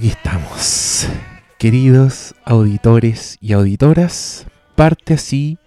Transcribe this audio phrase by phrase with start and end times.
[0.00, 1.08] Aquí estamos,
[1.58, 4.46] queridos auditores y auditoras.
[4.74, 5.58] Parte así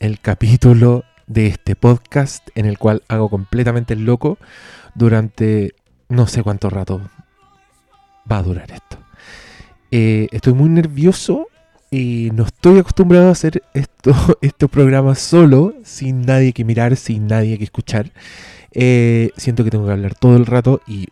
[0.00, 4.38] el capítulo de este podcast en el cual hago completamente el loco
[4.96, 5.76] durante
[6.08, 7.00] no sé cuánto rato
[8.28, 8.98] va a durar esto.
[9.92, 11.46] Eh, estoy muy nervioso
[11.88, 17.28] y no estoy acostumbrado a hacer esto, estos programas solo, sin nadie que mirar, sin
[17.28, 18.10] nadie que escuchar.
[18.72, 21.06] Eh, siento que tengo que hablar todo el rato y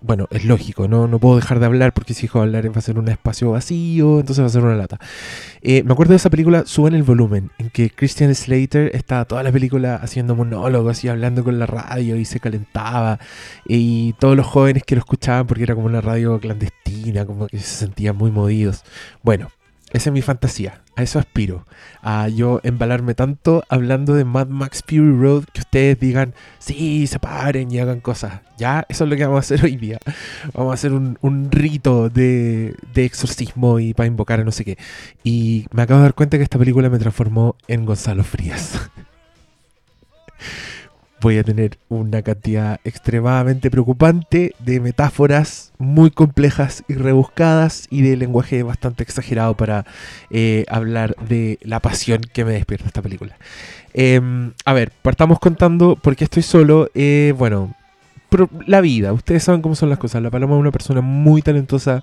[0.00, 1.08] bueno, es lógico, ¿no?
[1.08, 3.50] no puedo dejar de hablar porque si dejo de hablar va a ser un espacio
[3.50, 4.98] vacío, entonces va a ser una lata.
[5.62, 9.42] Eh, me acuerdo de esa película Suben el volumen, en que Christian Slater estaba toda
[9.42, 13.18] la película haciendo monólogos y hablando con la radio y se calentaba.
[13.66, 17.58] Y todos los jóvenes que lo escuchaban, porque era como una radio clandestina, como que
[17.58, 18.84] se sentían muy movidos.
[19.22, 19.50] Bueno,
[19.92, 21.64] esa es mi fantasía, a eso aspiro,
[22.02, 27.20] a yo embalarme tanto hablando de Mad Max Fury Road que ustedes digan, sí, se
[27.20, 28.40] paren y hagan cosas.
[28.58, 29.98] Ya, eso es lo que vamos a hacer hoy día.
[30.54, 34.76] Vamos a hacer un, rito de, de, exorcismo y para invocar a no sé qué.
[35.22, 38.90] Y me acabo de dar cuenta que esta película me transformó en Gonzalo Frías.
[41.20, 48.16] voy a tener una cantidad extremadamente preocupante de metáforas muy complejas y rebuscadas y de
[48.16, 49.84] lenguaje bastante exagerado para
[50.30, 53.36] eh, hablar de la pasión que me despierta esta película.
[53.94, 56.90] Em, a ver, partamos contando por qué estoy solo.
[56.94, 57.74] Eh, bueno,
[58.66, 60.22] la vida, ustedes saben cómo son las cosas.
[60.22, 62.02] La Paloma es una persona muy talentosa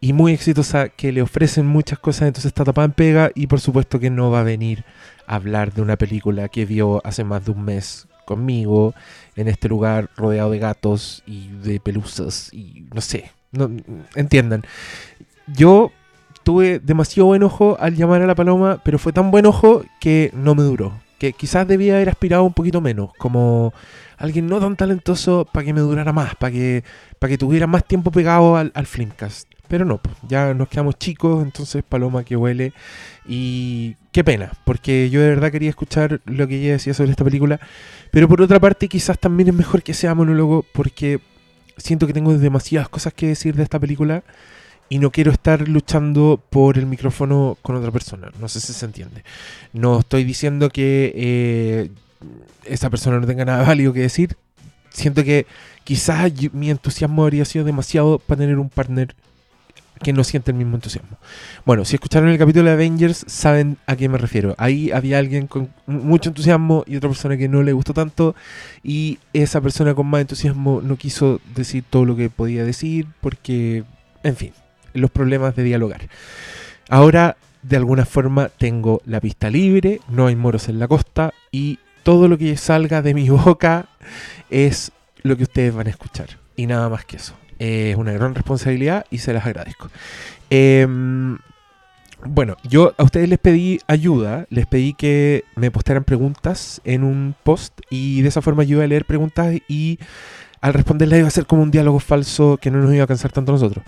[0.00, 3.60] y muy exitosa que le ofrecen muchas cosas, entonces está tapada en pega y por
[3.60, 4.84] supuesto que no va a venir
[5.26, 8.92] a hablar de una película que vio hace más de un mes conmigo
[9.36, 13.70] en este lugar rodeado de gatos y de pelusas y no sé, no,
[14.14, 14.64] entiendan.
[15.46, 15.92] Yo
[16.42, 20.30] tuve demasiado buen ojo al llamar a la paloma, pero fue tan buen ojo que
[20.34, 21.00] no me duró.
[21.18, 23.72] Que quizás debía haber aspirado un poquito menos, como
[24.18, 26.84] alguien no tan talentoso para que me durara más, para que,
[27.18, 29.48] para que tuviera más tiempo pegado al, al Flimcast.
[29.68, 32.72] Pero no, pues, ya nos quedamos chicos, entonces paloma que huele.
[33.28, 37.24] Y qué pena, porque yo de verdad quería escuchar lo que ella decía sobre esta
[37.24, 37.60] película.
[38.10, 41.20] Pero por otra parte, quizás también es mejor que sea monólogo, porque
[41.76, 44.22] siento que tengo demasiadas cosas que decir de esta película
[44.88, 48.30] y no quiero estar luchando por el micrófono con otra persona.
[48.40, 49.24] No sé si se entiende.
[49.72, 51.90] No estoy diciendo que eh,
[52.64, 54.36] esa persona no tenga nada válido que decir.
[54.90, 55.46] Siento que
[55.84, 59.14] quizás mi entusiasmo habría sido demasiado para tener un partner
[60.02, 61.18] que no siente el mismo entusiasmo.
[61.64, 64.54] Bueno, si escucharon el capítulo de Avengers, saben a qué me refiero.
[64.58, 68.34] Ahí había alguien con mucho entusiasmo y otra persona que no le gustó tanto.
[68.82, 73.84] Y esa persona con más entusiasmo no quiso decir todo lo que podía decir porque,
[74.22, 74.52] en fin,
[74.92, 76.08] los problemas de dialogar.
[76.88, 81.78] Ahora, de alguna forma, tengo la pista libre, no hay moros en la costa y
[82.02, 83.86] todo lo que salga de mi boca
[84.50, 84.92] es
[85.22, 86.38] lo que ustedes van a escuchar.
[86.54, 89.88] Y nada más que eso es una gran responsabilidad y se las agradezco.
[90.50, 91.38] Em,
[92.24, 97.34] bueno, yo a ustedes les pedí ayuda, les pedí que me postearan preguntas en un
[97.42, 99.98] post y de esa forma yo iba a leer preguntas y
[100.60, 103.32] al responderlas iba a ser como un diálogo falso que no nos iba a cansar
[103.32, 103.84] tanto a nosotros.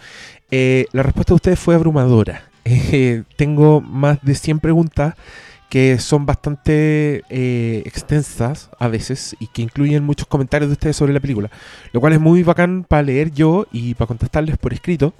[0.50, 2.44] Eh, la respuesta de ustedes fue abrumadora.
[2.70, 5.14] Eh, tengo más de 100 preguntas
[5.68, 11.12] que son bastante eh, extensas a veces y que incluyen muchos comentarios de ustedes sobre
[11.12, 11.50] la película,
[11.92, 15.14] lo cual es muy bacán para leer yo y para contestarles por escrito,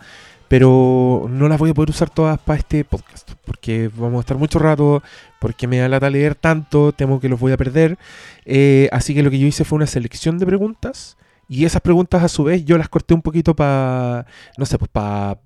[0.48, 4.38] pero no las voy a poder usar todas para este podcast, porque vamos a estar
[4.38, 5.03] mucho rato,
[5.38, 7.98] porque me da lata leer tanto, temo que los voy a perder,
[8.47, 11.16] eh, así que lo que yo hice fue una selección de preguntas.
[11.50, 14.26] Y esas preguntas a su vez yo las corté un poquito para,
[14.59, 15.38] no sé, pues para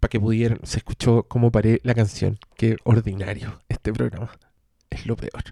[0.00, 2.38] para que pudieran, se escuchó como paré la canción.
[2.56, 4.30] Qué ordinario este programa.
[4.90, 5.42] Es lo peor.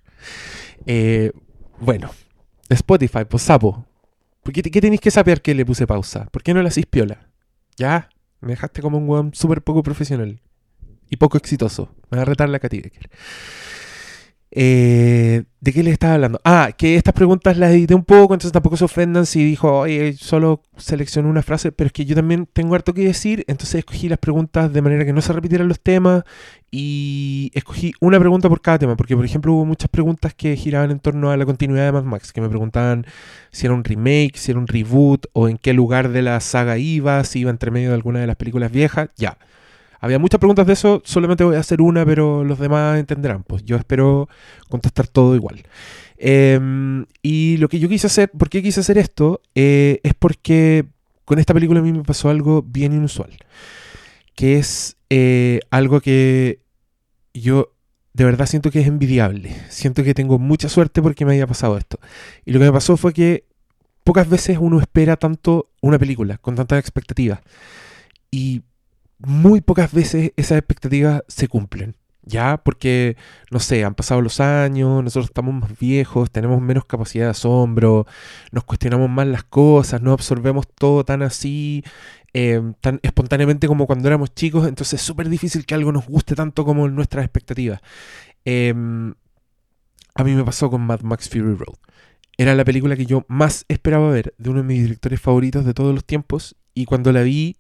[0.84, 1.32] Eh,
[1.80, 2.10] bueno,
[2.68, 3.86] Spotify, pues sapo.
[4.42, 6.26] ¿Por qué, tenéis que saber que le puse pausa?
[6.26, 7.28] ¿Por qué no le hacís piola?
[7.76, 10.40] Ya, me dejaste como un weón súper poco profesional
[11.08, 11.94] y poco exitoso.
[12.10, 12.82] Me va a retar la Katy
[14.50, 16.40] eh, ¿De qué le estaba hablando?
[16.44, 20.12] Ah, que estas preguntas las edité un poco, entonces tampoco se ofendan si dijo, oye,
[20.14, 24.08] solo seleccioné una frase, pero es que yo también tengo harto que decir, entonces escogí
[24.08, 26.22] las preguntas de manera que no se repitieran los temas
[26.70, 30.92] y escogí una pregunta por cada tema, porque por ejemplo hubo muchas preguntas que giraban
[30.92, 33.04] en torno a la continuidad de Mad Max, que me preguntaban
[33.50, 36.78] si era un remake, si era un reboot o en qué lugar de la saga
[36.78, 39.36] iba, si iba entre medio de alguna de las películas viejas, ya.
[40.00, 43.42] Había muchas preguntas de eso, solamente voy a hacer una, pero los demás entenderán.
[43.42, 44.28] Pues yo espero
[44.68, 45.62] contestar todo igual.
[46.16, 49.40] Em, y lo que yo quise hacer, ¿por qué quise hacer esto?
[49.54, 50.86] Eh, es porque
[51.24, 53.36] con esta película a mí me pasó algo bien inusual.
[54.34, 56.60] Que es eh, algo que
[57.34, 57.72] yo
[58.12, 59.54] de verdad siento que es envidiable.
[59.68, 61.98] Siento que tengo mucha suerte porque me haya pasado esto.
[62.44, 63.44] Y lo que me pasó fue que
[64.04, 67.40] pocas veces uno espera tanto una película, con tantas expectativas.
[68.30, 68.62] Y
[69.18, 71.96] muy pocas veces esas expectativas se cumplen.
[72.22, 72.58] ¿Ya?
[72.58, 73.16] Porque,
[73.50, 78.06] no sé, han pasado los años, nosotros estamos más viejos, tenemos menos capacidad de asombro,
[78.52, 81.82] nos cuestionamos más las cosas, no absorbemos todo tan así,
[82.34, 86.34] em, tan espontáneamente como cuando éramos chicos, entonces es súper difícil que algo nos guste
[86.34, 87.80] tanto como nuestras expectativas.
[88.44, 89.14] Em,
[90.14, 91.76] a mí me pasó con Mad Max Fury Road.
[92.36, 95.74] Era la película que yo más esperaba ver de uno de mis directores favoritos de
[95.74, 97.56] todos los tiempos y cuando la vi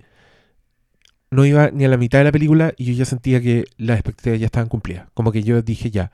[1.30, 3.98] no iba ni a la mitad de la película y yo ya sentía que las
[3.98, 5.06] expectativas ya estaban cumplidas.
[5.14, 6.12] Como que yo dije ya,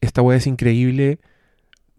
[0.00, 1.20] esta weá es increíble,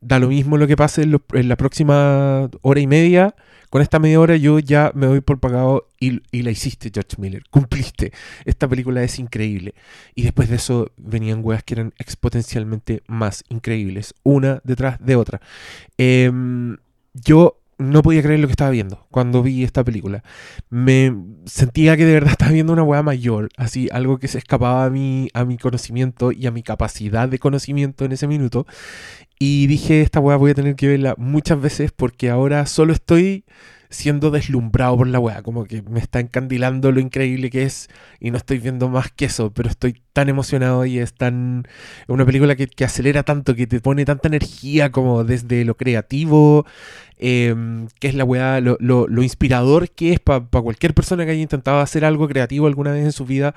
[0.02, 3.36] da lo mismo lo que pase en, la próxima hora y media.
[3.70, 7.44] Con esta media hora yo ya me voy por pagado y, la hiciste, George Miller.
[7.50, 8.12] Cumpliste.
[8.44, 9.76] Esta película es increíble.
[10.14, 15.42] Y después de eso venían weas que eran exponencialmente más increíbles, una detrás de otra.
[15.98, 16.78] Em,
[17.14, 20.24] yo no podía creer lo que estaba viendo cuando vi esta película.
[20.70, 21.14] Me
[21.46, 24.90] sentía que de verdad estaba viendo una weá mayor, así, algo que se escapaba a
[24.90, 28.66] mi, a mi conocimiento y a mi capacidad de conocimiento en ese minuto.
[29.40, 33.46] Y dije, esta weá voy a tener que verla muchas veces porque ahora solo estoy
[33.92, 37.90] siendo deslumbrado por la weá, como que me está encandilando lo increíble que es
[38.20, 41.68] y no estoy viendo más que eso, pero estoy tan emocionado y es tan...
[42.08, 46.66] una película que, acelera tanto, que te pone tanta energía como desde lo creativo,
[47.18, 51.42] em, que es la weá, lo, lo, inspirador que es para cualquier persona que haya
[51.42, 53.54] intentado hacer algo creativo alguna vez en su vida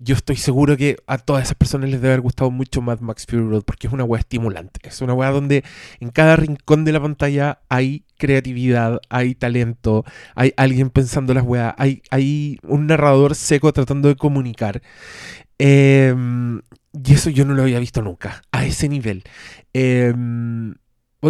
[0.00, 3.26] yo estoy seguro que a todas esas personas les debe haber gustado mucho Mad Max
[3.26, 4.80] Fury Road porque es una weá estimulante.
[4.84, 5.64] Es una weá donde
[6.00, 10.04] en cada rincón de la pantalla hay creatividad, hay talento,
[10.34, 14.82] hay alguien pensando las weas, hay, hay un narrador seco tratando de comunicar.
[15.58, 16.60] Em,
[16.92, 19.24] y eso yo no lo había visto nunca, a ese nivel.
[19.74, 20.14] Eh,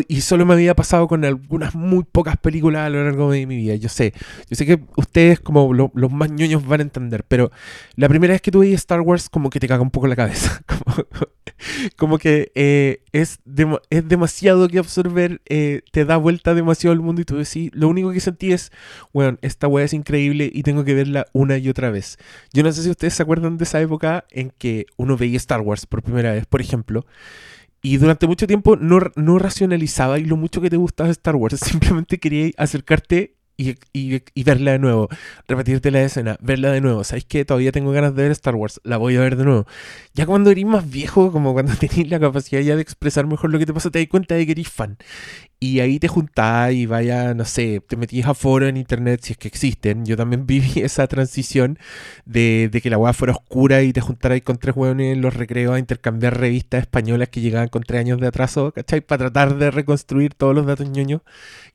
[0.09, 3.57] y solo me había pasado con algunas muy pocas películas a lo largo de mi
[3.57, 3.75] vida.
[3.77, 4.13] Yo sé,
[4.49, 7.51] yo sé que ustedes como los más ñoños van a entender, pero
[7.97, 10.63] la primera vez que tuve Star Wars como que te caga un poco la cabeza.
[11.97, 13.41] Como, que eh, es,
[13.91, 17.89] es demasiado que absorber, eh, te da vuelta demasiado el mundo y tú decís, lo
[17.89, 18.71] único que sentí es,
[19.13, 22.17] bueno, esta weá es increíble y tengo que verla una y otra vez.
[22.53, 25.61] Yo no sé si ustedes se acuerdan de esa época en que uno veía Star
[25.61, 27.05] Wars por primera vez, por ejemplo.
[27.83, 31.61] Y durante mucho tiempo no, no racionalizaba y lo mucho que te gustaba Star Wars.
[31.65, 35.09] Simplemente quería acercarte y, y, verla de nuevo,
[35.49, 37.03] repetirte la escena, verla de nuevo.
[37.03, 37.45] ¿Sabes qué?
[37.45, 39.67] Todavía tengo ganas de ver Star Wars, la voy a ver de nuevo.
[40.15, 43.59] Ya cuando eres más viejo, como cuando tenés la capacidad ya de expresar mejor lo
[43.59, 44.97] que te pasa, te das cuenta de que eres fan.
[45.61, 49.33] Y ahí te juntás y vaya, no sé, te metís a foro en internet si
[49.33, 50.05] es que existen.
[50.07, 51.79] Yo también viví esa transición
[52.27, 55.35] de, de que la weá fuera oscura y te juntaras con tres hueones en los
[55.35, 59.01] recreos a intercambiar revistas españolas que llegaban con tres años de atraso, ¿cachai?
[59.01, 61.23] Para tratar de reconstruir todos los datos ñoños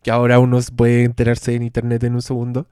[0.01, 2.67] que ahora uno puede enterarse en internet en un segundo.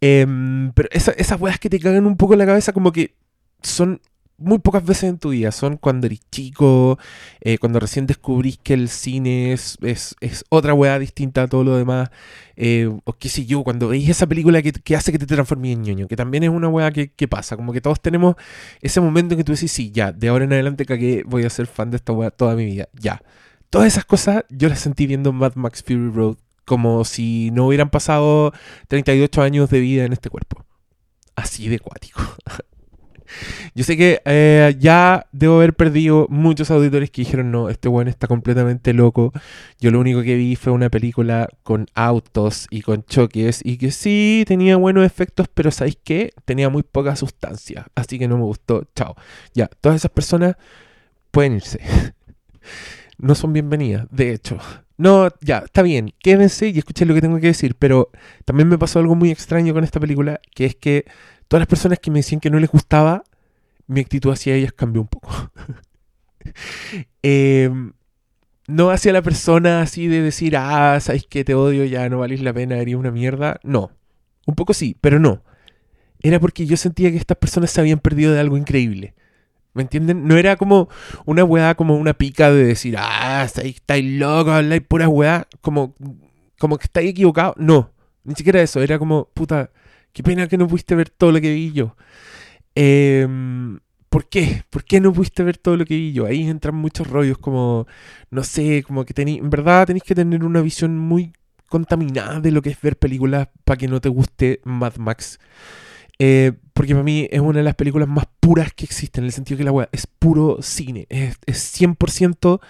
[0.00, 3.14] Em, pero esas weas que te cagan un poco en la cabeza como que
[3.62, 4.00] son
[4.38, 5.52] muy pocas veces en tu vida.
[5.52, 6.98] Son cuando eres chico,
[7.40, 11.76] eh, cuando recién descubrís que el cine es, es, otra weá distinta a todo lo
[11.76, 12.10] demás.
[12.56, 15.82] Eh, o qué sé yo, cuando veis esa película que, hace que te transformes en
[15.82, 17.56] ñoño, que también es una weá que, pasa.
[17.56, 18.36] Como que todos tenemos
[18.80, 21.50] ese momento en que tú decís, sí, ya, de ahora en adelante que voy a
[21.50, 22.88] ser fan de esta weá toda mi vida.
[22.94, 23.22] Ya.
[23.70, 27.90] Todas esas cosas yo las sentí viendo Mad Max Fury Road como si no hubieran
[27.90, 28.52] pasado
[28.88, 30.64] 38 años de vida en este cuerpo.
[31.36, 32.22] Así de cuático.
[33.74, 38.08] Yo sé que eh, ya debo haber perdido muchos auditores que dijeron, no, este weón
[38.08, 39.32] está completamente loco.
[39.80, 43.90] Yo lo único que vi fue una película con autos y con choques y que
[43.90, 46.32] sí tenía buenos efectos, pero ¿sabéis qué?
[46.44, 48.84] Tenía muy poca sustancia, así que no me gustó.
[48.94, 49.14] Chao.
[49.54, 50.56] Ya, todas esas personas
[51.30, 51.80] pueden irse.
[53.18, 54.58] no son bienvenidas, de hecho.
[54.96, 58.10] No, ya, está bien, quédense y escuchen lo que tengo que decir, pero
[58.44, 61.04] también me pasó algo muy extraño con esta película, que es que
[61.46, 63.22] todas las personas que me decían que no les gustaba,
[63.88, 65.30] mi actitud hacia ellas cambió un poco.
[67.22, 67.92] Em,
[68.68, 72.40] no hacia la persona así de decir, ah, sabes que te odio, ya no valís
[72.40, 73.60] la pena, eres una mierda.
[73.62, 73.90] No,
[74.46, 75.42] un poco sí, pero no.
[76.22, 79.14] Era porque yo sentía que estas personas se habían perdido de algo increíble.
[79.74, 80.26] ¿Me entienden?
[80.26, 80.88] No era como
[81.24, 85.94] una weá, como una pica de decir, ah, estáis, estáis locos, habláis pura weá, como,
[86.58, 87.56] como que estáis equivocados.
[87.58, 87.92] No,
[88.24, 89.70] ni siquiera eso, era como, puta,
[90.12, 91.96] qué pena que no pudiste ver todo lo que vi yo.
[92.80, 94.62] Em, ¿Por qué?
[94.70, 96.26] ¿Por qué no pudiste ver todo lo que vi yo?
[96.26, 97.88] Ahí entran muchos rollos como,
[98.30, 101.32] no sé, como que tenéis, en verdad tenéis que tener una visión muy
[101.68, 105.40] contaminada de lo que es ver películas para que no te guste Mad Max.
[106.20, 109.32] Eh, porque para mí es una de las películas más puras que existen, en el
[109.32, 112.60] sentido que la weá es puro cine, es, es 100%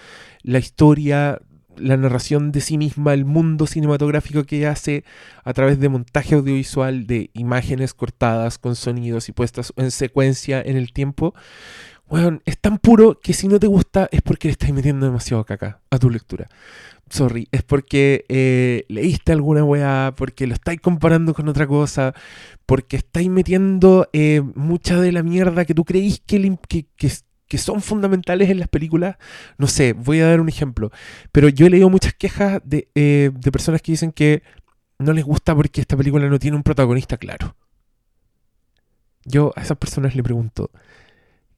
[0.42, 1.38] la historia
[1.80, 5.04] la narración de sí misma, el mundo cinematográfico que hace
[5.44, 10.76] a través de montaje audiovisual, de imágenes cortadas con sonidos y puestas en secuencia en
[10.76, 11.34] el tiempo,
[12.08, 15.44] bueno, es tan puro que si no te gusta es porque le estás metiendo demasiado
[15.44, 16.48] caca a tu lectura.
[17.10, 22.14] Sorry, es porque eh, leíste alguna weá, porque lo estáis comparando con otra cosa,
[22.66, 27.10] porque estáis metiendo eh, mucha de la mierda que tú creís que, que, que,
[27.56, 29.16] son fundamentales en las películas.
[29.56, 30.90] No sé, voy a dar un ejemplo.
[31.32, 34.42] Pero yo he leído muchas quejas de, eh, de personas que dicen que
[34.98, 37.56] no les gusta porque esta película no tiene un protagonista claro.
[39.24, 40.70] Yo a esas personas le pregunto,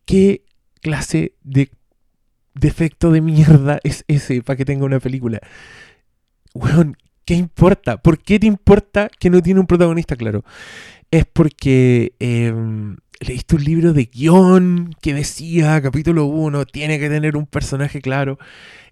[0.04, 0.44] ¿qué
[0.80, 1.70] clase de
[2.54, 5.40] defecto de mierda es ese para que tenga una película?
[6.54, 7.98] Weón, ¿qué importa?
[8.02, 10.44] ¿Por qué te importa que no tiene un protagonista claro?
[11.10, 17.36] Es porque em, leíste un libro de guion que decía, capítulo 1, tiene que tener
[17.36, 18.38] un personaje claro.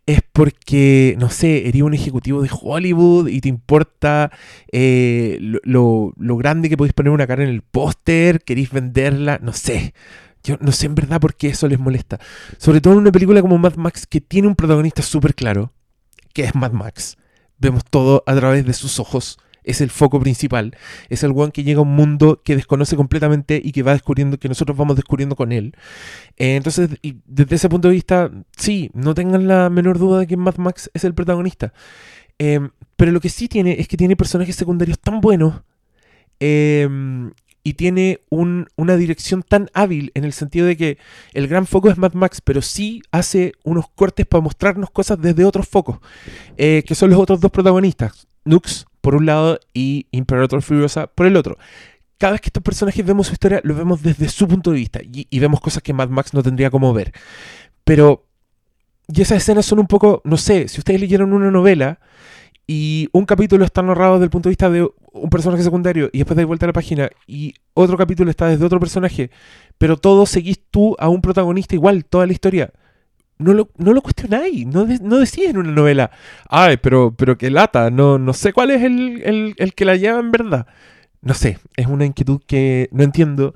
[0.07, 4.31] Es porque, no sé, eres un ejecutivo de Hollywood y te importa
[4.73, 9.53] eh, lo, lo grande que podéis poner una cara en el póster, queréis venderla, no
[9.53, 9.93] sé.
[10.45, 12.19] Yo no sé en verdad por qué eso les molesta.
[12.59, 15.73] Sobre todo en una película como Mad Max que tiene un protagonista súper claro,
[16.33, 17.17] que es Mad Max.
[17.59, 19.39] Vemos todo a través de sus ojos.
[19.65, 20.77] Es el foco principal.
[21.09, 24.39] Es el one que llega a un mundo que desconoce completamente y que va descubriendo,
[24.39, 25.75] que nosotros vamos descubriendo con él.
[26.37, 26.91] Eh, entonces,
[27.27, 30.91] desde ese punto de vista, sí, no tengan la menor duda de que Mad Max
[30.95, 31.73] es el protagonista.
[32.39, 32.61] Eh,
[32.97, 35.63] pero lo que sí tiene es que tiene personajes secundarios tan buenos
[36.41, 36.89] eh,
[37.69, 40.97] y tiene una dirección tan hábil en el sentido de que
[41.35, 45.45] el gran foco es Mad Max, pero sí hace unos cortes para mostrarnos cosas desde
[45.45, 45.99] otros focos,
[46.57, 51.27] eh, que son los otros dos protagonistas, Nux por un lado y Imperator Furiosa por
[51.27, 51.59] el otro.
[52.17, 55.01] Cada vez que estos personajes vemos su historia, lo vemos desde su punto de vista
[55.03, 57.13] y, y vemos cosas que Mad Max no tendría como ver.
[57.85, 58.25] Pero,
[59.09, 62.01] y esas escenas son un poco, no sé, si ustedes leyeron una novela,
[62.67, 66.19] y un capítulo está narrado desde el punto de vista de un personaje secundario y
[66.19, 69.31] después de vuelta a la página y otro capítulo está desde otro personaje,
[69.79, 72.73] pero todo seguís tú a un protagonista igual, toda la historia.
[73.39, 76.11] No lo, no lo cuestionáis, no, no decís en una novela,
[76.49, 80.19] ay, pero, pero que lata, no, no sé cuál es el, el que la lleva
[80.19, 80.67] en verdad.
[81.21, 83.55] No sé, es una inquietud que no entiendo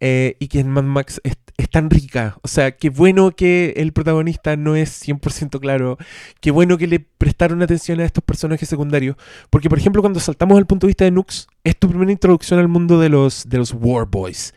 [0.00, 1.36] eh, y que en Mad Max es,
[1.74, 2.36] tan rica.
[2.42, 5.98] O sea, qué bueno que el protagonista no es 100% claro.
[6.40, 9.16] Qué bueno que le prestaron atención a estos personajes secundarios.
[9.50, 12.60] Porque, por ejemplo, cuando saltamos al punto de vista de Nux, es tu primera introducción
[12.60, 14.54] al mundo de los, de los War Boys.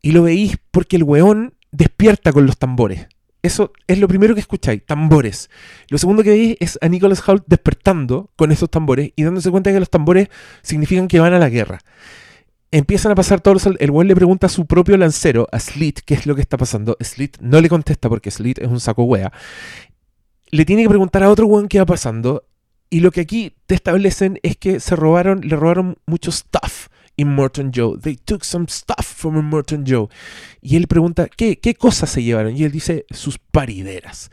[0.00, 3.08] Y lo veís porque el weón despierta con los tambores.
[3.42, 5.50] Eso es lo primero que escucháis, tambores.
[5.90, 9.70] Lo segundo que veis es a Nicholas Hoult despertando con esos tambores y dándose cuenta
[9.70, 10.28] que los tambores
[10.62, 11.80] significan que van a la guerra
[12.70, 16.14] empiezan a pasar todos El weón le pregunta a su propio lancero, a Slit, qué
[16.14, 16.96] es lo que está pasando.
[17.00, 19.32] Slit no le contesta porque Slit es un saco wea.
[20.50, 22.44] Le tiene que preguntar a otro weón qué va pasando.
[22.90, 26.88] Y lo que aquí te establecen es que se robaron, le robaron mucho stuff.
[27.16, 27.98] Immortan Joe.
[27.98, 30.08] They took some stuff from Immortan Joe.
[30.62, 32.56] Y él pregunta, ¿qué, ¿qué cosas se llevaron?
[32.56, 34.30] Y él dice, sus parideras.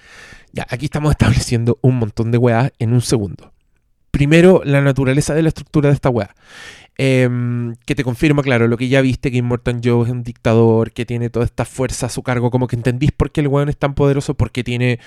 [0.54, 3.52] Ya, aquí estamos estableciendo un montón de weas en un segundo.
[4.12, 6.34] Primero, la naturaleza de la estructura de esta wea.
[6.98, 10.92] Em, que te confirma, claro, lo que ya viste, que Immortal Joe es un dictador,
[10.94, 13.68] que tiene toda esta fuerza a su cargo, como que entendís por qué el weón
[13.70, 15.00] es tan poderoso, porque tiene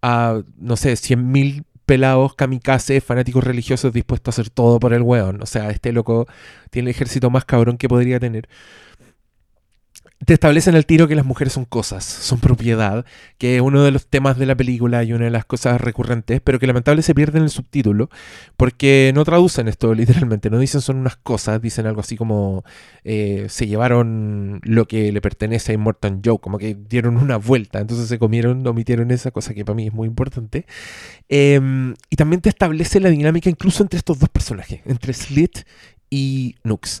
[0.00, 5.42] a, no sé, 100.000 pelados kamikaze, fanáticos religiosos dispuestos a hacer todo por el weón.
[5.42, 6.26] O sea, este loco
[6.70, 8.48] tiene el ejército más cabrón que podría tener
[10.24, 13.04] te establecen el tiro que las mujeres son cosas, son propiedad,
[13.38, 16.40] que es uno de los temas de la película y una de las cosas recurrentes,
[16.42, 18.10] pero que lamentablemente se pierde en el subtítulo,
[18.56, 22.64] porque no traducen esto literalmente, no dicen son unas cosas, dicen algo así como
[23.02, 27.80] eh, se llevaron lo que le pertenece a Immortal Joe, como que dieron una vuelta,
[27.80, 30.66] entonces se comieron, omitieron esa cosa que para mí es muy importante.
[31.28, 35.60] Em, y también te establece la dinámica incluso entre estos dos personajes, entre Slit
[36.10, 37.00] y Nux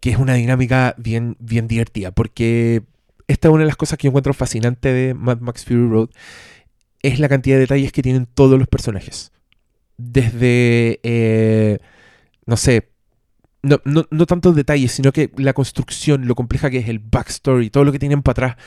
[0.00, 2.82] que es una dinámica bien, bien divertida, porque
[3.28, 6.10] esta es una de las cosas que yo encuentro fascinante de Mad Max Fury Road,
[7.02, 9.32] es la cantidad de detalles que tienen todos los personajes.
[9.96, 11.78] Desde, eh,
[12.46, 12.90] no sé,
[13.62, 17.70] no, no, no tantos detalles, sino que la construcción, lo compleja que es el backstory,
[17.70, 18.64] todo lo que tienen para atrás,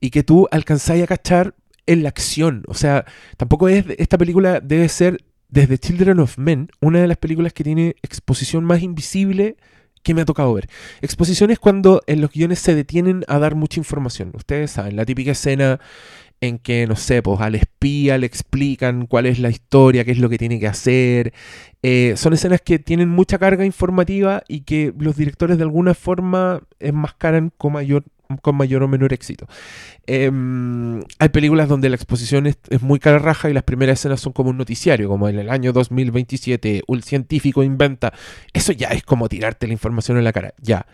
[0.00, 1.54] y que tú alcanzáis a cachar
[1.86, 2.64] en la acción.
[2.66, 3.04] O sea,
[3.36, 7.64] tampoco es, esta película debe ser, desde Children of Men, una de las películas que
[7.64, 9.56] tiene exposición más invisible
[10.02, 10.68] que me ha tocado ver.
[11.00, 14.32] Exposiciones cuando en los guiones se detienen a dar mucha información.
[14.34, 15.80] Ustedes saben, la típica escena
[16.40, 20.18] en que, no sé, pues al espía le explican cuál es la historia, qué es
[20.18, 21.34] lo que tiene que hacer.
[21.82, 26.62] Eh, son escenas que tienen mucha carga informativa y que los directores de alguna forma
[26.78, 28.04] enmascaran con mayor
[28.38, 29.46] con mayor o menor éxito.
[30.06, 34.32] Em, hay películas donde la exposición es, muy cara raja y las primeras escenas son
[34.32, 38.12] como un noticiario, como en el año 2027 un científico inventa.
[38.52, 40.86] Eso ya es como tirarte la información en la cara, ya.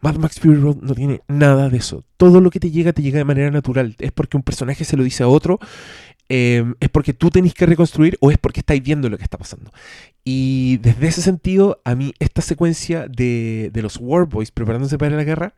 [0.00, 2.04] Mad Max Fury Road no tiene nada de eso.
[2.16, 3.96] Todo lo que te llega te llega de manera natural.
[3.98, 5.58] Es porque un personaje se lo dice a otro,
[6.28, 9.38] em, es porque tú tenés que reconstruir o es porque estáis viendo lo que está
[9.38, 9.72] pasando.
[10.24, 15.16] Y desde ese sentido, a mí esta secuencia de, de los War Boys preparándose para
[15.16, 15.54] la guerra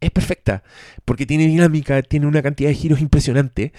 [0.00, 0.62] es perfecta,
[1.04, 3.72] porque tiene dinámica, tiene una cantidad de giros impresionante.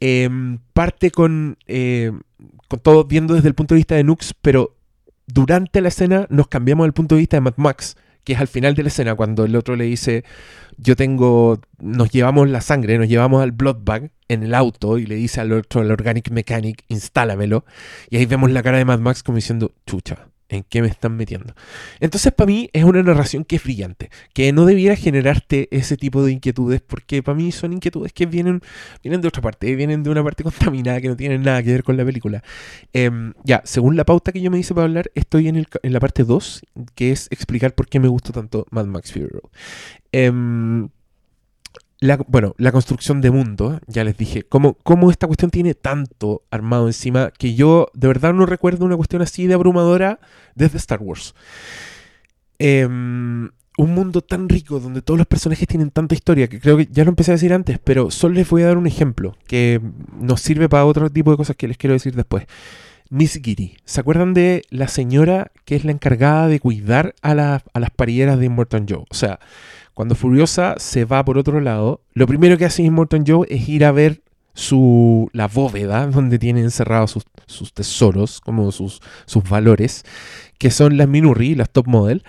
[0.00, 2.20] Em, parte con, em,
[2.68, 4.76] con todo viendo desde el punto de vista de Nux, pero
[5.26, 8.48] durante la escena nos cambiamos del punto de vista de Mad Max, que es al
[8.48, 10.24] final de la escena, cuando el otro le dice,
[10.76, 15.06] yo tengo, nos llevamos la sangre, nos llevamos al blood bag en el auto y
[15.06, 17.64] le dice al otro, al organic mechanic, instálamelo.
[18.10, 21.16] Y ahí vemos la cara de Mad Max como diciendo, chucha, en qué me están
[21.16, 21.54] metiendo.
[22.00, 26.24] Entonces, para mí es una narración que es brillante, que no debiera generarte ese tipo
[26.24, 28.60] de inquietudes, porque para mí son inquietudes que vienen,
[29.02, 31.82] vienen de otra parte, vienen de una parte contaminada que no tienen nada que ver
[31.82, 32.42] con la película.
[32.92, 35.92] Em, ya, según la pauta que yo me hice para hablar, estoy en, el, en
[35.92, 36.62] la parte 2,
[36.94, 39.50] que es explicar por qué me gustó tanto Mad Max Fury Road.
[42.02, 46.42] Em, bueno, la construcción de mundo, ya les dije, cómo, cómo esta cuestión tiene tanto
[46.50, 50.18] armado encima que yo de verdad no recuerdo una cuestión así de abrumadora
[50.56, 51.34] desde Star Wars.
[52.58, 56.88] Em, un mundo tan rico donde todos los personajes tienen tanta historia que creo que
[56.90, 59.80] ya lo empecé a decir antes, pero solo les voy a dar un ejemplo que
[60.20, 62.46] nos sirve para otro tipo de cosas que les quiero decir después.
[63.10, 63.76] Miss Giri.
[63.84, 68.38] ¿Se acuerdan de la señora que es la encargada de cuidar a, a las parilleras
[68.38, 69.04] de Immortal Joe?
[69.10, 69.38] O sea,
[69.94, 73.84] cuando Furiosa se va por otro lado, lo primero que hace Immortal Joe es ir
[73.84, 74.22] a ver
[74.54, 80.04] su, la bóveda donde tiene encerrados sus, tesoros, como sus, sus valores,
[80.58, 82.24] que son las Minurri, las top model.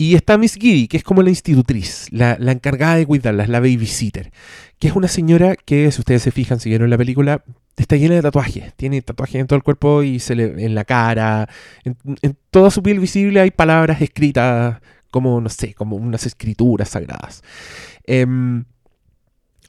[0.00, 4.30] Y está Miss Giddy, que es como la institutriz, la, encargada de cuidarlas, la babysitter,
[4.78, 7.42] que es una señora que, si ustedes se fijan, si vieron la película,
[7.76, 8.74] está llena de tatuajes.
[8.76, 11.48] Tiene tatuajes en todo el cuerpo y se le, en la cara.
[11.82, 16.90] En, en toda su piel visible hay palabras escritas como, no sé, como unas escrituras
[16.90, 17.42] sagradas.
[18.04, 18.64] Em,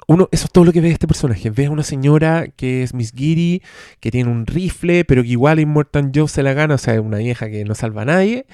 [0.08, 1.52] uno, eso es todo lo que ve este personaje.
[1.52, 3.62] Ve a una señora que es Miss Giri,
[4.00, 7.18] que tiene un rifle, pero que igual Immortal Joe se la gana, o sea, una
[7.18, 8.48] vieja que no salva a nadie,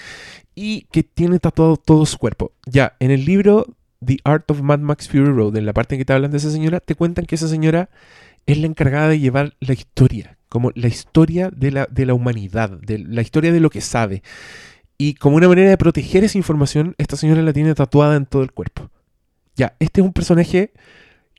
[0.54, 2.52] y que tiene tatuado todo su cuerpo.
[2.66, 3.68] Ya, en el libro
[4.04, 6.38] The Art of Mad Max Fury Road, en la parte en que te hablan de
[6.38, 7.90] esa señora, te cuentan que esa señora
[8.46, 12.70] es la encargada de llevar la historia, como la historia de la, de la humanidad,
[12.70, 14.24] de la historia de lo que sabe.
[14.98, 18.44] Y como una manera de proteger esa información, esta señora la tiene tatuada en todo
[18.44, 18.90] el cuerpo.
[19.56, 20.72] Ya, este es un personaje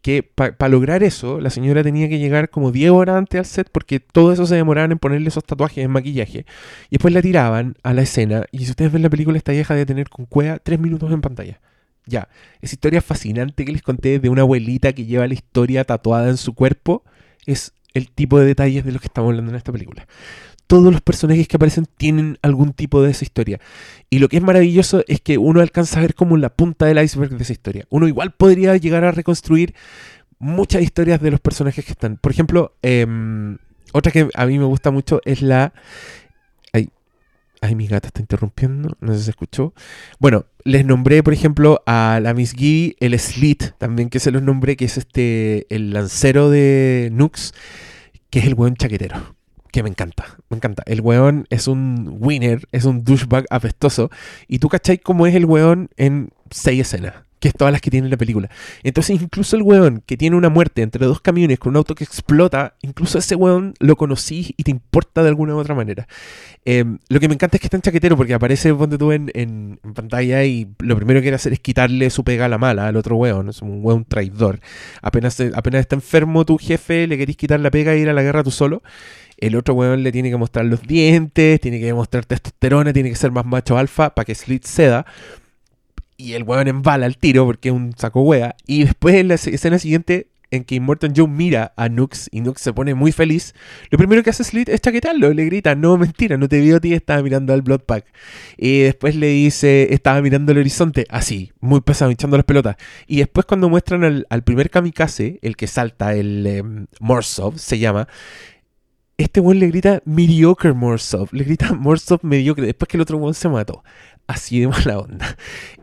[0.03, 3.71] que para lograr eso, la señora tenía que llegar como 10 horas antes al set
[3.73, 6.47] porque todo eso se demoraban en ponerle esos tatuajes en maquillaje.
[6.90, 8.45] Y después la tiraban a la escena.
[8.53, 11.23] Y si ustedes ven la película, esta vieja de tener con cueva 3 minutos en
[11.23, 11.61] pantalla.
[12.05, 12.29] Ya,
[12.61, 16.37] esa historia fascinante que les conté de una abuelita que lleva la historia tatuada en
[16.37, 17.03] su cuerpo
[17.47, 20.07] es el tipo de detalles de los que estamos hablando en esta película
[20.66, 23.61] todos los personajes que aparecen tienen algún tipo de esa historia.
[24.11, 27.02] Y lo que es maravilloso es que uno alcanza a ver como la punta del
[27.02, 27.87] iceberg de esa historia.
[27.88, 29.74] Uno igual podría llegar a reconstruir
[30.38, 32.16] muchas historias de los personajes que están.
[32.16, 33.59] Por ejemplo, em,
[33.92, 35.72] otra que a mí me gusta mucho es la...
[36.72, 36.90] Ay,
[37.61, 39.72] ay, mi gata está interrumpiendo, no sé si se escuchó.
[40.18, 44.42] Bueno, les nombré, por ejemplo, a la Miss Giddy, el Slit, también que se los
[44.42, 47.55] nombré, que es este, el lancero de Nux,
[48.31, 49.36] que es el buen chaquetero
[49.77, 50.83] que me encanta, me encanta.
[50.87, 54.09] El weón es un winner, es un douchebag apestoso.
[54.49, 57.12] Y tú cachai cómo es el weón en seis escenas,
[57.48, 58.50] es todas las que tiene la película.
[58.82, 62.04] Entonces, incluso el weón que tiene una muerte entre dos camiones con un auto que
[62.04, 66.06] explota, incluso ese weón lo conocí y te importa de alguna u otra manera.
[66.64, 69.30] Em, lo que me encanta es que está en chaquetero porque aparece donde tú en,
[69.35, 72.88] en, pantalla y lo primero que quiere hacer es quitarle su pega a la mala
[72.88, 73.48] al otro weón.
[73.48, 74.61] Es un weón traidor.
[75.02, 78.22] Apenas, apenas está enfermo tu jefe, le querís quitar la pega e ir a la
[78.22, 78.82] guerra tú solo.
[79.37, 83.16] El otro weón le tiene que mostrar los dientes, tiene que demostrar testosterona, tiene que
[83.16, 85.06] ser más macho alfa para que Slit ceda.
[86.16, 88.57] Y el weón embala el tiro porque es un saco wea.
[88.66, 92.61] Y después en la escena siguiente, en que Immortal Joe mira a Nux y Nux
[92.61, 93.55] se pone muy feliz,
[93.90, 95.33] lo primero que hace Slit es chaquetarlo.
[95.33, 98.07] Le grita, no, mentira, no te vio a ti, estaba mirando al Blood Pack.
[98.57, 102.76] Y después le dice, estaba mirando el horizonte, así, muy pesado, echando las pelotas.
[103.07, 106.62] Y después cuando muestran al, primer kamikaze, el que salta, el eh,
[107.00, 108.09] Morsov, se llama,
[109.18, 113.35] este weón le grita mediocre Morsov, le grita Morsov mediocre después que el otro weón
[113.35, 113.83] se mató.
[114.27, 115.37] Así de mala onda.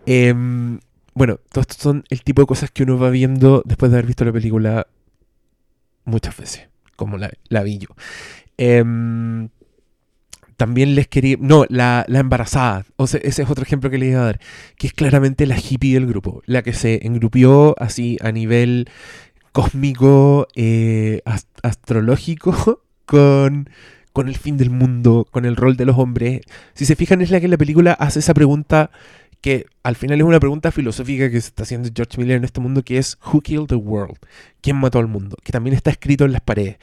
[0.06, 0.80] Em,
[1.14, 4.08] bueno, todo esto son el tipo de cosas que uno va viendo después de haber
[4.08, 4.88] visto la película
[6.06, 7.88] muchas veces, como la, vi yo.
[8.58, 9.50] Em,
[10.58, 11.38] también les quería.
[11.40, 12.86] No, la, embarazada.
[12.96, 14.40] O sea, ese es otro ejemplo que les iba a dar.
[14.78, 16.42] Que es claramente la hippie del grupo.
[16.46, 18.90] La que se engrupió así a nivel
[19.52, 21.22] cósmico, eh,
[21.62, 23.70] astrológico, con,
[24.14, 26.42] con el fin del mundo, con el rol de los hombres.
[26.76, 28.92] Si se fijan, es la que en la película hace esa pregunta
[29.42, 32.62] que al final es una pregunta filosófica que se está haciendo George Miller en este
[32.62, 34.18] mundo, que es Who killed the world?
[34.62, 35.36] ¿Quién mató al mundo?
[35.44, 36.78] Que también está escrito en las paredes.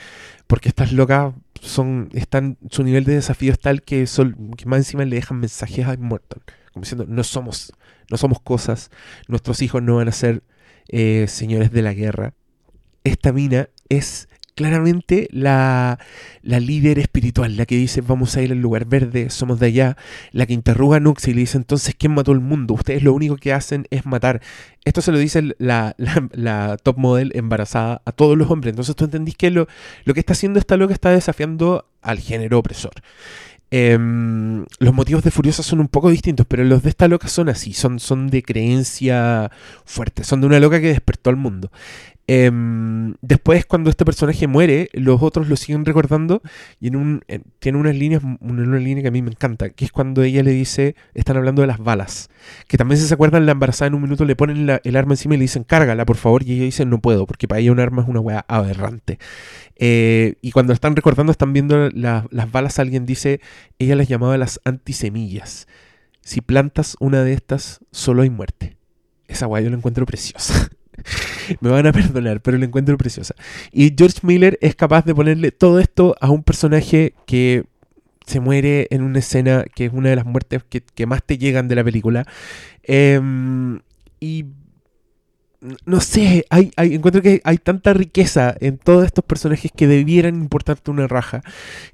[0.46, 5.06] Porque estas locas son, están, su nivel de desafío es tal que, son, más encima
[5.06, 6.42] le dejan mensajes a Immortal.
[6.74, 7.72] Como diciendo, no somos,
[8.10, 8.90] no somos cosas,
[9.26, 10.42] nuestros hijos no van a ser
[10.88, 12.34] eh, señores de la guerra.
[13.04, 15.98] Esta mina es claramente la,
[16.42, 19.96] líder espiritual, la que dice vamos a ir al lugar verde, somos de allá,
[20.32, 22.74] la que interroga a Nux y le dice entonces ¿quién mató al mundo?
[22.74, 24.40] Ustedes lo único que hacen es matar.
[24.84, 25.94] Esto se lo dice la,
[26.82, 28.72] top model embarazada a todos los hombres.
[28.72, 29.68] Entonces tú entendís que lo,
[30.04, 32.92] lo que está haciendo esta loca está desafiando al género opresor.
[33.72, 37.48] Em, los motivos de Furiosa son un poco distintos, pero los de esta loca son
[37.48, 39.50] así, son, son de creencia
[39.84, 41.70] fuerte, son de una loca que despertó al mundo.
[42.32, 46.42] Em, después, cuando este personaje muere, los otros lo siguen recordando
[46.78, 47.24] y en un,
[47.58, 50.52] tiene unas líneas, una, línea que a mí me encanta, que es cuando ella le
[50.52, 52.30] dice, están hablando de las balas,
[52.68, 55.34] que también si se acuerdan, la embarazada en un minuto le ponen el arma encima
[55.34, 57.80] y le dicen, cárgala, por favor, y ella dice, no puedo, porque para ella un
[57.80, 59.18] arma es una weá aberrante.
[59.74, 63.40] Eh, y cuando están recordando, están viendo las balas, alguien dice,
[63.80, 65.66] ella las llamaba las antisemillas.
[66.20, 68.76] Si plantas una de estas, solo hay muerte.
[69.26, 70.70] Esa weá yo la encuentro preciosa.
[71.60, 73.34] Me van a perdonar, pero la encuentro preciosa.
[73.72, 77.64] Y George Miller es capaz de ponerle todo esto a un personaje que
[78.26, 81.68] se muere en una escena que es una de las muertes que, más te llegan
[81.68, 82.26] de la película.
[82.82, 83.80] Em,
[84.20, 84.46] y
[85.84, 90.90] no sé, hay, encuentro que hay tanta riqueza en todos estos personajes que debieran importarte
[90.90, 91.42] una raja,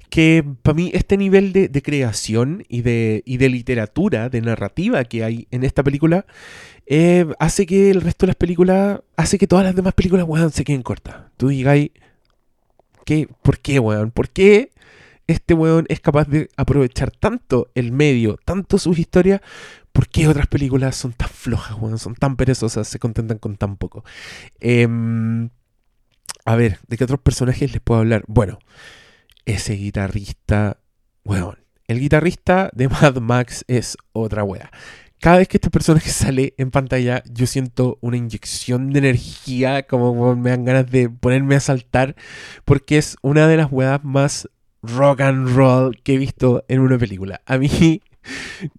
[0.09, 5.23] que para mí este nivel de, creación y de, y de literatura, de narrativa que
[5.23, 6.25] hay en esta película,
[6.89, 10.51] eh, hace que el resto de las películas, hace que todas las demás películas, weón,
[10.51, 11.17] se queden cortas.
[11.35, 11.91] Tú digáis,
[13.05, 13.27] ¿qué?
[13.41, 14.11] ¿por qué, weón?
[14.11, 14.71] ¿Por qué
[15.27, 19.41] este weón es capaz de aprovechar tanto el medio, tanto sus historias?
[19.91, 21.99] ¿Por qué otras películas son tan flojas, weón?
[21.99, 24.05] Son tan perezosas, se contentan con tan poco.
[24.61, 25.49] Em,
[26.45, 28.23] a ver, ¿de qué otros personajes les puedo hablar?
[28.27, 28.59] Bueno,
[29.45, 30.77] ese guitarrista,
[31.25, 31.57] weón.
[31.87, 34.71] El guitarrista de Mad Max es otra wea
[35.19, 40.35] cada vez que este personaje sale en pantalla, yo siento una inyección de energía, como
[40.35, 42.15] me dan ganas de ponerme a saltar,
[42.65, 44.49] porque es una de las weas más
[44.83, 47.41] rock and roll que he visto en una película.
[47.45, 48.01] A mí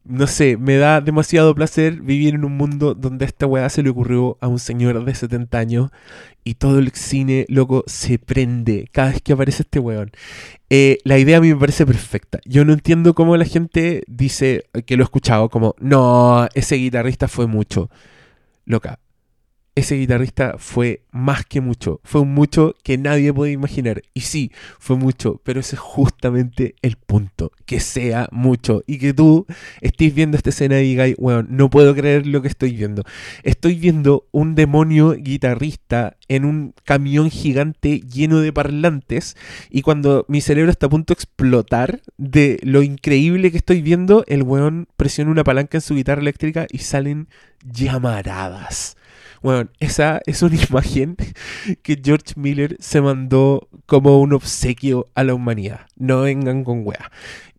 [0.04, 3.90] no sé, me da demasiado placer vivir en un mundo donde esta weá se le
[3.90, 5.90] ocurrió a un señor de 70 años
[6.44, 10.11] y todo el cine, loco, se prende cada vez que aparece este weón.
[10.70, 12.40] Eh, la idea a mí me parece perfecta.
[12.44, 17.28] Yo no entiendo cómo la gente dice, que lo he escuchado, como, no, ese guitarrista
[17.28, 17.90] fue mucho.
[18.64, 18.98] Loca,
[19.78, 22.00] ese guitarrista fue más que mucho.
[22.04, 24.02] Fue un mucho que nadie puede imaginar.
[24.14, 27.52] Y sí, fue mucho, pero ese es justamente el punto.
[27.66, 28.82] Que sea mucho.
[28.86, 29.46] Y que tú
[29.80, 33.04] estés viendo esta escena y digas, bueno, no puedo creer lo que estoy viendo.
[33.42, 39.36] Estoy viendo un demonio guitarrista en un camión gigante lleno de parlantes.
[39.70, 44.24] Y cuando mi cerebro está a punto de explotar de lo increíble que estoy viendo,
[44.26, 47.28] el weón presiona una palanca en su guitarra eléctrica y salen
[47.64, 48.97] llamaradas.
[49.42, 51.16] Bueno, esa es una imagen
[51.83, 55.81] que George Miller se mandó como un obsequio a la humanidad.
[55.96, 57.11] No vengan con wea.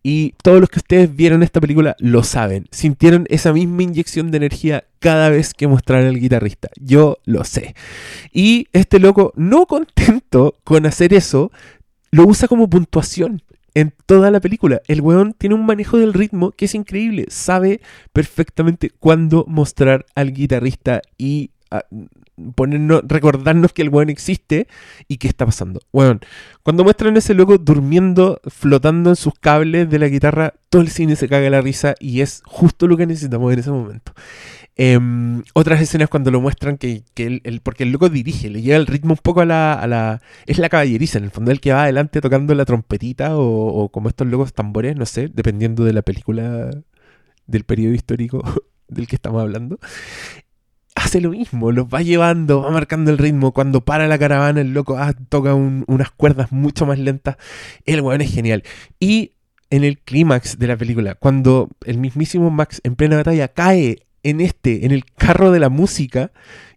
[0.02, 2.66] Y todos los que ustedes vieron esta película lo saben.
[2.70, 6.70] Sintieron esa misma inyección de energía cada vez que mostraron al guitarrista.
[6.80, 7.74] Yo lo sé.
[8.32, 11.52] Y este loco, no contento con hacer eso,
[12.10, 13.42] lo usa como puntuación
[13.74, 14.80] en toda la película.
[14.88, 17.26] El weón tiene un manejo del ritmo que es increíble.
[17.28, 17.80] Sabe
[18.12, 21.50] perfectamente cuándo mostrar al guitarrista y
[22.54, 24.66] ponernos, recordarnos que el weón existe
[25.08, 25.80] y qué está pasando.
[25.92, 26.20] Weón,
[26.62, 31.16] cuando muestran ese loco durmiendo, flotando en sus cables de la guitarra, todo el cine
[31.16, 34.12] se caga la risa y es justo lo que necesitamos en ese momento.
[34.76, 38.86] Em, otras escenas cuando lo muestran que, el, porque el loco dirige, le lleva el
[38.86, 41.72] ritmo un poco a la, a la, Es la caballeriza, en el fondo el que
[41.72, 45.92] va adelante tocando la trompetita o, o como estos locos tambores, no sé, dependiendo de
[45.92, 46.70] la película
[47.46, 48.42] del periodo histórico
[48.88, 49.78] del que estamos hablando
[51.04, 53.52] hace lo mismo, los va llevando, va marcando el ritmo.
[53.52, 57.36] Cuando para la caravana, el loco ah, toca unas cuerdas mucho más lentas.
[57.86, 58.62] El weón es genial.
[58.98, 59.32] Y
[59.70, 64.40] en el clímax de la película, cuando el mismísimo Max en plena batalla cae en
[64.40, 66.32] este, en el carro de la música,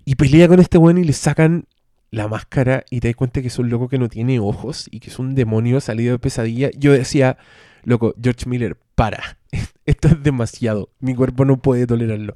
[0.06, 1.66] y pelea con este weón y le sacan
[2.12, 5.00] la máscara y te das cuenta que es un loco que no tiene ojos y
[5.00, 6.70] que es un demonio salido de pesadilla.
[6.78, 7.38] Yo decía,
[7.86, 9.38] Loco, George Miller, para.
[9.86, 10.90] Esto es demasiado.
[11.00, 12.34] Mi cuerpo no puede tolerarlo.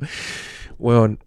[0.78, 1.19] Weón.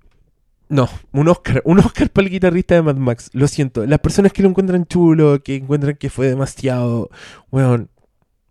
[0.71, 3.29] No, un Oscar, un Oscar para el guitarrista de Mad Max.
[3.33, 3.85] Lo siento.
[3.87, 7.11] Las personas que lo encuentran chulo, que encuentran que fue demasiado,
[7.51, 7.91] weón,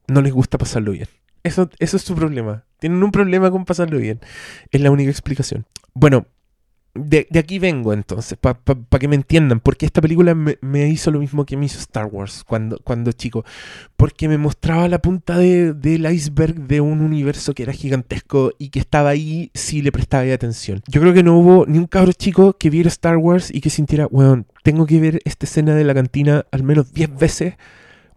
[0.09, 1.07] no les gusta pasarlo bien.
[1.43, 2.65] Eso, eso es su problema.
[2.79, 4.19] Tienen un problema con pasarlo bien.
[4.69, 5.65] Es la única explicación.
[5.93, 6.25] Bueno,
[6.95, 8.59] de, aquí vengo entonces, para
[8.99, 12.43] que me entiendan, porque esta película me, hizo lo mismo que me hizo Star Wars
[12.45, 13.45] cuando, cuando chico,
[13.95, 18.79] porque me mostraba la punta del iceberg de un universo que era gigantesco y que
[18.79, 20.81] estaba ahí si le prestaba atención.
[20.87, 23.69] Yo creo que no hubo ni un cabro chico que viera Star Wars y que
[23.69, 27.53] sintiera, weón, tengo que ver esta escena de la cantina al menos 10 veces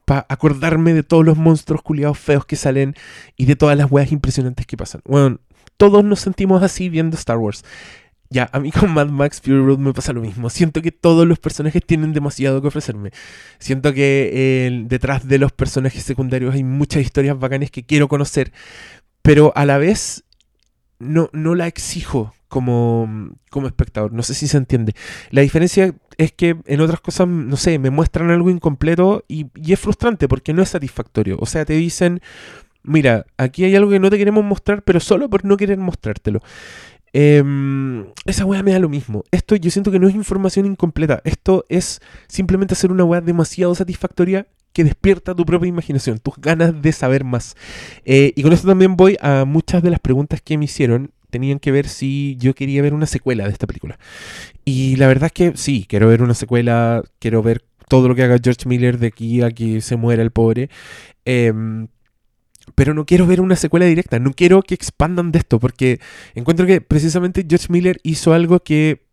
[0.05, 2.95] para acordarme de todos los monstruos culiados feos que salen
[3.37, 5.03] y de todas las weas impresionantes que pasan.
[5.05, 5.39] Bueno,
[5.77, 7.65] todos nos sentimos así viendo Star Wars.
[8.33, 10.49] Ya, a mí con Mad Max Fury Road me pasa lo mismo.
[10.49, 13.11] Siento que todos los personajes tienen demasiado que ofrecerme.
[13.59, 18.53] Siento que detrás de los personajes secundarios hay muchas historias bacanas que quiero conocer,
[19.21, 20.25] pero a la vez
[20.99, 24.15] no, no la exijo como, como espectador.
[24.15, 24.95] No sé si se entiende.
[25.31, 29.75] La diferencia es que en otras cosas, no sé, me muestran algo incompleto y, y
[29.75, 31.37] es frustrante porque no es satisfactorio.
[31.39, 32.23] O sea, te dicen,
[32.83, 36.41] mira, aquí hay algo que no te queremos mostrar, pero solo por no querer mostrártelo.
[37.13, 39.25] Em, esa weá me da lo mismo.
[39.31, 41.21] Esto yo siento que no es información incompleta.
[41.25, 46.81] Esto es simplemente hacer una weá demasiado satisfactoria que despierta tu propia imaginación, tus ganas
[46.81, 47.57] de saber más.
[48.05, 51.13] Eh, y con esto también voy a muchas de las preguntas que me hicieron.
[51.31, 53.99] Tenían que ver si yo quería ver una secuela de esta película.
[54.65, 58.23] Y la verdad es que sí, quiero ver una secuela, quiero ver todo lo que
[58.23, 60.71] haga George Miller de aquí a que se muera el pobre.
[61.25, 61.53] Eh,
[62.75, 66.01] pero no quiero ver una secuela directa, no quiero que expandan de esto, porque
[66.35, 69.07] encuentro que precisamente George Miller hizo algo que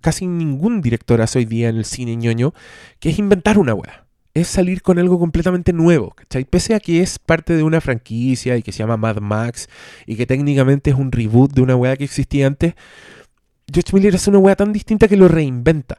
[0.00, 2.54] casi ningún director hace hoy día en el cine ñoño,
[3.00, 4.04] que es inventar una wea.
[4.34, 6.44] Es salir con algo completamente nuevo, ¿cachai?
[6.44, 9.68] Pese a que es parte de una franquicia y que se llama Mad Max
[10.06, 12.74] y que técnicamente es un reboot de una wea que existía antes,
[13.72, 15.98] George Miller hace una wea tan distinta que lo reinventa.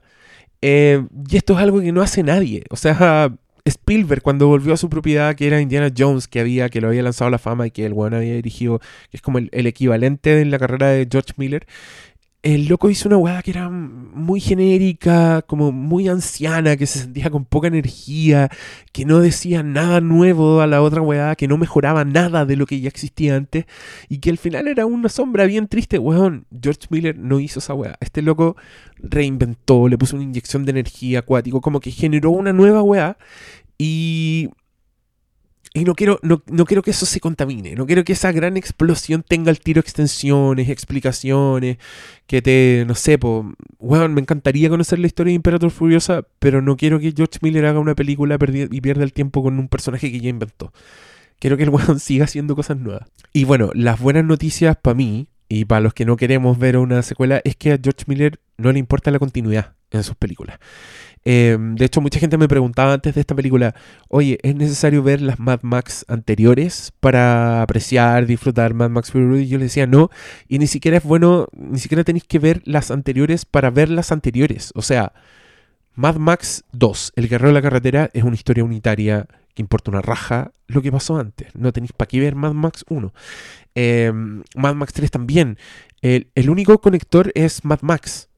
[0.62, 2.64] Eh, y esto es algo que no hace nadie.
[2.70, 3.34] O sea,
[3.66, 7.04] Spielberg cuando volvió a su propiedad que era Indiana Jones que había que lo había
[7.04, 10.42] lanzado a la fama y que el bueno había dirigido que es como el, equivalente
[10.42, 11.68] en la carrera de George Miller
[12.42, 17.30] el loco hizo una weá que era muy genérica, como muy anciana, que se sentía
[17.30, 18.50] con poca energía,
[18.94, 22.66] que no decía nada nuevo a la otra weá, que no mejoraba nada de lo
[22.66, 23.66] que ya existía antes,
[24.08, 26.00] y que al final era una sombra bien triste.
[26.00, 27.98] Weón, George Miller no hizo esa weá.
[28.00, 28.56] Este loco
[29.02, 33.18] reinventó, le puso una inyección de energía acuático, como que generó una nueva weá,
[33.78, 34.50] y
[35.74, 39.24] y no quiero, no, quiero que eso se contamine, no quiero que esa gran explosión
[39.28, 41.78] tenga el tiro extensiones, explicaciones,
[42.26, 43.46] que te, no sé, pues,
[43.78, 47.68] bueno, me encantaría conocer la historia de Imperator Furiosa, pero no quiero que George Miller
[47.68, 48.40] haga una película
[48.72, 50.74] y pierda el tiempo con un personaje que ya inventó.
[51.38, 53.08] Quiero que el weón siga haciendo cosas nuevas.
[53.32, 57.02] Y bueno, las buenas noticias para mí, y para los que no queremos ver una
[57.02, 60.60] secuela, es que a George Miller no le importa la continuidad en sus películas.
[61.26, 63.76] Em, de hecho, mucha gente me preguntaba antes de esta película,
[64.08, 69.40] oye, ¿es necesario ver las Mad Max anteriores para apreciar, disfrutar Mad Max Fury Road?
[69.40, 70.10] Y yo le decía, no,
[70.48, 74.12] y ni siquiera es bueno, ni siquiera tenéis que ver las anteriores para ver las
[74.12, 74.72] anteriores.
[74.76, 75.14] O sea,
[75.96, 80.02] Mad Max 2, El Guerrero de la Carretera, es una historia unitaria que importa una
[80.02, 81.54] raja lo que pasó antes.
[81.56, 83.14] No tenéis para qué ver Mad Max 1.
[83.76, 85.58] Em, Mad Max 3 también.
[86.02, 88.30] el único conector es Mad Max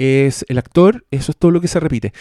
[0.00, 2.12] es el actor, eso es todo lo que se repite.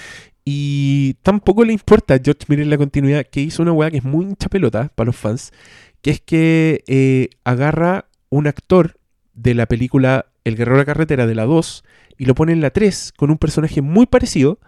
[0.43, 4.03] Y tampoco le importa a George Miller la continuidad, que hizo una weá que es
[4.03, 5.53] muy hincha pelota para los fans,
[6.01, 8.97] que es que eh, agarra un actor
[9.33, 11.85] de la película El Guerrero de la Carretera de la 2
[12.17, 14.59] y lo pone en la 3 con un personaje muy parecido,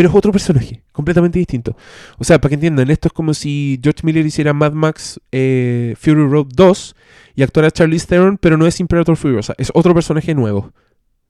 [0.00, 1.76] pero es otro personaje, completamente distinto.
[2.16, 5.94] O sea, para que entiendan, esto es como si George Miller hiciera Mad Max eh,
[5.98, 6.96] Fury Road 2
[7.34, 10.72] y actuara Charlie Theron, pero no es Imperator Furiosa, es otro personaje nuevo.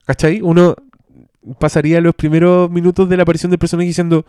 [0.05, 0.39] ¿Cachai?
[0.41, 0.77] Uno
[1.59, 4.25] pasaría los primeros minutos de la aparición del personaje diciendo,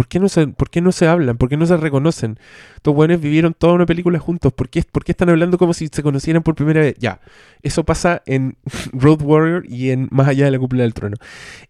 [0.00, 1.36] ¿por qué no se, por qué no se hablan?
[1.36, 2.38] ¿Por qué no se reconocen?
[2.74, 4.50] Estos buenos vivieron toda una película juntos.
[4.50, 6.94] ¿Por qué, ¿Por qué están hablando como si se conocieran por primera vez?
[6.98, 7.20] Ya,
[7.62, 8.56] eso pasa en
[8.94, 11.18] Road Warrior y en Más allá de la cúpula del trono.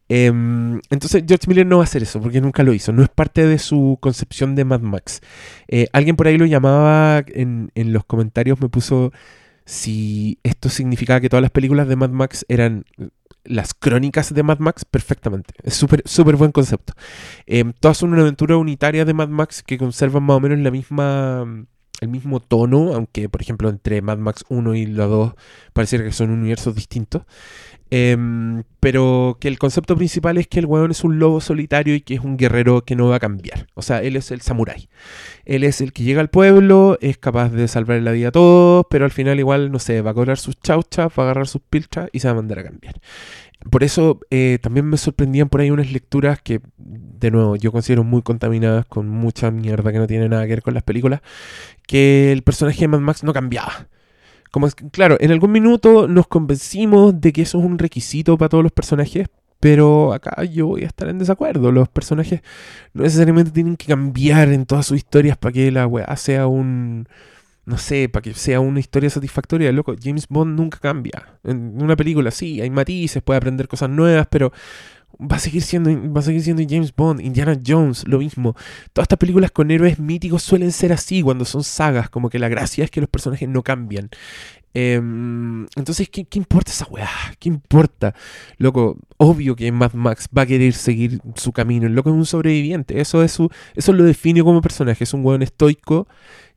[0.08, 2.92] Em, entonces George Miller no va a hacer eso porque nunca lo hizo.
[2.92, 5.22] No es parte de su concepción de Mad Max.
[5.66, 9.10] Eh, alguien por ahí lo llamaba en, en los comentarios, me puso
[9.64, 12.84] si esto significaba que todas las películas de Mad Max eran
[13.44, 15.55] las crónicas de Mad Max perfectamente.
[15.62, 16.94] Es súper súper buen concepto.
[17.46, 20.70] Em, todas son una aventura unitaria de Mad Max que conservan más o menos la
[20.70, 21.66] misma
[22.00, 25.34] el mismo tono, aunque por ejemplo entre Mad Max 1 y la 2
[25.72, 27.22] pareciera que son universos distintos.
[27.92, 32.00] Em, pero que el concepto principal es que el weón es un lobo solitario y
[32.00, 33.66] que es un guerrero que no va a cambiar.
[33.74, 34.88] O sea, él es el samurái.
[35.44, 38.86] Él es el que llega al pueblo, es capaz de salvar la vida a todos,
[38.90, 41.62] pero al final igual, no sé, va a cobrar sus chauchas, va a agarrar sus
[41.62, 42.94] pilchas y se va a mandar a cambiar.
[43.68, 48.04] Por eso eh, también me sorprendían por ahí unas lecturas que, de nuevo, yo considero
[48.04, 51.20] muy contaminadas con mucha mierda que no tiene nada que ver con las películas,
[51.86, 53.88] que el personaje de Mad Max no cambiaba.
[54.50, 58.64] Como claro, en algún minuto nos convencimos de que eso es un requisito para todos
[58.64, 59.28] los personajes,
[59.60, 61.70] pero acá yo voy a estar en desacuerdo.
[61.70, 62.40] Los personajes
[62.94, 67.06] no necesariamente tienen que cambiar en todas sus historias para que la weá sea un.
[67.70, 69.70] No sé, para que sea una historia satisfactoria.
[69.70, 71.38] Loco, James Bond nunca cambia.
[71.44, 74.52] En una película sí, hay matices, puede aprender cosas nuevas, pero
[75.20, 78.56] va a seguir siendo va a seguir siendo James Bond, Indiana Jones, lo mismo.
[78.92, 82.48] Todas estas películas con héroes míticos suelen ser así cuando son sagas, como que la
[82.48, 84.11] gracia es que los personajes no cambian.
[84.74, 87.09] Em, entonces, ¿qué, importa esa weá?
[87.38, 88.16] ¿Qué importa?
[88.59, 91.87] Loco, obvio que Mad Max va a querer seguir su camino.
[91.87, 93.00] El loco es un sobreviviente.
[93.00, 95.04] Eso, es su, eso lo define como personaje.
[95.04, 96.09] Es un weón estoico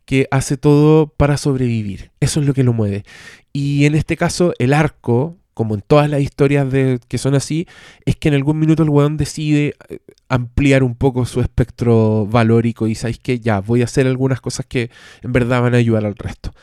[0.06, 2.12] que hace todo para sobrevivir.
[2.20, 3.04] Eso es lo que lo mueve.
[3.52, 7.68] Y en este caso, el arco, como en todas las historias de, que son así,
[8.06, 12.88] es que en algún minuto el weón decide eh, ampliar un poco su espectro valórico
[12.88, 14.90] y sabéis que ya voy a hacer algunas cosas que
[15.22, 16.54] en verdad van a ayudar al resto.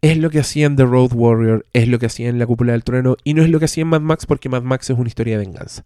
[0.00, 2.70] Es lo que hacía en The Road Warrior, es lo que hacía en La Cúpula
[2.70, 4.96] del Trueno y no es lo que hacía en Mad Max porque Mad Max es
[4.96, 5.84] una historia de venganza.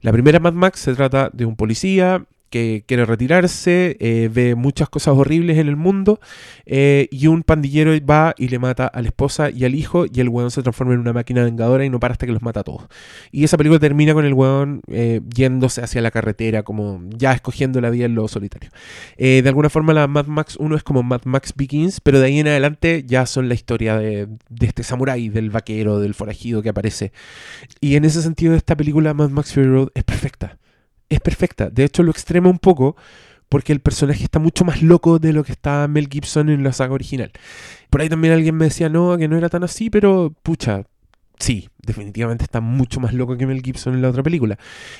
[0.00, 4.90] La primera Mad Max se trata de un policía que quiere retirarse, eh, ve muchas
[4.90, 6.20] cosas horribles en el mundo
[6.66, 10.20] eh, y un pandillero va y le mata a la esposa y al hijo y
[10.20, 12.60] el weón se transforma en una máquina vengadora y no para hasta que los mata
[12.60, 12.82] a todos.
[13.32, 17.80] Y esa película termina con el weón eh, yéndose hacia la carretera como ya escogiendo
[17.80, 18.70] la vida en lo solitario.
[19.16, 22.38] de alguna forma la Mad Max 1 es como Mad Max Begins, pero de ahí
[22.38, 26.68] en adelante ya son la historia de, de este samurái, del vaquero, del forajido que
[26.68, 27.12] aparece.
[27.80, 30.58] Y en ese sentido esta película Mad Max Fury Road es perfecta
[31.14, 31.70] es perfecta.
[31.70, 32.96] De hecho, lo extrema un poco
[33.48, 36.72] porque el personaje está mucho más loco de lo que está Mel Gibson en la
[36.72, 37.32] saga original.
[37.90, 40.84] Por ahí también alguien me decía, no, que no era tan así, pero pucha,
[41.38, 44.56] sí, definitivamente está mucho más loco que Mel Gibson en la otra película.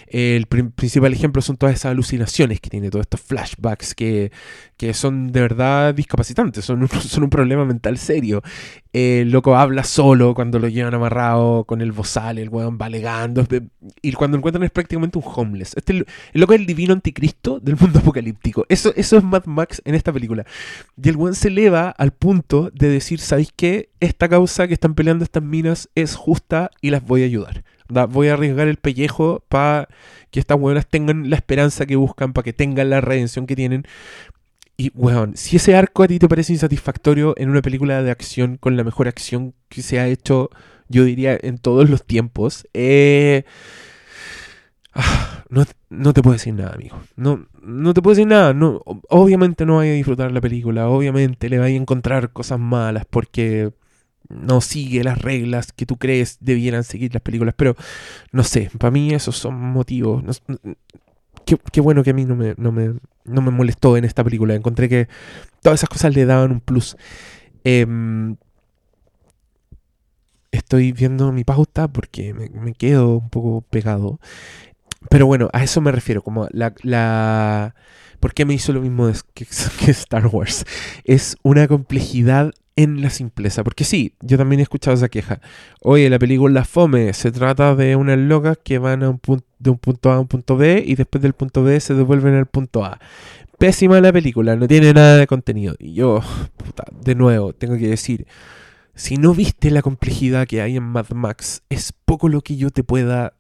[0.09, 4.33] El principal ejemplo son todas esas alucinaciones que tiene, todos estos flashbacks que,
[4.77, 8.42] que son de verdad discapacitantes, son un, son un problema mental serio.
[8.92, 13.47] El loco habla solo cuando lo llevan amarrado con el bozal, el weón va alegando,
[14.03, 15.75] y cuando encuentran es prácticamente un homeless.
[15.77, 18.66] Este, el, loco es el divino anticristo del mundo apocalíptico.
[18.68, 20.45] Eso, eso es Mad Max en esta película.
[21.01, 23.90] Y el weón se eleva al punto de decir, ¿sabéis qué?
[24.01, 27.64] Esta causa que están peleando estas minas es justa y las voy a ayudar.
[27.88, 29.88] Voy a arriesgar el pellejo para
[30.30, 33.85] que estas weonas tengan la esperanza que buscan, para que tengan la redención que tienen.
[34.76, 38.56] Y, weón, si ese arco a ti te parece insatisfactorio en una película de acción
[38.56, 40.50] con la mejor acción que se ha hecho,
[40.88, 43.44] yo diría, en todos los tiempos, eh,
[44.94, 45.44] ah,
[45.90, 46.98] no, te puedo decir nada, amigo.
[47.16, 48.54] No, no te puedo decir nada.
[48.54, 48.80] No,
[49.11, 50.88] obviamente no vaya a disfrutar la película.
[50.88, 53.72] Obviamente le vaya a encontrar cosas malas porque
[54.28, 57.54] no sigue las reglas que tú crees debieran seguir las películas.
[57.56, 57.76] Pero
[58.32, 60.42] no sé, para mí esos son motivos.
[61.44, 64.54] qué, bueno que a mí no me, no, me, no me molestó en esta película.
[64.54, 65.08] Encontré que
[65.61, 66.96] todas esas cosas le daban un plus.
[67.64, 68.37] Em,
[70.50, 74.20] estoy viendo mi pauta porque me, quedo un poco pegado.
[75.11, 76.74] Pero bueno, a eso me refiero, como la...
[76.82, 77.74] la
[78.20, 79.46] ¿Por qué me hizo lo mismo que
[79.90, 80.64] Star Wars?
[81.02, 83.64] Es una complejidad en la simpleza.
[83.64, 85.40] Porque sí, yo también he escuchado esa queja.
[85.80, 89.06] Oye, la película Fome se trata de unas locas que van de
[89.70, 92.46] un punto A a un punto B y después del punto B se devuelven al
[92.46, 92.98] punto A.
[93.58, 95.76] Pésima la película, no tiene nada de contenido.
[95.78, 96.20] Y yo,
[96.56, 98.26] puta, de nuevo, tengo que decir,
[98.94, 102.70] si no viste la complejidad que hay en Mad Max, es poco lo que yo
[102.70, 103.35] te pueda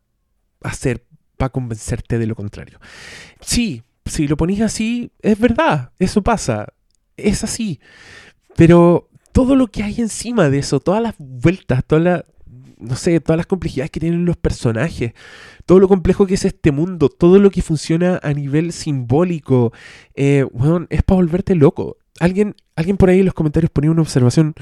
[0.62, 1.04] hacer
[1.36, 2.78] para convencerte de lo contrario.
[3.40, 6.72] Sí, si lo ponís así, es verdad, eso pasa,
[7.16, 7.80] es así.
[8.54, 12.24] Pero todo lo que hay encima de eso, todas las vueltas, todas las,
[12.78, 15.12] no sé, todas las complejidades que tienen los personajes,
[15.66, 19.72] todo lo complejo que es este mundo, todo lo que funciona a nivel simbólico,
[20.14, 20.46] eh,
[20.90, 21.96] es para volverte loco.
[22.20, 24.54] Alguien, alguien por ahí en los comentarios ponía una observación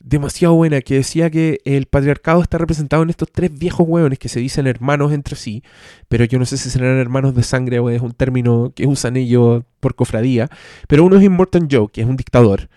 [0.00, 4.30] demasiado buena que decía que el patriarcado está representado en estos tres viejos hueones que
[4.30, 5.62] se dicen hermanos entre sí,
[6.08, 9.16] pero yo no sé si serán hermanos de sangre o es un término que usan
[9.16, 10.48] ellos por cofradía,
[10.88, 12.70] pero uno es Immortan Joe, que es un dictador,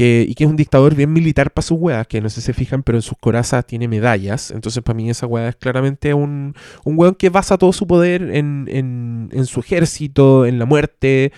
[0.00, 2.52] y que es un dictador bien militar para sus weas, que no sé si se
[2.52, 4.50] fijan, pero en sus corazas tiene medallas.
[4.50, 8.22] Entonces, para mí, esa wea es claramente un, un weón que basa todo su poder
[8.22, 11.32] en, en, en su ejército, en la muerte.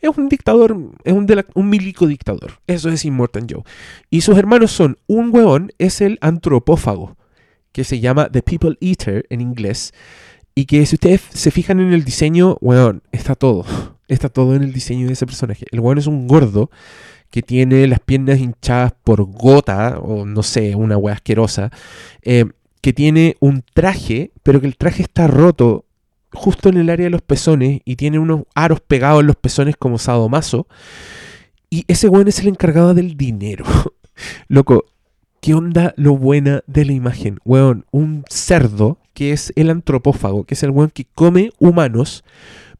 [0.00, 2.60] Es un dictador, es un, un milico dictador.
[2.66, 3.62] Eso es Immortal Joe.
[4.10, 7.16] Y sus hermanos son: un weón es el antropófago,
[7.72, 9.92] que se llama The People Eater en inglés.
[10.54, 13.64] Y que si ustedes se fijan en el diseño, weón, está todo.
[14.08, 15.66] Está todo en el diseño de ese personaje.
[15.70, 16.70] El weón es un gordo
[17.30, 21.70] que tiene las piernas hinchadas por gota, o no sé, una wea asquerosa,
[22.22, 22.46] eh,
[22.80, 25.84] que tiene un traje, pero que el traje está roto
[26.32, 29.76] justo en el área de los pezones y tiene unos aros pegados en los pezones
[29.76, 30.66] como sadomaso.
[31.70, 33.64] Y ese weón es el encargado del dinero.
[34.48, 34.86] Loco,
[35.40, 37.38] ¿qué onda lo buena de la imagen?
[37.44, 42.24] Weón, un cerdo que es el antropófago, que es el weón que come humanos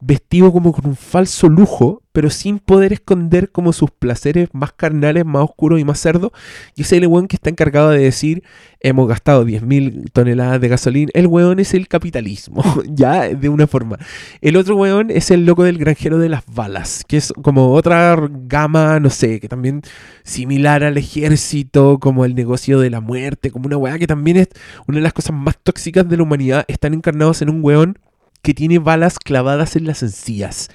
[0.01, 5.25] vestido como con un falso lujo, pero sin poder esconder como sus placeres más carnales,
[5.25, 6.33] más oscuros y más cerdos.
[6.75, 8.43] Y es el weón que está encargado de decir,
[8.81, 11.11] hemos gastado 10.000 toneladas de gasolina.
[11.15, 13.99] El weón es el capitalismo, ya de una forma.
[14.41, 18.17] El otro weón es el loco del granjero de las balas, que es como otra
[18.31, 19.83] gama, no sé, que también
[20.23, 24.49] similar al ejército, como el negocio de la muerte, como una weá que también es
[24.87, 26.65] una de las cosas más tóxicas de la humanidad.
[26.69, 27.99] Están encarnados en un weón
[28.43, 30.71] que tiene balas clavadas en las encías.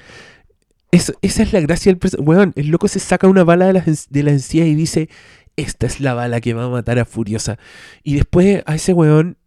[0.92, 2.30] esa es la gracia del personaje.
[2.30, 5.10] Weón, el loco se saca una bala de las, de encías y dice,
[5.56, 7.58] esta es la bala que va a matar a Furiosa.
[8.04, 9.38] Y después a ese weón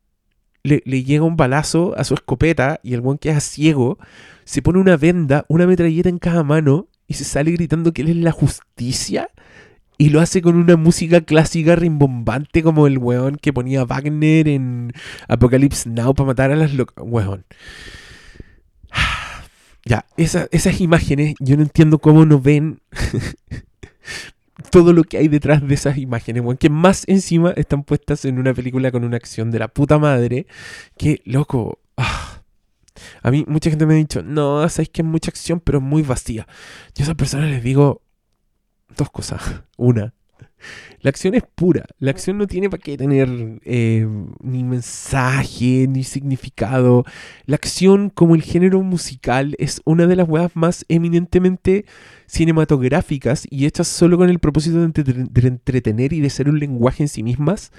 [0.62, 3.98] le, llega un balazo a su escopeta y el weón queda ciego,
[4.44, 8.08] se pone una venda, una metralleta en cada mano y se sale gritando que él
[8.08, 9.30] es la justicia.
[9.98, 14.92] Y lo hace con una música clásica rimbombante como el weón que ponía Wagner en
[15.26, 17.02] Apocalypse Now para matar a las locas.
[17.06, 17.46] Weón.
[19.86, 22.80] Ya, esas imágenes, yo no entiendo cómo no ven
[24.72, 28.52] todo lo que hay detrás de esas imágenes, que más encima están puestas en una
[28.52, 30.48] película con una acción de la puta madre,
[30.98, 32.42] que, loco, ah.
[33.22, 36.02] a mí mucha gente me ha dicho, no, sabéis que es mucha acción, pero muy
[36.02, 36.48] vacía.
[36.96, 38.02] Yo a esas personas les digo
[38.96, 39.62] dos cosas.
[39.76, 40.14] Una,
[41.00, 41.84] la acción es pura.
[41.98, 43.28] La acción no tiene para qué tener
[43.64, 44.06] eh,
[44.42, 47.04] ni mensaje, ni significado.
[47.44, 51.84] La acción, como el género musical, es una de las weas más eminentemente
[52.26, 57.08] cinematográficas y hechas solo con el propósito de, entretener y de ser un lenguaje en
[57.08, 57.72] sí mismas.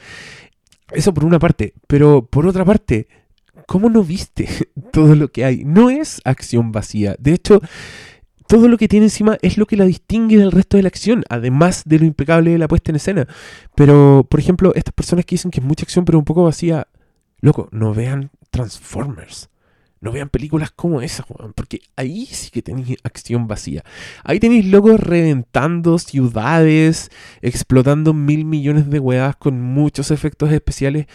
[0.92, 1.74] Eso por una parte.
[1.88, 3.08] Pero por otra parte,
[3.66, 4.48] ¿cómo no viste
[4.94, 5.64] todo lo que hay?
[5.66, 7.16] No es acción vacía.
[7.20, 7.62] De hecho,
[8.48, 11.24] todo lo que tiene encima es lo que la distingue del resto de la acción,
[11.30, 13.28] además de lo impecable de la puesta en escena.
[13.76, 16.88] Pero, por ejemplo, estas personas que dicen que es mucha acción pero un poco vacía,
[17.42, 19.50] loco, no vean Transformers.
[20.00, 21.26] No vean películas como esa,
[21.56, 23.84] porque ahí sí que tenéis acción vacía.
[24.24, 27.10] Ahí tenéis locos reventando ciudades,
[27.42, 31.08] explotando mil millones de weas con muchos efectos especiales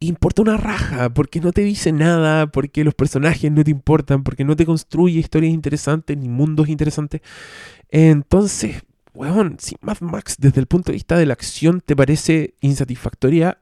[0.00, 4.44] importa una raja, porque no te dice nada, porque los personajes no te importan, porque
[4.44, 7.20] no te construye historias interesantes ni mundos interesantes.
[7.90, 8.82] Entonces,
[9.14, 13.58] weón, si Mad Max desde el punto de vista de la acción te parece insatisfactoria,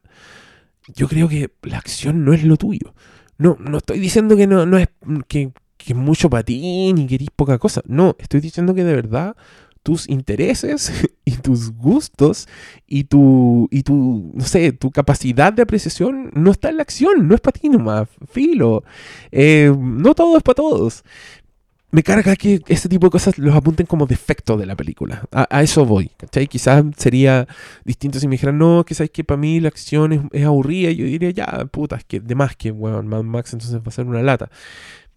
[0.95, 2.95] yo creo que la acción no es lo tuyo.
[3.37, 4.89] No, no estoy diciendo que no, no es
[5.27, 7.83] que, que mucho para ti ni querís poca cosa.
[7.87, 9.37] No, estoy diciendo que de verdad
[9.89, 10.93] tus intereses
[11.25, 12.47] y tus gustos
[12.87, 17.27] y tu, y tu, no sé, tu capacidad de apreciación no está en la acción,
[17.27, 18.85] no es para ti nomás, filo.
[19.33, 21.05] Eh, no todo es para todos.
[21.91, 25.27] Me carga que este tipo de cosas los apunten como defecto de la película.
[25.33, 26.11] A, eso voy.
[26.19, 26.47] ¿cachai?
[26.49, 27.49] Quizás sería
[27.87, 30.91] distinto si me dijeran, no, que sabes que para mí la acción es, aburrida.
[30.91, 33.91] Yo diría, ya, puta, es que de más que, bueno, Mad Max entonces va a
[33.91, 34.51] ser una lata.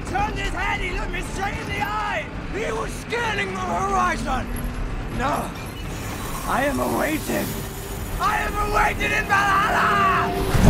[0.00, 2.26] turned his head, he looked me straight in the eye.
[2.54, 4.46] He was scanning the horizon.
[5.18, 5.50] No,
[6.48, 7.46] I am awaited.
[8.20, 10.62] I am awaited in Valhalla!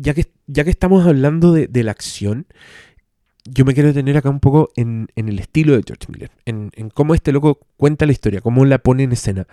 [0.00, 2.46] Ya que, ya que estamos hablando de, de la acción,
[3.50, 7.14] yo me quiero detener acá un poco en, el estilo de George Miller, en, cómo
[7.14, 9.46] este loco cuenta la historia, cómo la pone en escena,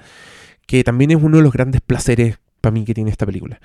[0.68, 3.60] que también es uno de los grandes placeres para mí que tiene esta película.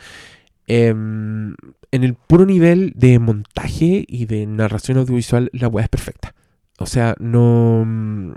[0.66, 1.54] Em,
[1.90, 6.34] en el puro nivel de montaje y de narración audiovisual, la weá es perfecta.
[6.78, 7.84] O sea, no.
[7.84, 8.32] Mm,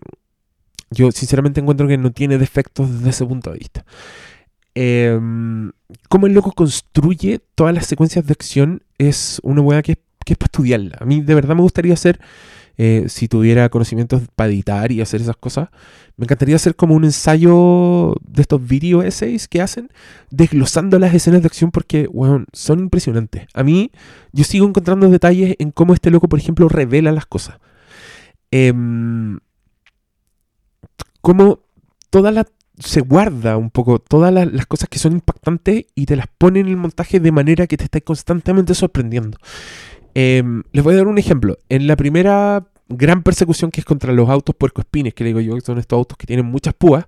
[0.89, 3.85] yo sinceramente encuentro que no tiene defectos desde ese punto de vista.
[4.75, 5.19] Eh,
[6.09, 10.37] cómo el loco construye todas las secuencias de acción es una weá que, que es
[10.37, 10.97] para estudiarla.
[10.99, 12.19] A mí de verdad me gustaría hacer
[12.77, 15.69] eh, si tuviera conocimientos para editar y hacer esas cosas,
[16.17, 19.89] me encantaría hacer como un ensayo de estos video essays que hacen,
[20.31, 23.47] desglosando las escenas de acción porque, bueno, son impresionantes.
[23.53, 23.91] A mí,
[24.31, 27.59] yo sigo encontrando detalles en cómo este loco, por ejemplo, revela las cosas.
[28.51, 28.73] Eh,
[31.21, 31.59] cómo
[32.09, 32.45] toda la
[32.79, 36.67] se guarda un poco todas las, cosas que son impactantes y te las pone en
[36.67, 39.37] el montaje de manera que te está constantemente sorprendiendo.
[40.15, 41.57] Em, les voy a dar un ejemplo.
[41.69, 45.61] En la primera gran persecución que es contra los autos puercoespines, que digo yo que
[45.61, 47.05] son estos autos que tienen muchas púas,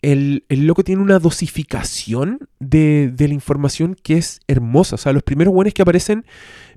[0.00, 4.94] el, loco tiene una dosificación de, de, la información que es hermosa.
[4.94, 6.24] O sea, los primeros buenos que aparecen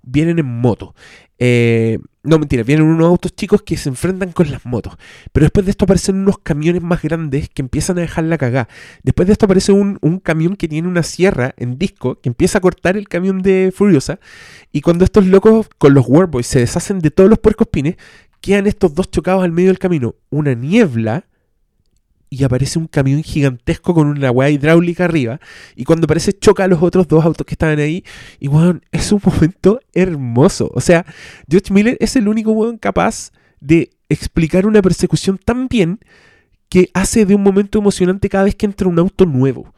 [0.01, 0.95] vienen en moto.
[1.43, 4.95] Eh, no, mentira, vienen unos autos chicos que se enfrentan con las motos.
[5.31, 8.69] Pero después de esto aparecen unos camiones más grandes que empiezan a dejar la cagada.
[9.01, 12.61] Después de esto aparece un, camión que tiene una sierra en disco que empieza a
[12.61, 14.19] cortar el camión de Furiosa.
[14.71, 17.95] Y cuando estos locos con los Warboys se deshacen de todos los puercos pines,
[18.39, 20.13] quedan estos dos chocados al medio del camino.
[20.29, 21.25] Una niebla
[22.33, 25.41] y aparece un camión gigantesco con una weá hidráulica arriba.
[25.75, 28.05] Y cuando aparece choca a los otros dos autos que estaban ahí.
[28.39, 30.71] Y weón, es un momento hermoso.
[30.73, 31.05] O sea,
[31.49, 35.99] George Miller es el único weón capaz de explicar una persecución tan bien
[36.69, 39.73] que hace de un momento emocionante cada vez que entra un auto nuevo.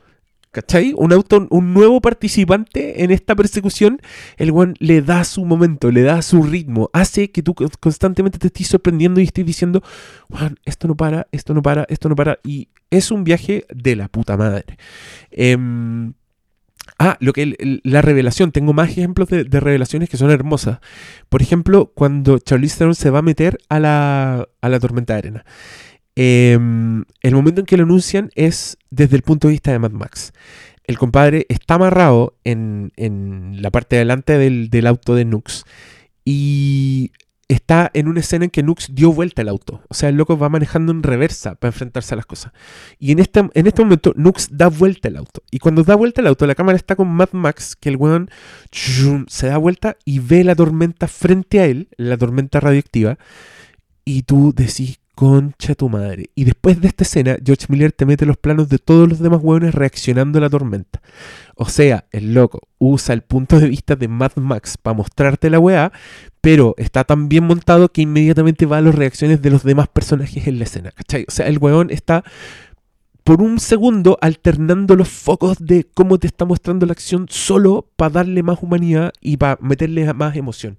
[0.54, 0.94] ¿Cachai?
[0.96, 4.00] Un auto, un nuevo participante en esta persecución,
[4.38, 8.48] el one le da su momento, le da su ritmo, hace que tú constantemente te
[8.48, 9.82] estés sorprendiendo y estés diciendo,
[10.30, 12.38] Juan, esto no para, esto no para, esto no para.
[12.44, 14.78] Y es un viaje de la puta madre.
[15.32, 16.14] Em,
[17.00, 20.82] ah, lo que la revelación, tengo más ejemplos de, revelaciones que son hermosas.
[21.30, 25.18] Por ejemplo, cuando Charlize Theron se va a meter a la, a la tormenta de
[25.18, 25.46] arena.
[26.16, 29.92] Em, el momento en que lo anuncian es desde el punto de vista de Mad
[29.92, 30.34] Max.
[30.86, 32.92] El compadre está amarrado en,
[33.62, 35.64] la parte de adelante del, auto de Nux
[36.26, 37.12] y
[37.48, 39.82] está en una escena en que Nux dio vuelta el auto.
[39.88, 42.52] O sea, el loco va manejando en reversa para enfrentarse a las cosas.
[43.00, 45.42] Y en este, en este momento Nux da vuelta el auto.
[45.52, 48.30] Y cuando da vuelta el auto, la cámara está con Mad Max, que el weón
[48.72, 53.18] se da vuelta y ve la tormenta frente a él, la tormenta radioactiva.
[54.04, 56.32] Y tú decís, Concha tu madre.
[56.34, 59.42] Y después de esta escena, George Miller te mete los planos de todos los demás
[59.44, 61.02] hueones reaccionando a la tormenta.
[61.56, 65.60] O sea, el loco usa el punto de vista de Mad Max para mostrarte la
[65.60, 65.92] weá,
[66.42, 70.48] pero está tan bien montado que inmediatamente va a las reacciones de los demás personajes
[70.48, 70.92] en la escena.
[70.92, 71.26] ¿Cachai?
[71.28, 72.24] O sea, el weón está
[73.24, 78.10] por un segundo alternando los focos de cómo te está mostrando la acción solo para
[78.10, 80.76] darle más humanidad y para meterle más emoción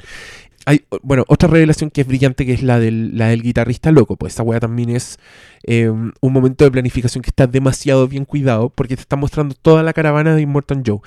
[0.66, 4.16] hay, bueno, otra revelación que es brillante, que es la del, la del guitarrista loco.
[4.16, 5.18] Pues esta weá también es
[5.64, 9.82] eh, un momento de planificación que está demasiado bien cuidado, porque te está mostrando toda
[9.82, 11.00] la caravana de Immortal Joe.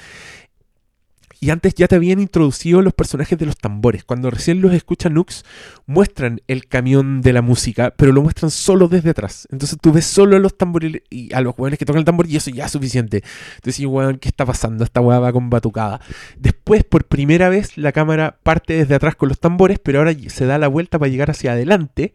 [1.39, 4.03] Y antes ya te habían introducido los personajes de los tambores.
[4.03, 5.43] Cuando recién los escucha Nux,
[5.85, 9.47] muestran el camión de la música, pero lo muestran solo desde atrás.
[9.51, 12.27] Entonces tú ves solo a los tambores y a los jóvenes que tocan el tambor
[12.27, 13.23] y eso ya es suficiente.
[13.55, 14.83] Entonces, weón, ¿qué está pasando?
[14.83, 16.01] Esta weá va con batucada.
[16.37, 20.45] Después, por primera vez, la cámara parte desde atrás con los tambores, pero ahora se
[20.45, 22.13] da la vuelta para llegar hacia adelante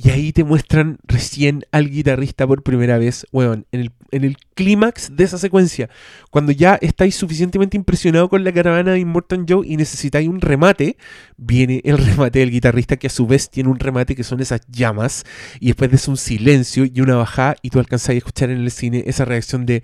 [0.00, 5.24] y ahí te muestran recién al guitarrista por primera vez, weón, en el, clímax de
[5.24, 5.90] esa secuencia.
[6.30, 10.96] Cuando ya estáis suficientemente impresionado con la caravana de Immortal Joe y necesitáis un remate,
[11.36, 14.60] viene el remate del guitarrista que a su vez tiene un remate que son esas
[14.68, 15.24] llamas.
[15.58, 18.58] Y después de eso un silencio y una bajada y tú alcanzas a escuchar en
[18.58, 19.82] el cine esa reacción de,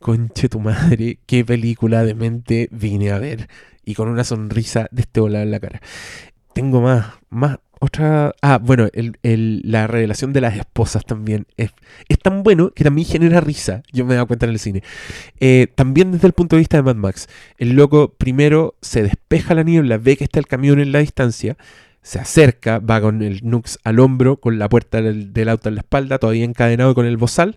[0.00, 3.48] conche tu madre, qué película de mente vine a ver.
[3.86, 5.80] Y con una sonrisa de este en la cara.
[6.52, 8.34] Tengo más, más, otra.
[8.42, 8.88] Ah, bueno,
[9.22, 11.70] la revelación de las esposas también es,
[12.08, 13.82] es, tan bueno que también genera risa.
[13.92, 14.82] Yo me he dado cuenta en el cine.
[15.40, 17.28] Eh, también desde el punto de vista de Mad Max.
[17.58, 21.56] El loco primero se despeja la niebla, ve que está el camión en la distancia,
[22.06, 25.80] se acerca, va con el Nux al hombro, con la puerta del, auto en la
[25.80, 27.56] espalda, todavía encadenado con el bozal,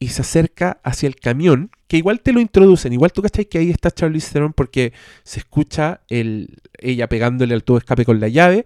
[0.00, 3.58] y se acerca hacia el camión, que igual te lo introducen, igual tú cachai que
[3.58, 4.92] ahí está Charlize Theron porque
[5.22, 8.64] se escucha el, ella pegándole al tubo escape con la llave,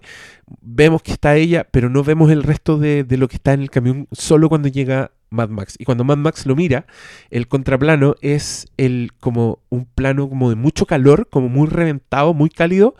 [0.62, 3.60] vemos que está ella, pero no vemos el resto de, de, lo que está en
[3.60, 5.74] el camión solo cuando llega Mad Max.
[5.78, 6.86] Y cuando Mad Max lo mira,
[7.28, 12.48] el contraplano es el como un plano como de mucho calor, como muy reventado, muy
[12.48, 12.94] cálido,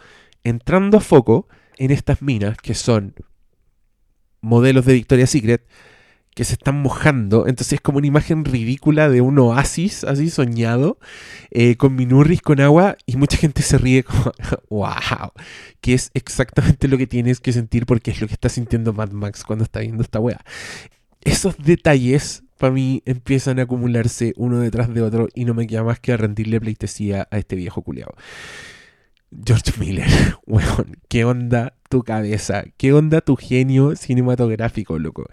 [0.45, 1.49] entrando a foco
[1.79, 3.15] en estas minas que son
[4.41, 5.67] modelos de Victoria's Secret
[6.39, 7.49] que se están mojando.
[7.49, 11.01] Entonces es como una imagen ridícula de un oasis así soñado,
[11.51, 14.33] eh, con minurris con agua, y mucha gente se ríe como,
[14.71, 15.33] wow,
[15.81, 19.11] que es exactamente lo que tienes que sentir porque es lo que está sintiendo Mad
[19.11, 20.41] Max cuando está viendo esta wea.
[21.23, 25.83] Esos detalles para mí empiezan a acumularse uno detrás de otro y no me queda
[25.83, 28.15] más que rendirle pleitesía a este viejo culiado.
[29.45, 30.09] George Miller,
[30.47, 32.65] weón, ¿qué onda tu cabeza?
[32.77, 35.27] ¿Qué onda tu genio cinematográfico, loco?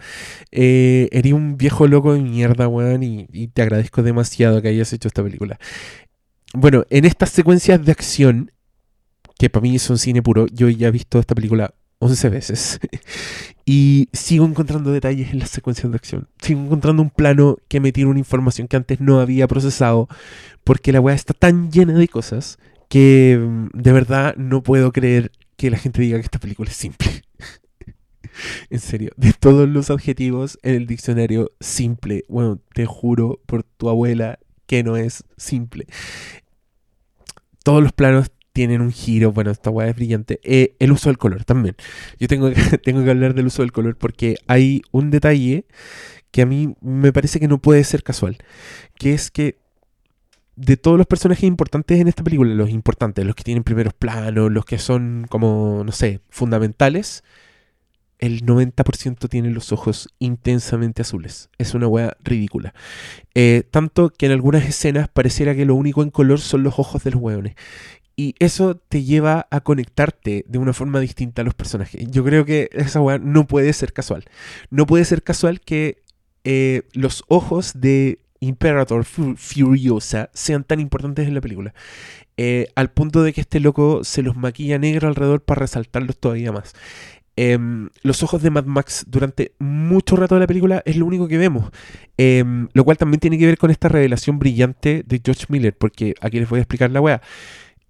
[0.52, 4.92] Eh, eres un viejo loco de mierda, weón, y, y, te agradezco demasiado que hayas
[4.92, 5.58] hecho esta película.
[6.54, 8.52] Bueno, en estas secuencias de acción,
[9.38, 12.80] que para mí son cine puro, yo ya he visto esta película 11 veces.
[13.64, 16.28] y sigo encontrando detalles en las secuencias de acción.
[16.40, 20.08] Sigo encontrando un plano que me tiene una información que antes no había procesado.
[20.64, 22.58] Porque la weá está tan llena de cosas
[22.88, 26.76] que mm, de verdad no puedo creer que la gente diga que esta película es
[26.76, 27.08] simple.
[28.70, 32.24] en serio, de todos los adjetivos en el diccionario, simple.
[32.28, 35.86] Bueno, te juro por tu abuela que no es simple.
[37.62, 40.40] Todos los planos tienen un giro, bueno, esta weá es brillante.
[40.42, 41.76] Eh, el uso del color también.
[42.18, 42.50] Yo tengo,
[42.84, 45.66] tengo que hablar del uso del color porque hay un detalle
[46.30, 48.38] que a mí me parece que no puede ser casual,
[48.98, 49.58] que es que
[50.56, 54.50] de todos los personajes importantes en esta película, los importantes, los que tienen primeros planos,
[54.50, 57.22] los que son como, no sé, fundamentales,
[58.18, 61.50] el 90% tiene los ojos intensamente azules.
[61.58, 62.74] Es una wea ridícula.
[63.34, 67.04] Eh, tanto que en algunas escenas pareciera que lo único en color son los ojos
[67.04, 67.54] de los weones.
[68.18, 72.10] Y eso te lleva a conectarte de una forma distinta a los personajes.
[72.10, 74.24] Yo creo que esa weá no puede ser casual.
[74.70, 76.02] No puede ser casual que
[76.44, 81.74] eh, los ojos de Imperator Furiosa sean tan importantes en la película.
[82.36, 86.52] Eh, al punto de que este loco se los maquilla negro alrededor para resaltarlos todavía
[86.52, 86.74] más.
[87.38, 91.28] Em, los ojos de Mad Max durante mucho rato de la película es lo único
[91.28, 91.70] que vemos.
[92.16, 96.14] Em, lo cual también tiene que ver con esta revelación brillante de George Miller, porque
[96.20, 97.20] aquí les voy a explicar la weá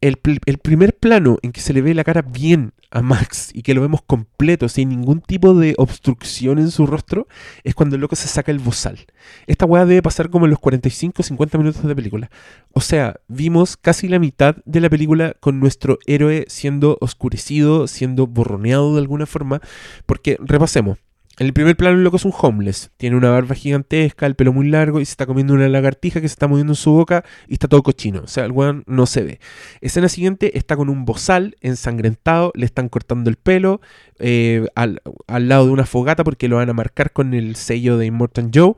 [0.09, 3.75] el, primer plano en que se le ve la cara bien a Max y que
[3.75, 7.27] lo vemos completo, sin ningún tipo de obstrucción en su rostro,
[7.65, 8.99] es cuando el loco se saca el bozal.
[9.47, 12.31] Esta weá debe pasar como en los 45-50 minutos de película.
[12.73, 18.27] O sea, vimos casi la mitad de la película con nuestro héroe siendo oscurecido, siendo
[18.27, 19.61] borroneado de alguna forma,
[20.07, 20.99] porque repasemos.
[21.39, 22.91] En el primer plano el loco es un homeless.
[22.97, 26.28] Tiene una barba gigantesca, el pelo muy largo y se está comiendo una lagartija que
[26.28, 28.22] se está moviendo en su boca y está todo cochino.
[28.24, 29.41] O sea, el weón no se ve.
[29.82, 33.82] Escena siguiente está con un bozal ensangrentado, le están cortando el pelo
[34.18, 37.99] eh, al, al, lado de una fogata porque lo van a marcar con el sello
[37.99, 38.74] de Immortal Joe.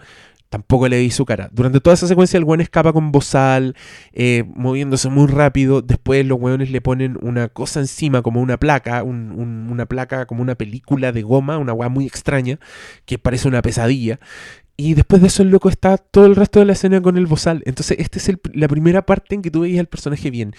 [0.48, 1.50] Tampoco le vi su cara.
[1.52, 3.76] Durante toda esa secuencia el weón escapa con bozal,
[4.12, 5.82] eh, moviéndose muy rápido.
[5.82, 10.54] Después los weones le ponen una cosa encima, como una placa, una placa como una
[10.54, 12.58] película de goma, una weá muy extraña,
[13.04, 14.20] que parece una pesadilla.
[14.76, 17.26] Y después de eso el loco está todo el resto de la escena con el
[17.26, 17.62] bozal.
[17.66, 20.54] Entonces esta es la primera parte en que tú veías al personaje bien.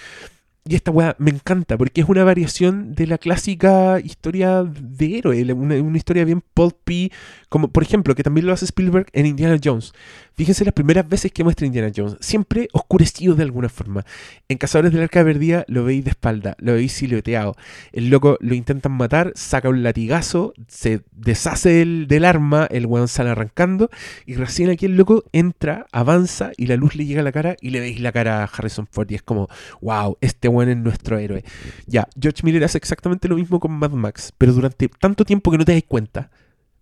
[0.70, 5.51] Y esta weá me encanta porque es una variación de la clásica historia de héroe,
[5.51, 7.11] una, historia bien pulpy,
[7.49, 9.93] como por ejemplo, que también lo hace Spielberg en Indiana Jones.
[10.36, 14.05] Fíjense las primeras veces que muestra Indiana Jones, siempre oscurecido de alguna forma.
[14.47, 17.55] En Cazadores del Arca Perdida lo veis de espalda, lo veis silueteado.
[17.91, 23.07] El loco lo intentan matar, saca un latigazo, se deshace del, del arma, el weón
[23.07, 23.89] sale arrancando,
[24.28, 27.55] y recién aquí el loco entra, avanza, y la luz le llega a la cara,
[27.59, 29.49] y le veis la cara a Harrison Ford, y es como,
[29.82, 31.45] wow, este weón es nuestro héroe.
[31.88, 35.57] Ya, George Miller hace exactamente lo mismo con Mad Max, pero durante tanto tiempo que
[35.57, 36.30] no te das cuenta.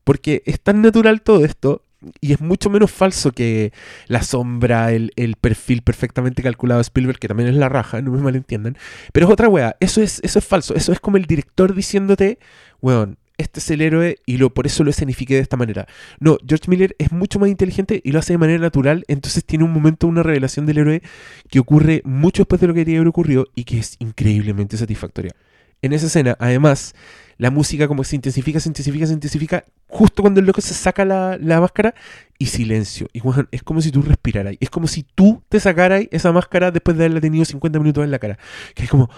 [0.04, 1.84] Porque es tan natural todo esto
[2.22, 3.74] y es mucho menos falso que
[4.08, 8.22] la sombra, el, perfil perfectamente calculado de Spielberg, que también es la raja, no me
[8.22, 8.78] malentiendan.
[9.14, 12.40] Pero es otra wea, eso es, eso es falso, eso es como el director diciéndote,
[12.82, 15.88] weón, este es el héroe y lo, por eso lo escenifique de esta manera.
[16.20, 19.64] No, George Miller es mucho más inteligente y lo hace de manera natural, entonces tiene
[19.66, 21.02] un momento, una revelación del héroe
[21.50, 25.34] que ocurre mucho después de lo que debería haber ocurrido y que es increíblemente satisfactoria.
[25.82, 26.96] En esa escena, además,
[27.38, 31.06] la música como se intensifica, se intensifica, se intensifica, justo cuando el loco se saca
[31.06, 31.94] la, máscara
[32.40, 33.08] y silencio.
[33.14, 34.56] Y bueno, es como si tú respiraras.
[34.60, 38.12] Es como si tú te sacaras esa máscara después de haberla tenido 50 minutos en
[38.12, 38.40] la cara.
[38.74, 39.10] Que es como...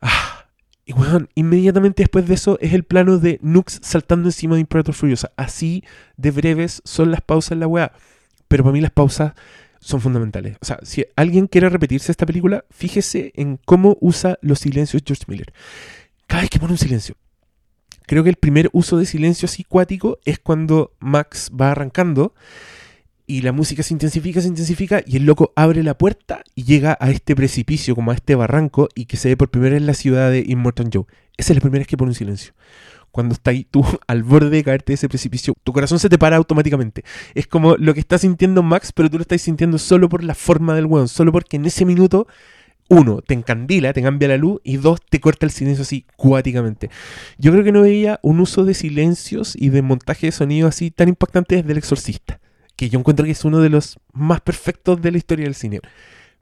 [0.00, 0.43] Ah,
[0.86, 4.94] y bueno, inmediatamente después de eso es el plano de Nux saltando encima de Imperator
[4.94, 5.32] Furiosa.
[5.36, 5.82] Así
[6.16, 7.92] de breves son las pausas en la weá.
[8.48, 9.32] Pero para mí las pausas
[9.80, 10.58] son fundamentales.
[10.60, 15.24] O sea, si alguien quiere repetirse esta película, fíjese en cómo usa los silencios George
[15.26, 15.52] Miller.
[16.26, 17.16] Cada vez que pone un silencio.
[18.06, 22.34] Creo que el primer uso de silencio así cuático es cuando Max va arrancando
[23.26, 26.96] y la música se intensifica, se intensifica y el loco abre la puerta y llega
[27.00, 29.86] a este precipicio, como a este barranco y que se ve por primera vez en
[29.86, 31.04] la ciudad de Immortal Joe.
[31.36, 32.54] Esa es la primera vez que pone un silencio.
[33.10, 36.36] cuando estás tú al borde de caerte de ese precipicio, tu corazón se te para
[36.36, 37.04] automáticamente.
[37.34, 40.34] Es como lo que está sintiendo Max, pero tú lo estás sintiendo solo por la
[40.34, 42.26] forma del weón, solo porque en ese minuto
[42.88, 46.90] uno, te encandila, te cambia la luz y dos, te corta el silencio así cuáticamente.
[47.38, 50.90] Yo creo que no veía un uso de silencios y de montaje de sonido así
[50.90, 52.40] tan impactante desde El Exorcista,
[52.76, 55.80] que yo encuentro que es uno de los más perfectos de la historia del cine.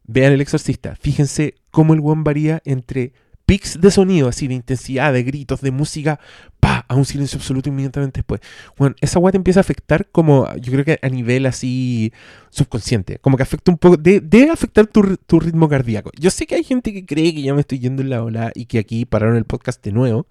[0.04, 3.12] Vean El Exorcista, fíjense cómo el one varía entre
[3.46, 6.20] pics de sonido, así de intensidad, de gritos, de música,
[6.62, 8.40] pa, a un silencio absoluto inmediatamente después.
[8.78, 12.12] Bueno, esa weá te empieza a afectar como, yo creo que a nivel así
[12.50, 16.12] subconsciente, como que afecta un poco, debe afectar tu, tu, ritmo cardíaco.
[16.16, 18.52] Yo sé que hay gente que cree que ya me estoy yendo en la ola
[18.54, 20.28] y que aquí pararon el podcast de nuevo,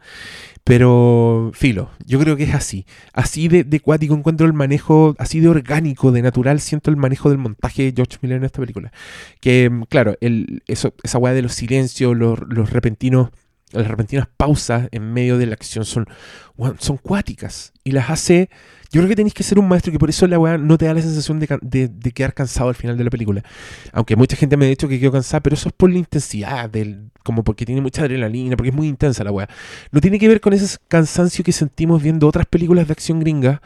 [0.63, 2.85] pero filo, yo creo que es así.
[3.11, 7.29] Así de, de cuático encuentro el manejo, así de orgánico, de natural, siento el manejo
[7.29, 8.93] del montaje de George Miller en esta película.
[9.41, 13.31] Que, mm, claro, el, eso, esa weá de los silencios, los, los repentinos
[13.71, 16.07] las repentinas pausas en medio de la acción son,
[16.79, 18.49] son cuáticas y las hace
[18.91, 20.85] yo creo que tenéis que ser un maestro que por eso la weá no te
[20.85, 23.41] da la sensación de, quedar cansado al final de la película.
[23.93, 26.69] Aunque mucha gente me ha dicho que quedo cansado, pero eso es por la intensidad,
[26.69, 29.47] del, como porque tiene mucha adrenalina, porque es muy intensa la weá.
[29.91, 33.61] No tiene que ver con ese cansancio que sentimos viendo otras películas de acción gringa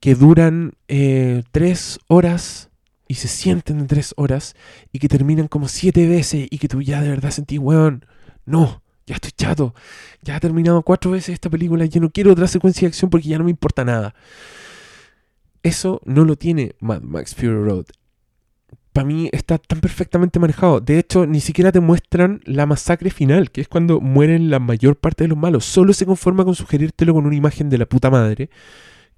[0.00, 2.70] que duran eh, tres horas
[3.06, 4.56] y se sienten en tres horas
[4.92, 8.04] y que terminan como siete veces y que tú ya de verdad sentís, weón,
[8.44, 8.82] no.
[9.06, 9.74] Ya estoy chato.
[10.22, 11.84] Ya he terminado cuatro veces esta película.
[11.84, 14.14] Ya no quiero otra secuencia de acción porque ya no me importa nada.
[15.62, 17.86] Eso no lo tiene Mad Max Fury Road.
[18.92, 20.80] Para mí está tan perfectamente manejado.
[20.80, 24.96] De hecho, ni siquiera te muestran la masacre final, que es cuando mueren la mayor
[24.96, 25.64] parte de los malos.
[25.64, 28.50] Solo se conforma con sugerírtelo con una imagen de la puta madre,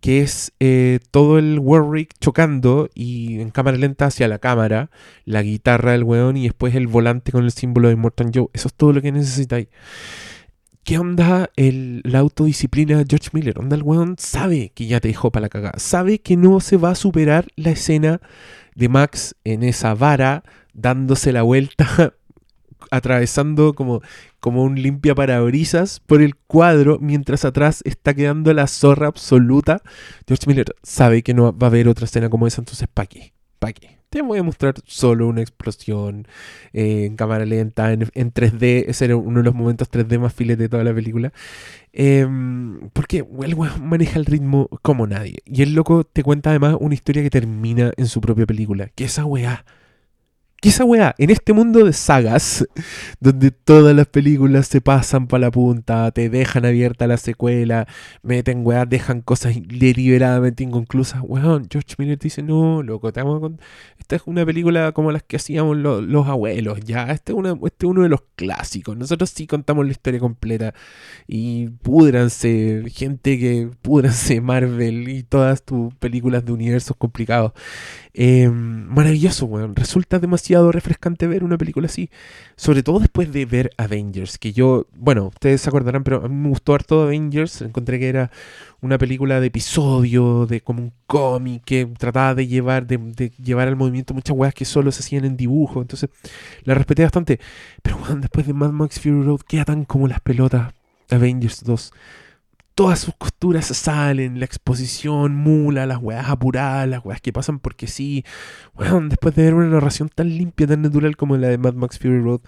[0.01, 4.90] que es eh, todo el Warwick chocando y en cámara lenta hacia la cámara,
[5.24, 8.49] la guitarra del weón y después el volante con el símbolo de Morton Joe.
[8.53, 9.68] Eso es todo lo que necesitáis.
[10.86, 13.59] ¿Qué onda la autodisciplina de George Miller?
[13.59, 15.78] Onda el weón sabe que ya te dejó para la cagada.
[15.78, 18.20] Sabe que no se va a superar la escena
[18.76, 20.44] de Max en esa vara,
[20.74, 22.14] dándose la vuelta,
[22.92, 24.01] atravesando como,
[24.47, 29.82] como un limpia parabrisas por el cuadro, mientras atrás está quedando la zorra absoluta.
[30.24, 33.32] George Miller sabe que no va a haber otra escena como esa, entonces ¿para qué?
[33.59, 33.99] ¿Para qué?
[34.09, 36.28] te voy a mostrar solo una explosión
[36.72, 38.84] eh, en cámara lenta, en, 3D.
[38.86, 41.32] Ese era uno de los momentos 3D más files de toda la película.
[41.92, 45.38] Em, porque el maneja el ritmo como nadie.
[45.44, 48.90] Y el loco te cuenta además una historia que termina en su propia película.
[48.94, 49.64] Que esa weá
[50.61, 52.66] que esa weá, en este mundo de sagas,
[53.20, 57.86] donde todas las películas se pasan para la punta, te dejan abierta la secuela,
[58.22, 63.61] meten weá, dejan cosas deliberadamente inconclusas, weón, George Miller dice, no, loco, te con...
[63.98, 67.86] esta es una película como las que hacíamos los abuelos, ya, este es, una, este
[67.86, 70.74] es uno de los clásicos, nosotros sí contamos la historia completa,
[71.26, 77.52] y pudranse, gente que pudranse Marvel y todas tus películas de universos complicados.
[78.18, 79.76] Eh, maravilloso, weón.
[79.76, 82.11] Resulta demasiado refrescante ver una película así.
[82.57, 84.38] Sobre todo después de ver Avengers.
[84.38, 87.62] Que yo, bueno, ustedes se acordarán, pero a mí me gustó harto Avengers.
[87.62, 88.30] Encontré que era
[88.80, 93.76] una película de episodio, de como un cómic que trataba de llevar, de, llevar al
[93.76, 95.82] movimiento muchas weas que solo se hacían en dibujo.
[95.82, 96.11] Entonces
[96.64, 97.40] la respeté bastante.
[97.82, 100.72] Pero weón, después de Mad Max Fury Road queda tan como las pelotas
[101.11, 101.92] Avengers 2
[102.77, 107.87] todas sus costuras salen, la exposición, mula, las weas apuradas, las weas que pasan porque
[107.87, 108.22] sí.
[108.74, 111.99] Weón, después de ver una narración tan limpia, tan natural como la de Mad Max
[111.99, 112.43] Fury Road,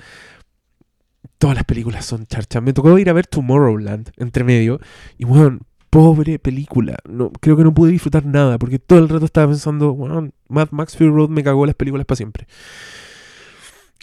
[1.38, 2.62] todas las películas son charchas.
[2.62, 4.80] Me tocó ir a ver Tomorrowland entre medio
[5.16, 6.98] y weón, pobre película.
[7.08, 10.68] No, creo que no pude disfrutar nada porque todo el rato estaba pensando, weón, Mad
[10.72, 12.46] Max Fury Road me cagó las películas para siempre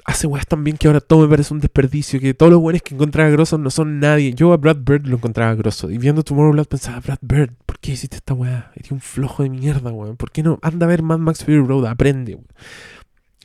[0.06, 2.94] hace weas también que ahora todo me parece un desperdicio, que todos los buenos que
[2.94, 4.34] encontraba grosos no son nadie.
[4.34, 5.90] Yo a Brad Bird lo encontraba grosso.
[5.90, 8.72] Y viendo Tomorrowland pensaba, Brad Bird, ¿por qué hiciste esta wea?
[8.76, 10.16] Eres un flojo de mierda, weón.
[10.16, 10.60] ¿Por qué no?
[10.62, 12.40] Anda a ver Mad Max Fury Road, aprende,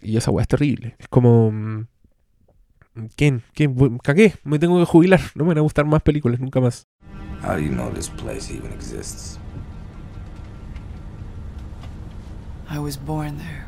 [0.02, 0.96] Y esa wea es terrible.
[0.98, 1.50] Es como...
[1.50, 1.86] Mm,
[3.16, 3.42] ¿Quién?
[3.54, 3.98] ¿Quién?
[3.98, 5.20] Cagué, me tengo que jubilar.
[5.34, 6.86] No me van a gustar más películas, nunca más.
[7.42, 9.38] How do you know this place even exists?
[12.68, 13.59] I was born there.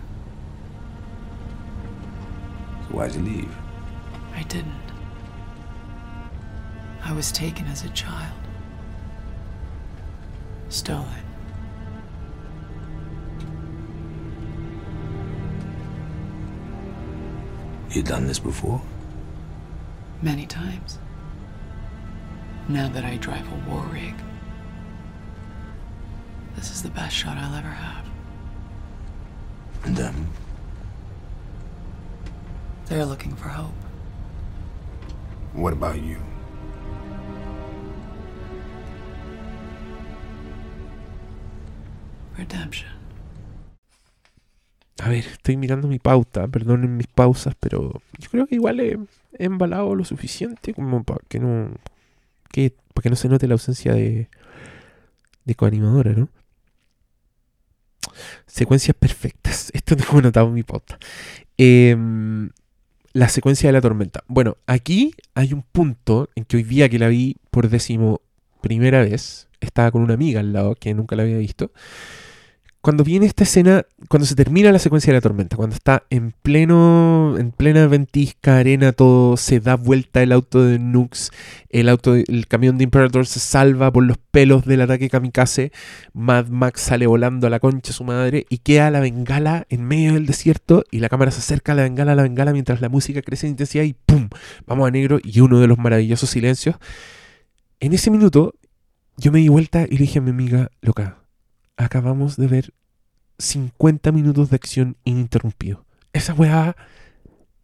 [2.93, 3.57] Why'd you leave?
[4.34, 4.72] I didn't.
[7.03, 8.36] I was taken as a child.
[10.68, 11.07] Stolen.
[17.90, 18.80] You done this before?
[20.20, 20.99] Many times.
[22.68, 24.14] Now that I drive a war rig,
[26.57, 28.07] this is the best shot I'll ever have.
[29.84, 30.28] And them?
[32.87, 33.72] They're looking for hope.
[35.55, 36.18] What about you?
[42.37, 42.91] redemption.
[45.01, 48.99] A ver, estoy mirando mi pauta, perdonen mis pausas, pero yo creo que igual he,
[49.39, 51.70] he embalado lo suficiente como para que no
[52.53, 54.28] que, para que no se note la ausencia de,
[55.45, 56.28] de coanimadora, ¿no?
[58.47, 59.70] Secuencias perfectas.
[59.74, 60.99] Esto tengo anotado en mi pauta.
[61.57, 62.51] Em,
[63.13, 64.25] la secuencia de la tormenta.
[64.27, 68.21] Bueno, aquí hay un punto en que hoy día que la vi por décimo
[68.61, 71.73] primera vez, estaba con una amiga al lado que nunca la había visto
[72.83, 76.35] cuando viene esta escena, cuando se termina la secuencia de la tormenta, cuando está en
[76.43, 81.30] pleno, en plena ventisca, arena, todo se da vuelta el auto de Nux,
[81.70, 85.70] el auto, el camión de Imperator se salva por los pelos del ataque kamikaze,
[86.12, 89.85] Mad Max sale volando a la concha de su madre y queda la bengala en
[89.85, 92.80] medio del desierto y la cámara se acerca a la bengala, a la bengala mientras
[92.80, 94.28] la música crece en intensidad y ¡pum!
[94.66, 96.74] Vamos a negro y uno de los maravillosos silencios.
[97.78, 98.55] En ese minuto
[99.16, 101.22] yo me di vuelta y le dije a mi amiga, loca,
[101.77, 102.75] acabamos de ver
[103.39, 105.85] 50 minutos de acción ininterrumpido.
[106.12, 106.77] Esa weá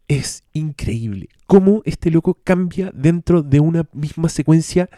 [0.07, 1.29] es increíble.
[1.47, 4.89] Cómo este loco cambia dentro de una misma secuencia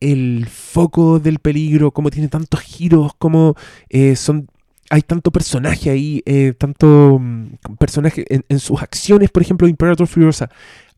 [0.00, 3.54] el foco del peligro, cómo tiene tantos giros, cómo
[3.88, 4.48] eh, son
[4.90, 10.48] hay tanto personaje ahí, eh, tanto mm, personaje en, sus acciones, por ejemplo, Imperator Furiosa,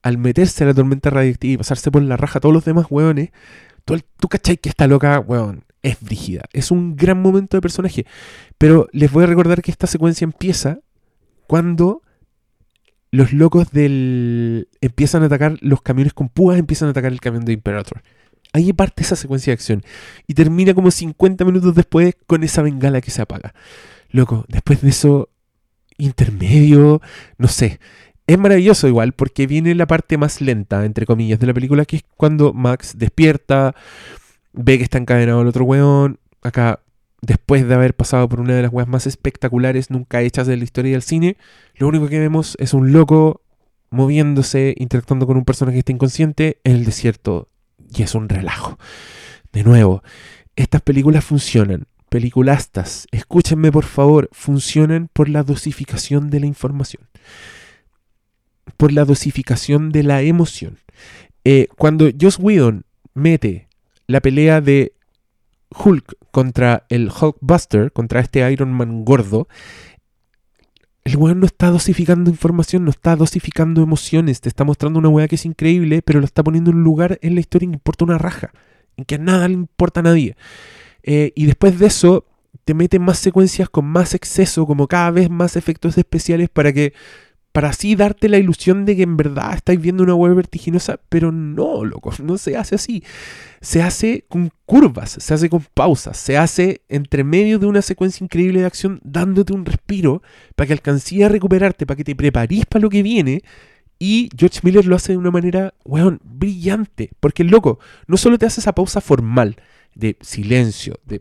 [0.03, 2.87] al meterse a la tormenta radiactiva y pasarse por la raja a todos los demás
[2.91, 3.31] weones,
[3.89, 6.45] tú, tú cachai que esta loca, weón, es brígida.
[6.53, 8.07] Es un gran momento de personaje.
[8.59, 10.81] Pero les voy a recordar que esta secuencia empieza
[11.47, 12.03] cuando
[13.11, 14.69] los locos del.
[14.83, 18.03] empiezan a atacar los camiones con púas, empiezan a atacar el camión de Imperator.
[18.53, 19.83] Ahí parte esa secuencia de acción.
[20.27, 23.55] Y termina como 50 minutos después con esa bengala que se apaga.
[24.11, 25.31] Loco, después de eso,
[25.97, 27.01] intermedio,
[27.39, 27.79] no sé.
[28.29, 31.97] Es maravilloso igual porque viene la parte más lenta, entre comillas, de la película, que
[31.97, 33.75] es cuando Max despierta,
[34.53, 36.19] ve que está encadenado el otro weón.
[36.43, 36.81] Acá,
[37.23, 40.65] después de haber pasado por una de las weas más espectaculares nunca hechas de la
[40.65, 41.39] historia del cine,
[41.77, 43.41] lo único que vemos es un loco
[43.89, 47.49] moviéndose, interactuando con un personaje que está inconsciente en el desierto.
[47.97, 48.79] Y es un relajo.
[49.55, 50.03] De nuevo,
[50.55, 51.87] estas películas funcionan.
[52.11, 57.09] Peliculastas, escúchenme por favor, funcionan por la dosificación de la información.
[58.77, 60.79] Por la dosificación de la emoción.
[61.45, 63.69] Eh, cuando Joss Whedon mete
[64.07, 64.93] la pelea de
[65.71, 69.49] Hulk contra el Hulkbuster, contra este Iron Man gordo,
[71.05, 75.27] el weón no está dosificando información, no está dosificando emociones, te está mostrando una weá
[75.27, 78.05] que es increíble, pero lo está poniendo en un lugar en la historia que importa
[78.05, 78.53] una raja,
[78.97, 80.37] en que a nada le importa a nadie.
[81.03, 82.27] Eh, y después de eso,
[82.65, 86.93] te mete más secuencias con más exceso, como cada vez más efectos especiales para que
[87.53, 91.33] para así darte la ilusión de que en verdad estáis viendo una web vertiginosa, pero
[91.33, 93.03] no, loco, no se hace así.
[93.61, 98.25] Se hace con curvas, se hace con pausas, se hace entre medio de una secuencia
[98.25, 100.23] increíble de acción, dándote un respiro
[100.55, 103.43] para que alcances a recuperarte, para que te preparís para lo que viene.
[103.99, 107.11] Y George Miller lo hace de una manera, weón, brillante.
[107.19, 109.57] Porque loco no solo te hace esa pausa formal
[109.95, 111.21] de silencio, de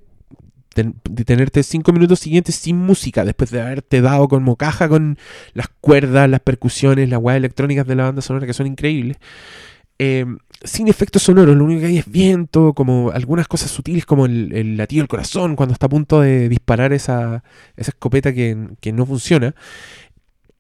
[1.26, 5.18] tenerte cinco minutos siguientes sin música, después de haberte dado como caja con
[5.54, 9.18] las cuerdas, las percusiones, las weas electrónicas de la banda sonora que son increíbles.
[10.00, 14.26] Em, sin efectos sonoros, lo único que hay es viento, como algunas cosas sutiles como
[14.26, 17.44] el, latido del corazón cuando está a punto de disparar esa,
[17.76, 18.56] escopeta que,
[18.94, 19.56] no funciona.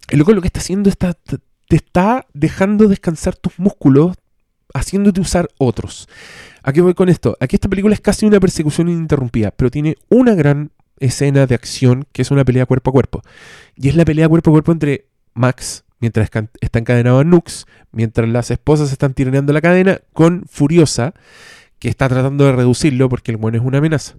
[0.09, 4.15] El loco lo que está haciendo está, te está dejando descansar tus músculos,
[4.78, 6.07] haciéndote usar otros.
[6.63, 7.38] ¿A qué voy con esto?
[7.39, 12.05] Aquí esta película es casi una persecución ininterrumpida, pero tiene una gran escena de acción
[12.11, 13.21] que es una pelea cuerpo a cuerpo.
[13.75, 16.30] Y es la pelea cuerpo a cuerpo entre Max, mientras
[16.61, 21.13] está encadenado a Nux, mientras las esposas están tironeando la cadena, con Furiosa,
[21.80, 24.15] que está tratando de reducirlo porque el bueno es una amenaza.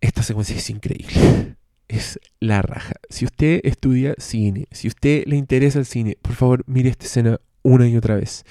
[0.00, 1.56] Esta secuencia es increíble.
[1.88, 2.94] Es la raja.
[3.08, 7.40] Si usted estudia cine, si usted le interesa el cine, por favor mire esta escena
[7.62, 8.44] una y otra vez.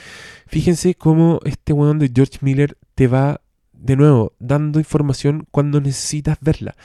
[0.51, 3.39] Fíjense cómo este weón de George Miller te va,
[3.71, 6.75] de nuevo, dando información cuando necesitas verla.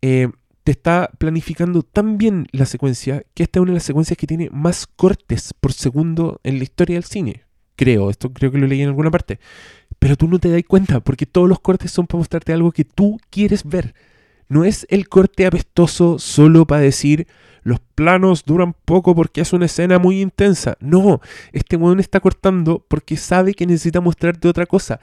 [0.00, 0.28] Eh,
[0.62, 4.28] te está planificando tan bien la secuencia que esta es una de las secuencias que
[4.28, 7.42] tiene más cortes por segundo en la historia del cine.
[7.74, 9.40] Creo, esto creo que lo leí en alguna parte.
[9.98, 12.84] Pero tú no te das cuenta porque todos los cortes son para mostrarte algo que
[12.84, 13.92] tú quieres ver.
[14.46, 17.26] No es el corte apestoso solo para decir,
[17.62, 20.76] los planos duran poco porque es una escena muy intensa.
[20.80, 21.20] No,
[21.52, 25.00] este weón está cortando porque sabe que necesita mostrarte otra cosa.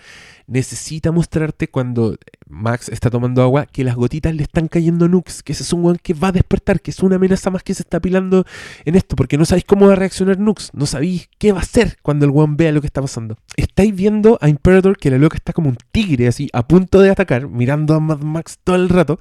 [0.47, 2.15] Necesita mostrarte cuando
[2.47, 5.83] Max está tomando agua que las gotitas le están cayendo Nux, que ese es un
[5.83, 8.45] weón que va a despertar, que es una amenaza más que se está pilando
[8.85, 11.63] en esto, porque no sabéis cómo va a reaccionar Nux, no sabéis qué va a
[11.63, 13.37] hacer cuando el weón vea lo que está pasando.
[13.57, 17.09] Estáis viendo a Imperator que la loca está como un tigre así, a punto de
[17.09, 19.19] atacar, mirando a Mad Max todo el rato.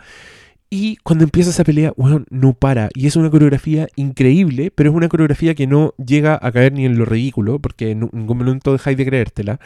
[0.69, 2.89] Y cuando empieza esa pelea, bueno, no para.
[2.95, 6.85] Y es una coreografía increíble, pero es una coreografía que no llega a caer ni
[6.85, 9.61] en lo ridículo, porque en ningún momento dejáis de creértela.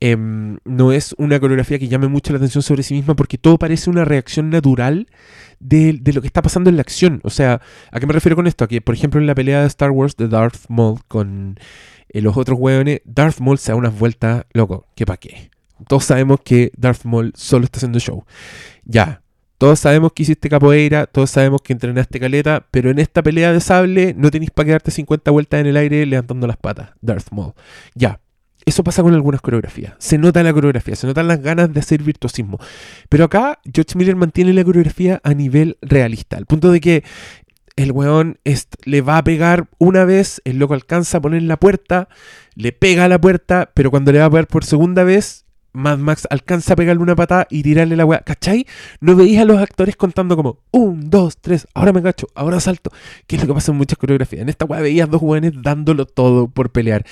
[0.00, 3.56] Em, no es una coreografía que llame mucho la atención sobre sí misma, porque todo
[3.56, 5.06] parece una reacción natural
[5.60, 7.20] de, lo que está pasando en la acción.
[7.22, 7.60] O sea,
[7.92, 8.64] ¿a qué me refiero con esto?
[8.64, 11.56] A que, por ejemplo, en la pelea de Star Wars de Darth Maul con
[12.08, 15.50] eh, los otros hueones, Darth Maul se da unas vueltas, loco, que pa' qué.
[15.86, 18.24] Todos sabemos que Darth Maul solo está haciendo show.
[18.84, 19.21] Ya,
[19.62, 23.60] todos sabemos que hiciste capoeira, todos sabemos que entrenaste caleta, pero en esta pelea de
[23.60, 27.52] sable no tenéis para quedarte 50 vueltas en el aire levantando las patas, Darth Maul.
[27.94, 28.18] Ya,
[28.66, 29.94] eso pasa con algunas coreografías.
[29.98, 32.58] Se nota la coreografía, se notan las ganas de hacer virtuosismo.
[33.08, 37.04] Pero acá George Miller mantiene la coreografía a nivel realista, al punto de que
[37.76, 38.40] el weón
[38.84, 42.08] le va a pegar una vez, el loco alcanza a poner la puerta,
[42.56, 45.98] le pega a la puerta, pero cuando le va a pegar por segunda vez, Mad
[45.98, 48.20] Max alcanza a pegarle una patada y tirarle la weá.
[48.20, 48.66] ¿Cachai?
[49.00, 52.90] No veis a los actores contando como un, dos, tres, ahora me cacho, ahora salto.
[53.26, 54.42] Que es lo que pasa en muchas coreografías.
[54.42, 57.04] En esta weá veías dos jóvenes dándolo todo por pelear.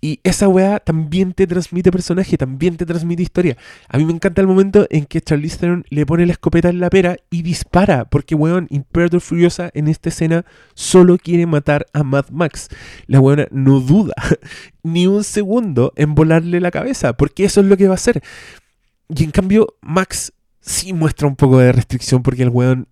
[0.00, 3.56] Y esa weá también te transmite personaje, también te transmite historia.
[3.88, 6.78] A mí me encanta el momento en que Charlize Theron le pone la escopeta en
[6.78, 10.44] la pera y dispara, porque weón, Imperator Furiosa en esta escena
[10.74, 12.68] solo quiere matar a Mad Max.
[13.06, 14.14] La weona no duda
[14.84, 18.22] ni un segundo en volarle la cabeza, porque eso es lo que va a hacer.
[19.08, 22.86] Y en cambio, Max sí muestra un poco de restricción porque el weón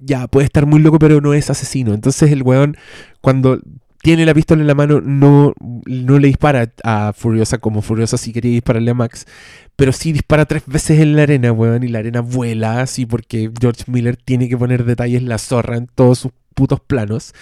[0.00, 1.94] ya puede estar muy loco, pero no es asesino.
[1.94, 2.76] Entonces el weón,
[3.20, 3.60] cuando
[4.04, 5.54] tiene la pistola en la mano, no,
[5.86, 9.26] no le dispara a Furiosa como Furiosa si quería dispararle a Max,
[9.76, 13.50] pero sí dispara tres veces en la arena, weón, y la arena vuela así porque
[13.58, 17.32] George Miller tiene que poner detalles la zorra en todos sus putos planos.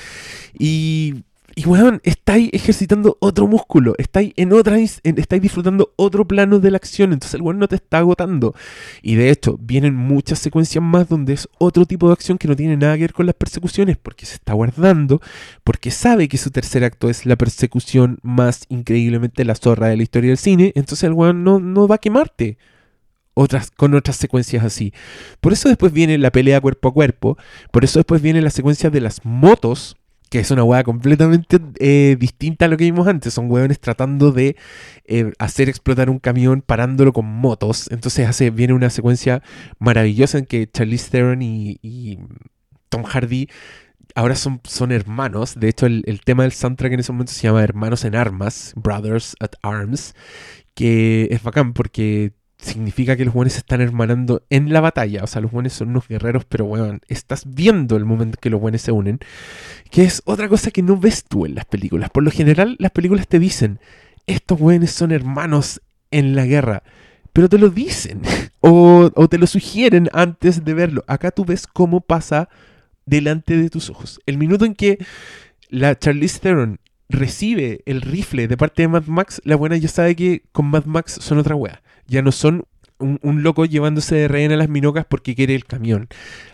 [0.56, 1.24] Y
[1.54, 6.76] y weón, estáis ejercitando otro músculo, estáis en otra, estáis disfrutando otro plano de la
[6.76, 8.54] acción, entonces el weón no te está agotando.
[9.02, 12.56] Y de hecho, vienen muchas secuencias más donde es otro tipo de acción que no
[12.56, 15.20] tiene nada que ver con las persecuciones, porque se está guardando,
[15.64, 20.02] porque sabe que su tercer acto es la persecución más increíblemente la zorra de la
[20.02, 22.58] historia del cine, entonces el weón no, no va a quemarte.
[23.34, 24.92] Otras, con otras secuencias así.
[25.40, 27.38] Por eso después viene la pelea cuerpo a cuerpo,
[27.70, 29.96] por eso después viene la secuencia de las motos,
[30.32, 33.34] que es una hueá completamente eh, distinta a lo que vimos antes.
[33.34, 34.56] Son hueones tratando de
[35.04, 37.90] eh, hacer explotar un camión parándolo con motos.
[37.90, 39.42] Entonces hace, viene una secuencia
[39.78, 42.18] maravillosa en que Charlize Theron y,
[42.88, 43.50] Tom Hardy
[44.14, 45.60] ahora son, son hermanos.
[45.60, 48.72] De hecho, el, el, tema del soundtrack en ese momento se llama Hermanos en Armas,
[48.74, 50.14] Brothers at Arms,
[50.74, 52.32] que es bacán porque
[52.62, 55.22] significa que los buenos se están hermanando en la batalla.
[55.24, 58.60] O sea, los buenos son unos guerreros, pero bueno, estás viendo el momento que los
[58.60, 59.18] buenos se unen.
[59.90, 62.10] Que es otra cosa que no ves tú en las películas.
[62.10, 63.80] Por lo general, las películas te dicen,
[64.26, 66.82] estos buenos son hermanos en la guerra.
[67.32, 68.22] Pero te lo dicen.
[68.60, 71.04] o, o te lo sugieren antes de verlo.
[71.06, 72.48] Acá tú ves cómo pasa
[73.06, 74.20] delante de tus ojos.
[74.26, 74.98] El minuto en que
[75.68, 76.78] la Charlize Theron
[77.12, 80.84] recibe el rifle de parte de Mad Max, la buena ya sabe que con Mad
[80.86, 82.64] Max son otra wea ya no son
[82.98, 86.06] un, loco llevándose de rehén a las minocas porque quiere el camión.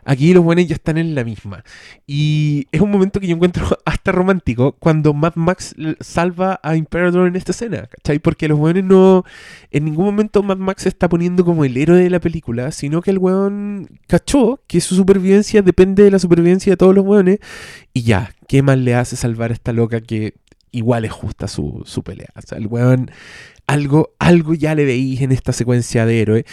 [0.06, 1.62] Aquí los buenos ya están en la misma.
[2.06, 7.28] Y es un momento que yo encuentro hasta romántico cuando Mad Max salva a Imperator
[7.28, 8.18] en esta escena, ¿cachai?
[8.18, 9.24] Porque los buenos no.
[9.70, 13.02] En ningún momento Mad Max se está poniendo como el héroe de la película, sino
[13.02, 17.40] que el weón cachó que su supervivencia depende de la supervivencia de todos los weones.
[17.92, 20.32] Y ya, ¿qué más le hace salvar a esta loca que
[20.72, 22.28] igual es justa su, su pelea?
[22.36, 23.10] O sea, el weón
[23.68, 26.44] algo, algo ya le veis en esta secuencia de héroe.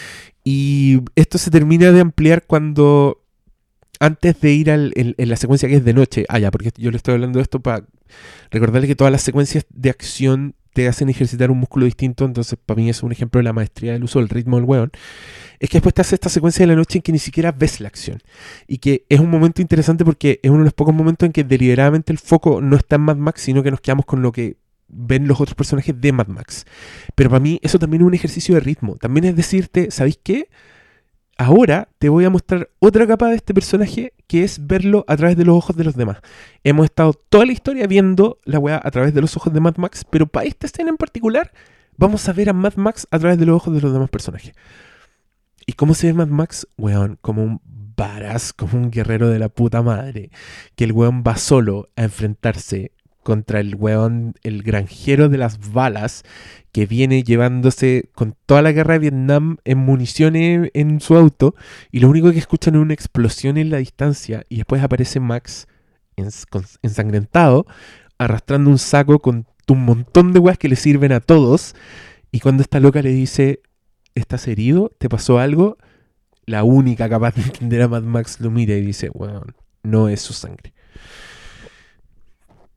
[0.43, 3.23] Y esto se termina de ampliar cuando
[3.99, 6.91] antes de ir al, en, la secuencia que es de noche, ah, ya, porque yo
[6.91, 7.85] le estoy hablando de esto para
[8.51, 12.81] recordarle que todas las secuencias de acción te hacen ejercitar un músculo distinto, entonces para
[12.81, 14.91] mí es un ejemplo de la maestría del uso del ritmo del weón,
[15.57, 17.79] es que después te hace esta secuencia de la noche en que ni siquiera ves
[17.79, 18.19] la acción.
[18.67, 21.45] Y que es un momento interesante porque es uno de los pocos momentos en que
[21.45, 24.57] deliberadamente el foco no está en Mad Max, sino que nos quedamos con lo que
[24.89, 26.65] ven los otros personajes de Mad Max.
[27.15, 28.97] Pero para mí eso también es un ejercicio de ritmo.
[28.97, 30.49] También es decirte, ¿sabéis qué?
[31.37, 35.35] Ahora te voy a mostrar otra capa de este personaje que es verlo a través
[35.35, 36.19] de los ojos de los demás.
[36.63, 39.75] Hemos estado toda la historia viendo la weá a través de los ojos de Mad
[39.75, 41.51] Max, pero para esta escena en particular
[41.97, 44.53] vamos a ver a Mad Max a través de los ojos de los demás personajes.
[45.65, 46.67] ¿Y cómo se ve Mad Max?
[46.77, 47.61] Weón, como un
[47.95, 50.29] varas como un guerrero de la puta madre,
[50.75, 52.91] que el weón va solo a enfrentarse
[53.25, 56.21] contra el weón, el granjero de las balas,
[56.71, 61.55] que viene llevándose con toda la guerra de Vietnam en municiones en su auto,
[61.91, 65.67] y lo único que escuchan es una explosión en la distancia, y después aparece Max
[66.83, 67.65] ensangrentado,
[68.19, 71.73] arrastrando un saco con un montón de weas que le sirven a todos,
[72.31, 73.63] y cuando esta loca le dice,
[74.13, 74.91] ¿estás herido?
[74.99, 75.79] ¿Te pasó algo?
[76.45, 79.41] La única capaz de entender a Mad Max lo mira y dice, bueno,
[79.81, 80.75] no es su sangre.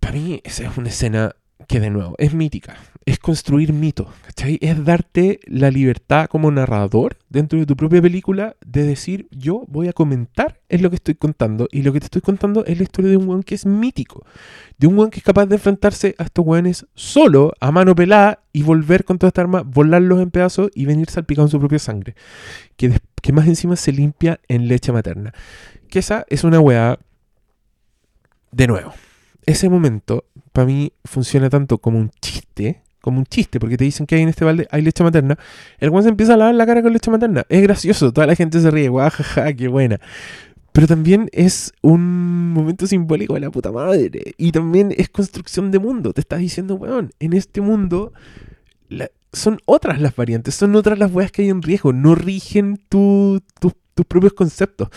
[0.08, 1.36] Para mí esa es una escena
[1.66, 4.58] que de nuevo es mítica, es construir mito, ¿cachai?
[4.62, 9.86] Es darte la libertad como narrador dentro de tu propia película de decir yo voy
[9.88, 12.84] a comentar es lo que estoy contando y lo que te estoy contando es la
[12.84, 14.24] historia de un weón que es mítico,
[14.78, 18.40] de un weón que es capaz de enfrentarse a estos weones solo, a mano pelada
[18.54, 21.80] y volver con toda esta arma, volarlos en pedazos y venir salpicado en su propia
[21.80, 22.14] sangre,
[22.78, 25.34] que, que más encima se limpia en leche materna.
[25.90, 26.98] Que esa es una weá
[28.52, 28.94] de nuevo
[29.48, 34.06] ese momento para mí funciona tanto como un chiste, como un chiste, porque te dicen
[34.06, 35.38] que hay en este balde hay leche materna.
[35.78, 37.44] El guan se empieza a lavar la cara con leche materna.
[37.48, 40.00] Es gracioso, toda la gente se ríe, guajaja, qué buena.
[40.72, 44.34] Pero también es un momento simbólico de la puta madre.
[44.36, 46.12] Y también es construcción de mundo.
[46.12, 48.12] Te estás diciendo, weón, en este mundo
[49.32, 51.92] son otras las variantes, son otras las weas que hay en riesgo.
[51.92, 53.42] No rigen tus
[54.06, 54.88] propios conceptos.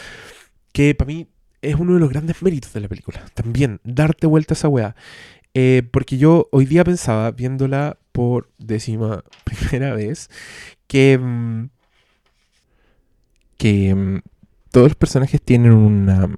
[0.74, 1.28] Que para mí
[1.62, 3.24] es uno de los grandes méritos de la película.
[3.34, 4.96] También, darte vuelta a esa weá.
[5.54, 10.30] Eh, porque yo hoy día pensaba, viéndola por décima primera vez,
[10.88, 11.70] que, mm,
[13.58, 14.22] que mm,
[14.72, 16.30] todos los personajes tienen una.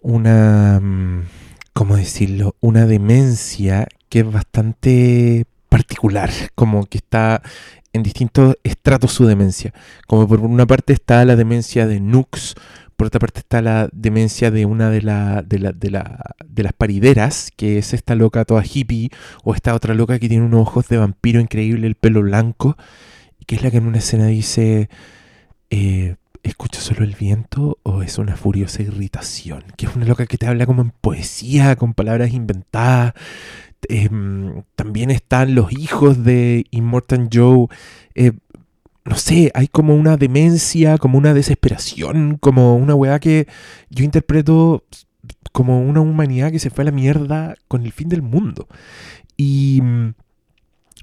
[0.00, 0.80] Una.
[0.80, 1.24] Mm,
[1.72, 2.56] ¿Cómo decirlo?
[2.60, 6.30] Una demencia que es bastante particular.
[6.54, 7.42] Como que está
[7.92, 9.72] en distintos estratos su demencia.
[10.06, 12.54] Como por una parte está la demencia de Nux
[12.96, 17.94] por otra parte está la demencia de una de, de, de, las parideras, que es
[17.94, 19.10] esta loca toda hippie,
[19.42, 22.76] o esta otra loca que tiene unos ojos de vampiro increíble, el pelo blanco,
[23.46, 24.88] que es la que en una escena dice,
[25.70, 29.64] eh, ¿escucho solo el viento o es una furiosa irritación?
[29.76, 33.14] Que es una loca que te habla como en poesía, con palabras inventadas.
[33.88, 37.66] Em, también están los hijos de Immortal Joe.
[38.14, 38.32] Eh,
[39.04, 43.46] no sé, hay como una demencia, como una desesperación, como una weá que
[43.90, 44.84] yo interpreto
[45.52, 48.66] como una humanidad que se fue a la mierda con el fin del mundo.
[49.36, 49.82] Y,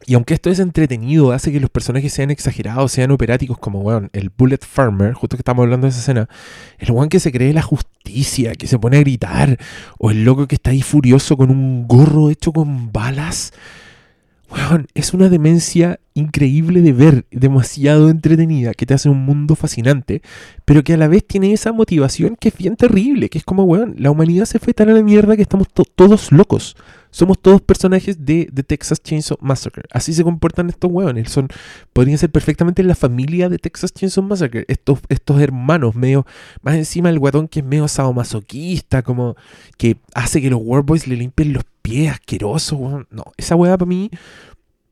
[0.07, 4.09] y aunque esto es entretenido, hace que los personajes sean exagerados, sean operáticos, como weón,
[4.13, 6.27] el Bullet Farmer, justo que estamos hablando de esa escena,
[6.79, 9.57] el weón que se cree la justicia, que se pone a gritar,
[9.99, 13.53] o el loco que está ahí furioso con un gorro hecho con balas
[14.93, 20.21] es una demencia increíble de ver, demasiado entretenida, que te hace un mundo fascinante,
[20.65, 23.63] pero que a la vez tiene esa motivación que es bien terrible, que es como,
[23.63, 26.75] weón, la humanidad se fue tan a la mierda que estamos todos locos.
[27.13, 29.83] Somos todos personajes de, de, Texas Chainsaw Massacre.
[29.91, 31.29] Así se comportan estos weones.
[31.29, 31.49] Son,
[31.91, 34.63] podrían ser perfectamente la familia de Texas Chainsaw Massacre.
[34.69, 36.25] Estos, estos hermanos, medio.
[36.61, 39.35] Más encima el guatón que es medio sadomasoquista, como
[39.77, 43.05] que hace que los Warboys le limpien los pies asquerosos.
[43.09, 44.09] No, esa weá para mí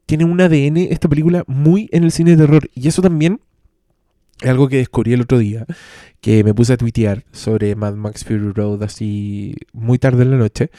[0.06, 2.70] tiene un ADN, esta película, muy en el cine de terror.
[2.74, 3.42] Y eso también
[4.42, 5.66] es algo que descubrí el otro día,
[6.22, 10.38] que me puse a tuitear sobre Mad Max Fury Road así muy tarde en la
[10.38, 10.72] noche.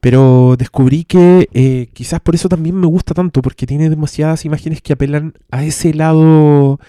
[0.00, 4.82] Pero descubrí que eh, quizás por eso también me gusta tanto, porque tiene demasiadas imágenes
[4.82, 6.80] que apelan a ese lado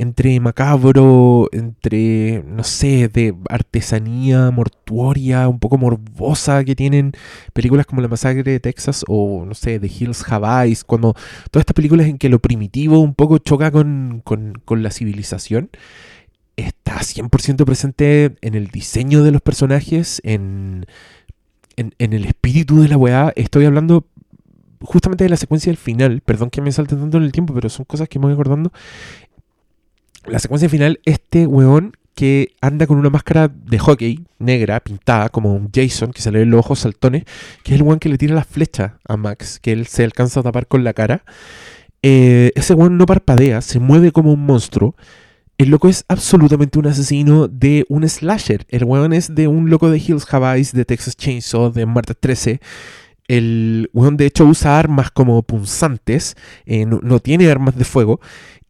[0.00, 7.12] entre macabro, entre, no sé, de artesanía mortuoria, un poco morbosa que tienen
[7.52, 11.14] películas como La Masacre de Texas o, no sé, The Hills Have cuando
[11.50, 15.70] todas estas películas en que lo primitivo un poco choca con, con la civilización,
[16.56, 20.86] está 100% presente en el diseño de los personajes, en
[21.98, 24.06] en, el espíritu de la weá, estoy hablando
[24.80, 26.20] justamente de la secuencia del final.
[26.20, 28.72] Perdón que me salte tanto en el tiempo, pero son cosas que me voy acordando.
[30.26, 35.54] La secuencia final, este weón que anda con una máscara de hockey negra, pintada, como
[35.54, 37.24] un Jason, que se le ven los ojos saltones,
[37.62, 40.40] que es el weón que le tira la flecha a Max, que él se alcanza
[40.40, 41.24] a tapar con la cara.
[42.02, 44.94] Eh, ese weón no parpadea, se mueve como un monstruo.
[45.56, 48.64] El loco es absolutamente un asesino de un slasher.
[48.68, 52.60] El weón es de un loco de Hills Have de Texas Chainsaw, de Marta 13.
[53.28, 56.34] El weón de hecho usa armas como punzantes,
[56.66, 58.20] eh, no, tiene armas de fuego.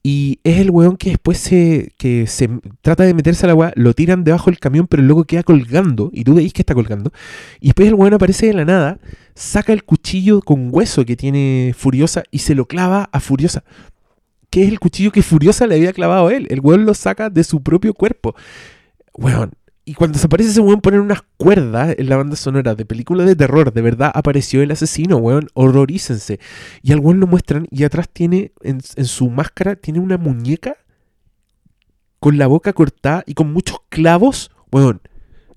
[0.03, 2.49] Y es el weón que después se, que se
[2.81, 6.11] trata de meterse a la weá, lo tiran debajo del camión, pero loco queda colgando,
[6.13, 7.13] y tú veis que está colgando.
[7.61, 8.99] Y después el weón aparece de la nada,
[9.35, 13.63] saca el cuchillo con hueso que tiene Furiosa y se lo clava a Furiosa
[14.51, 16.47] que es el cuchillo que Furiosa le había clavado a él.
[16.51, 18.35] El weón lo saca de su propio cuerpo.
[19.15, 19.53] Weón.
[19.91, 23.35] Y cuando desaparece ese weón ponen unas cuerdas en la banda sonora de película de
[23.35, 23.73] terror.
[23.73, 25.49] De verdad apareció el asesino, weón.
[25.55, 26.39] Horrorícense.
[26.81, 30.77] Y al weón lo muestran y atrás tiene, en, en su máscara, tiene una muñeca
[32.21, 34.53] con la boca cortada y con muchos clavos.
[34.71, 35.01] Weón,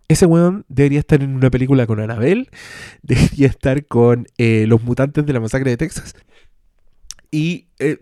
[0.08, 2.50] ese weón debería estar en una película con Annabelle,
[3.04, 6.16] debería estar con eh, los mutantes de la masacre de Texas.
[7.34, 7.98] Y eh,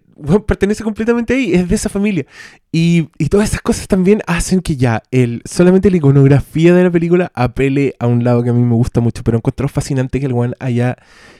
[0.45, 2.25] pertenece completamente ahí, es de esa familia.
[2.69, 6.91] Y, y, todas esas cosas también hacen que ya el, solamente la iconografía de la
[6.91, 9.23] película apele a un lado que a mí me gusta mucho.
[9.23, 10.97] Pero encontró fascinante que el weón haya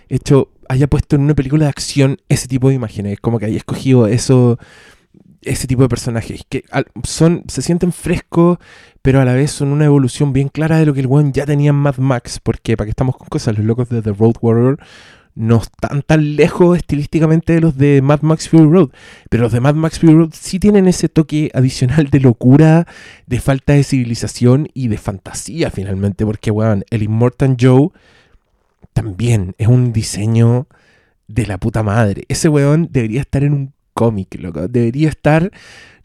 [0.07, 3.19] hecho, haya puesto en una película de acción ese tipo de imágenes.
[3.19, 4.57] Como que haya escogido eso
[5.41, 6.63] ese tipo de personajes que
[7.03, 8.59] son se sienten frescos
[9.01, 11.47] pero a la vez son una evolución bien clara de lo que el weón ya
[11.47, 14.35] tenía en Mad Max porque para que estamos con cosas los locos de The Road
[14.39, 14.77] Warrior
[15.35, 18.89] no están tan lejos estilísticamente de los de Mad Max Fury Road
[19.29, 22.87] pero los de Mad Max Fury Road sí tienen ese toque adicional de locura
[23.27, 27.89] de falta de civilización y de fantasía finalmente porque weón el Immortal Joe
[28.93, 30.67] también es un diseño
[31.27, 34.67] de la puta madre ese weón debería estar en un cómic, loco.
[34.67, 35.51] Debería estar,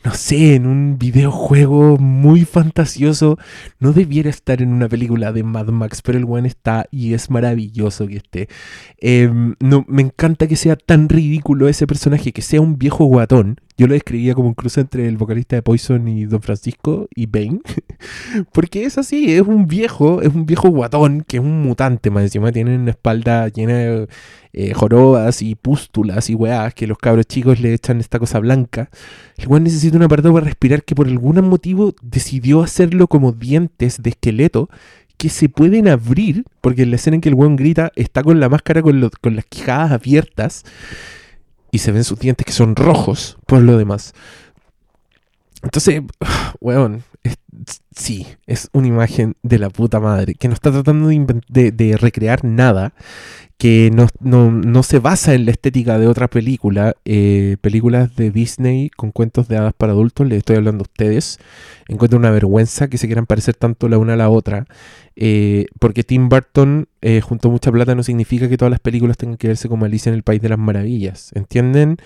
[0.06, 3.40] no sé, en un videojuego muy fantasioso.
[3.80, 7.28] No debiera estar en una película de Mad Max, pero el buen está y es
[7.28, 8.48] maravilloso que esté.
[8.98, 13.60] Em, no, me encanta que sea tan ridículo ese personaje, que sea un viejo guatón.
[13.78, 17.26] Yo lo describía como un cruce entre el vocalista de Poison y Don Francisco y
[17.26, 17.60] Bane.
[18.52, 22.22] Porque es así, es un viejo, es un viejo guatón que es un mutante más
[22.22, 22.52] encima.
[22.52, 24.08] Tiene una espalda llena de
[24.54, 28.88] eh, jorobas y pústulas y weás que los cabros chicos le echan esta cosa blanca.
[29.36, 34.02] El weón necesita un aparato para respirar que por algún motivo decidió hacerlo como dientes
[34.02, 34.70] de esqueleto
[35.18, 38.40] que se pueden abrir, porque en la escena en que el weón grita está con
[38.40, 40.64] la máscara con, con las quijadas abiertas
[41.76, 44.14] y se ven sus dientes que son rojos por lo demás.
[45.62, 46.02] Entonces,
[46.60, 47.04] weón,
[47.94, 52.44] sí, es una imagen de la puta madre, que no está tratando de, de recrear
[52.44, 52.92] nada,
[53.58, 58.30] que no, no, no, se basa en la estética de otra película, eh, películas de
[58.30, 61.38] Disney con cuentos de hadas para adultos, les estoy hablando a ustedes,
[61.88, 64.66] encuentro una vergüenza que se quieran parecer tanto la una a la otra,
[65.14, 69.16] eh, porque Tim Burton eh, junto a mucha plata no significa que todas las películas
[69.16, 71.96] tengan que verse como Alicia en el País de las Maravillas, ¿entienden?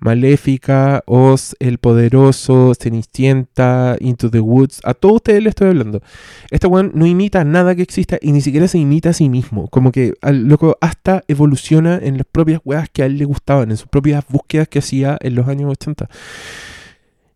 [0.00, 6.02] Maléfica, Oz, El Poderoso, Cenicienta, Into the Woods, a todos ustedes les estoy hablando.
[6.50, 9.68] Este weón no imita nada que exista y ni siquiera se imita a sí mismo.
[9.68, 13.70] Como que al loco hasta evoluciona en las propias weas que a él le gustaban,
[13.70, 16.08] en sus propias búsquedas que hacía en los años 80.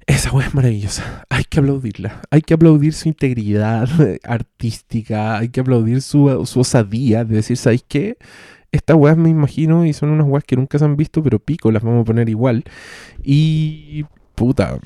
[0.06, 1.26] Esa wea es maravillosa.
[1.28, 2.22] Hay que aplaudirla.
[2.30, 3.88] Hay que aplaudir su integridad
[4.24, 5.36] artística.
[5.36, 8.16] Hay que aplaudir su, su osadía de decir, ¿sabéis qué?
[8.72, 11.70] Estas weas me imagino y son unas weas que nunca se han visto, pero pico,
[11.70, 12.64] las vamos a poner igual.
[13.22, 14.04] Y
[14.34, 14.78] puta,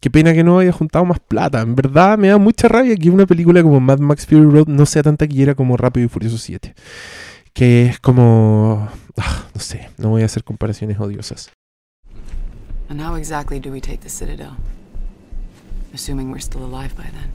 [0.00, 1.60] qué pena que no haya juntado más plata.
[1.60, 4.86] En verdad me da mucha rabia que una película como Mad Max Fury Road no
[4.86, 6.74] sea tan taquillera como Rápido y Furioso 7.
[7.52, 8.88] Que es como...
[9.16, 11.50] Ah, no sé, no voy a hacer comparaciones odiosas.
[12.88, 14.56] And how exactly do we take the Citadel?
[15.92, 17.30] Assuming we're still alive by then.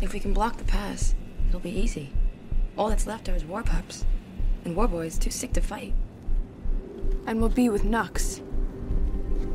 [0.00, 1.14] If we can block the pass,
[1.48, 2.10] it'll be easy.
[2.76, 4.04] All that's left are his war pups.
[4.64, 5.94] And Warboy's too sick to fight.
[7.26, 8.40] And we'll be with Nux.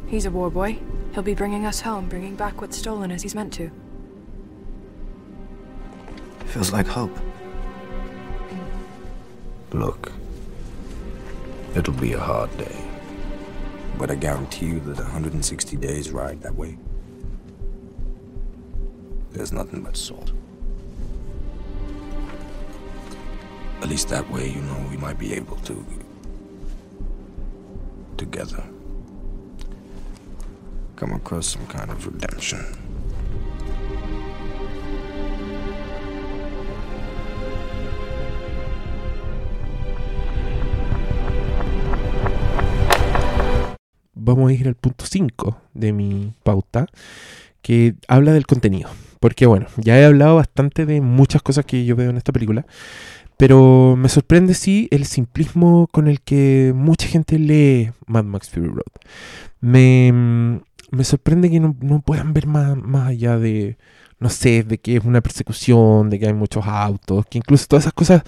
[0.08, 0.80] He's a warboy.
[1.14, 3.72] He'll be bringing us home, bringing back what's stolen as he's meant to.
[6.46, 7.18] Feels like hope.
[9.72, 10.12] Look,
[11.76, 12.76] it'll be a hard day.
[13.98, 16.78] But I guarantee you that 160 days ride that way,
[19.32, 20.32] there's nothing but salt.
[23.82, 25.86] At least that way, you know, we might be able to.
[28.18, 28.64] together.
[31.00, 32.60] Come across some kind of redemption.
[44.14, 46.88] Vamos a ir al punto 5 de mi pauta,
[47.62, 48.90] que habla del contenido.
[49.22, 52.66] Porque bueno, ya he hablado bastante de muchas cosas que yo veo en esta película,
[53.38, 58.68] pero me sorprende sí el simplismo con el que mucha gente lee Mad Max Fury
[58.68, 58.84] Road.
[59.62, 60.60] Me,
[60.92, 63.78] me sorprende que no, puedan ver más, más allá de,
[64.20, 67.84] no sé, de que es una persecución, de que hay muchos autos, que incluso todas
[67.84, 68.24] esas cosas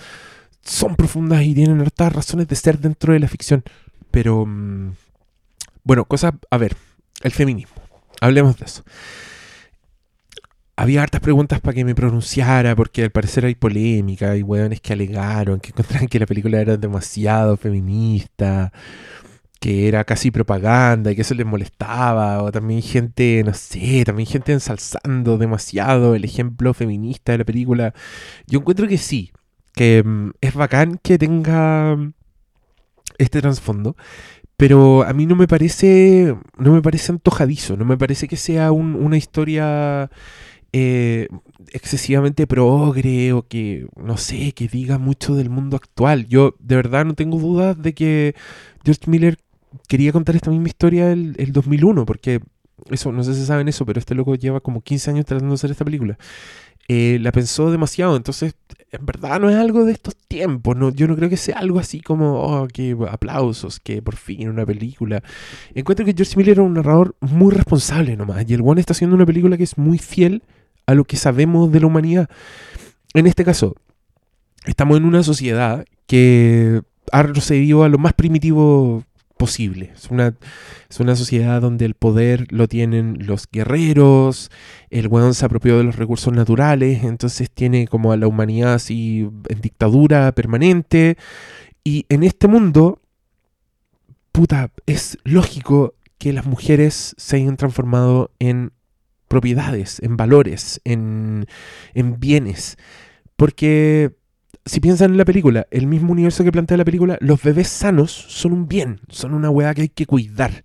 [0.64, 3.64] son profundas y tienen hartas razones de ser dentro de la ficción.
[4.12, 4.94] Pero, mm,
[5.84, 6.76] bueno, cosas, a ver,
[7.24, 7.76] el feminismo.
[8.22, 8.84] Hablemos de eso
[10.82, 14.94] había hartas preguntas para que me pronunciara, porque al parecer hay polémica, hay hueones que
[14.94, 18.74] alegaron, que encontraron que la película era demasiado feminista.
[19.62, 24.28] Que era casi propaganda y que eso les molestaba, o también gente, no sé, también
[24.28, 27.94] gente ensalzando demasiado el ejemplo feminista de la película.
[28.48, 29.32] Yo encuentro que sí,
[29.76, 31.96] que mm, es bacán que tenga
[33.20, 33.96] este trasfondo,
[34.58, 38.72] pero a mí no me parece, no me parece antojadizo, no me parece que sea
[38.72, 40.10] una historia
[40.74, 41.28] eh,
[41.72, 46.28] excesivamente progre o que, no sé, que diga mucho del mundo actual.
[46.28, 48.36] Yo de verdad no tengo dudas de que
[48.84, 49.38] George Miller
[49.88, 52.42] quería contar esta misma historia el, el 2001, porque
[52.90, 55.56] eso, no sé si saben eso, pero este loco lleva como 15 años tratando de
[55.56, 56.18] hacer esta película.
[56.88, 58.56] Eh, la pensó demasiado, entonces
[58.92, 61.80] en verdad no es algo de estos tiempos, no, yo no creo que sea algo
[61.80, 65.24] así como, oh, que aplausos, que por fin una película.
[65.74, 69.16] Encuentro que George Miller era un narrador muy responsable nomás, y el One está haciendo
[69.16, 70.44] una película que es muy fiel
[70.86, 72.30] a lo que sabemos de la humanidad.
[73.14, 73.76] En este caso,
[74.66, 76.82] estamos en una sociedad que
[77.12, 79.04] ha retrocedido a lo más primitivo
[79.42, 79.92] posible.
[79.96, 80.36] Es una,
[80.88, 84.52] es una sociedad donde el poder lo tienen los guerreros,
[84.92, 89.28] el weón se apropió de los recursos naturales, entonces tiene como a la humanidad así
[89.50, 91.18] en dictadura permanente.
[91.84, 93.02] Y en este mundo,
[94.32, 98.74] puta, es lógico que las mujeres se hayan transformado en
[99.28, 101.48] propiedades, en valores, en,
[101.96, 102.78] en bienes.
[103.38, 104.12] Porque
[104.66, 108.12] si piensan en la película, el mismo universo que plantea la película, los bebés sanos
[108.12, 110.64] son un bien, son una weá que hay que cuidar.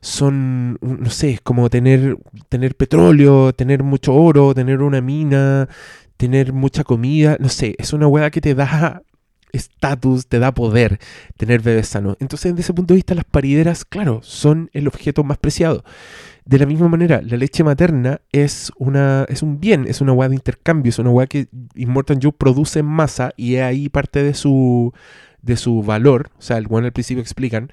[0.00, 2.16] Son, no sé, es como tener,
[2.48, 5.68] tener petróleo, tener mucho oro, tener una mina,
[6.16, 9.02] tener mucha comida, no sé, es una weá que te da
[9.52, 10.98] estatus, te da poder
[11.36, 12.16] tener bebés sanos.
[12.20, 15.84] Entonces, desde ese punto de vista, las parideras, claro, son el objeto más preciado.
[16.44, 20.28] De la misma manera, la leche materna es, una, es un bien, es una hueá
[20.28, 24.24] de intercambio, es una hueá que Immortal Joe produce en masa y es ahí parte
[24.24, 24.92] de su,
[25.42, 26.30] de su valor.
[26.38, 27.70] O sea, el bueno al principio explican,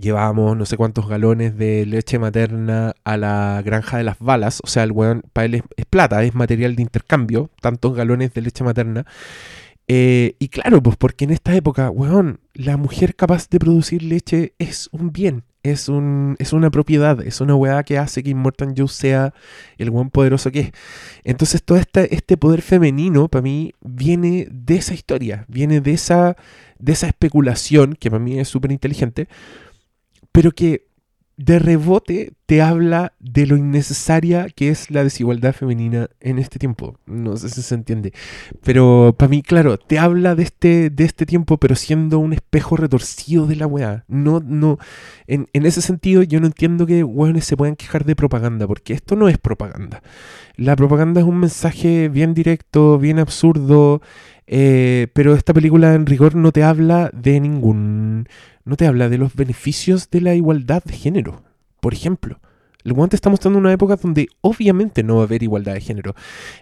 [0.00, 4.60] llevábamos no sé cuántos galones de leche materna a la granja de las balas.
[4.64, 8.40] O sea, el weón para él es, plata, es material de intercambio, tantos galones de
[8.40, 9.06] leche materna.
[9.92, 14.54] Eh, y claro, pues porque en esta época, weón, la mujer capaz de producir leche
[14.58, 18.74] es un bien es, un, es una propiedad, es una weá que hace que Immortal
[18.76, 19.34] Joe sea
[19.78, 20.72] el buen poderoso que es.
[21.24, 26.36] Entonces todo este, este poder femenino para mí viene de esa historia, viene de esa,
[26.78, 29.28] de esa especulación, que para mí es súper inteligente,
[30.32, 30.86] pero que
[31.40, 36.98] de rebote te habla de lo innecesaria que es la desigualdad femenina en este tiempo.
[37.06, 38.12] No sé si se entiende.
[38.62, 42.76] Pero para mí, claro, te habla de este, de este tiempo, pero siendo un espejo
[42.76, 44.04] retorcido de la weá.
[44.06, 44.78] No, no.
[45.26, 49.16] En, ese sentido, yo no entiendo que weones se puedan quejar de propaganda, porque esto
[49.16, 50.02] no es propaganda.
[50.56, 54.02] La propaganda es un mensaje bien directo, bien absurdo.
[54.46, 58.26] Eh, pero esta película en rigor no te habla de ningún
[58.70, 61.42] no te habla de los beneficios de la igualdad de género.
[61.80, 62.38] Por ejemplo,
[62.84, 66.14] el guante está mostrando una época donde obviamente no va a haber igualdad de género.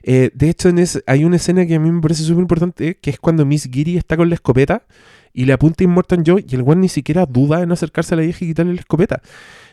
[0.02, 0.70] Eh, de hecho,
[1.06, 3.98] hay una escena que a mí me parece súper importante, que es cuando Miss Giri
[3.98, 4.86] está con la escopeta
[5.34, 8.22] y le apunta Immortan Joe y el guante ni siquiera duda en acercarse a la
[8.22, 9.20] vieja y quitarle la escopeta.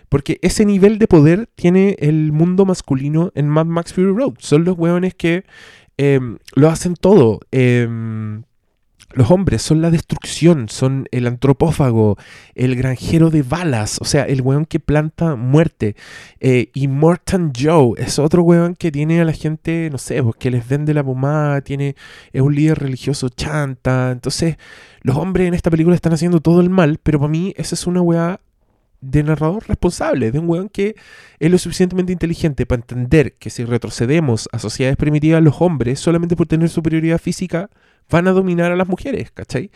[0.09, 4.33] Porque ese nivel de poder tiene el mundo masculino en Mad Max Fury Road.
[4.39, 5.45] Son los hueones que
[5.95, 7.39] em, lo hacen todo.
[7.53, 7.87] Eh,
[9.15, 12.17] los hombres son la destrucción, son el antropófago,
[12.53, 15.95] el granjero de balas, o sea, el weón que planta muerte.
[16.41, 20.35] Eh, y Morton Joe es otro weón que tiene a la gente, no sé, pues,
[20.35, 21.95] que les vende la pomada, tiene,
[22.33, 24.11] es un líder religioso chanta.
[24.11, 24.57] Entonces,
[25.01, 27.87] los hombres en esta película están haciendo todo el mal, pero para mí esa es
[27.87, 28.41] una weá
[28.99, 30.95] de narrador responsable, de un weón que
[31.39, 36.35] es lo suficientemente inteligente para entender que si retrocedemos a sociedades primitivas, los hombres, solamente
[36.35, 37.69] por tener superioridad física,
[38.09, 39.71] van a dominar a las mujeres, ¿cachai?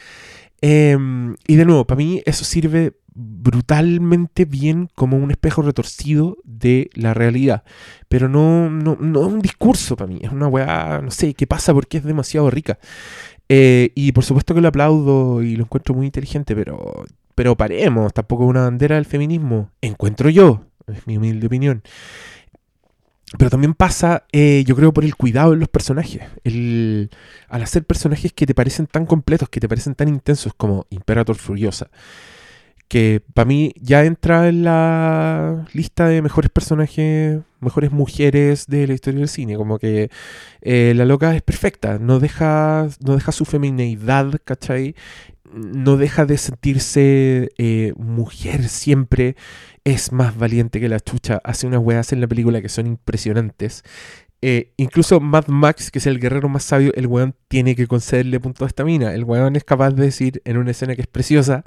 [0.62, 6.90] Em, y de nuevo, para mí eso sirve brutalmente bien como un espejo retorcido de
[6.94, 7.64] la realidad.
[8.08, 11.48] Pero no, no, no es un discurso para mí, es una weá, no sé, qué
[11.48, 12.80] pasa porque es demasiado rica.
[13.50, 18.14] Eh, y por supuesto que lo aplaudo y lo encuentro muy inteligente, pero, pero paremos,
[18.14, 19.72] tampoco es una bandera del feminismo.
[19.82, 21.84] Encuentro yo, es mi humilde opinión.
[23.38, 26.24] Pero también pasa, eh, yo creo, por el cuidado de los personajes.
[26.44, 27.12] El,
[27.48, 31.36] al hacer personajes que te parecen tan completos, que te parecen tan intensos como Imperator
[31.36, 31.92] Furiosa,
[32.88, 38.94] que para mí ya entra en la lista de mejores personajes, mejores mujeres de la
[38.94, 39.56] historia del cine.
[39.58, 40.10] Como que
[40.62, 44.96] eh, la loca es perfecta, no deja, no deja su femineidad, ¿cachai?
[45.52, 49.36] No deja de sentirse eh, mujer siempre
[49.84, 51.42] es más valiente que la chucha.
[51.44, 53.84] Hace unas weas en la película que son impresionantes.
[54.42, 58.40] Eh, incluso Mad Max, que es el guerrero más sabio, el weón tiene que concederle
[58.40, 59.14] punto a esta mina.
[59.14, 61.64] El weón es capaz de decir en una escena que es preciosa,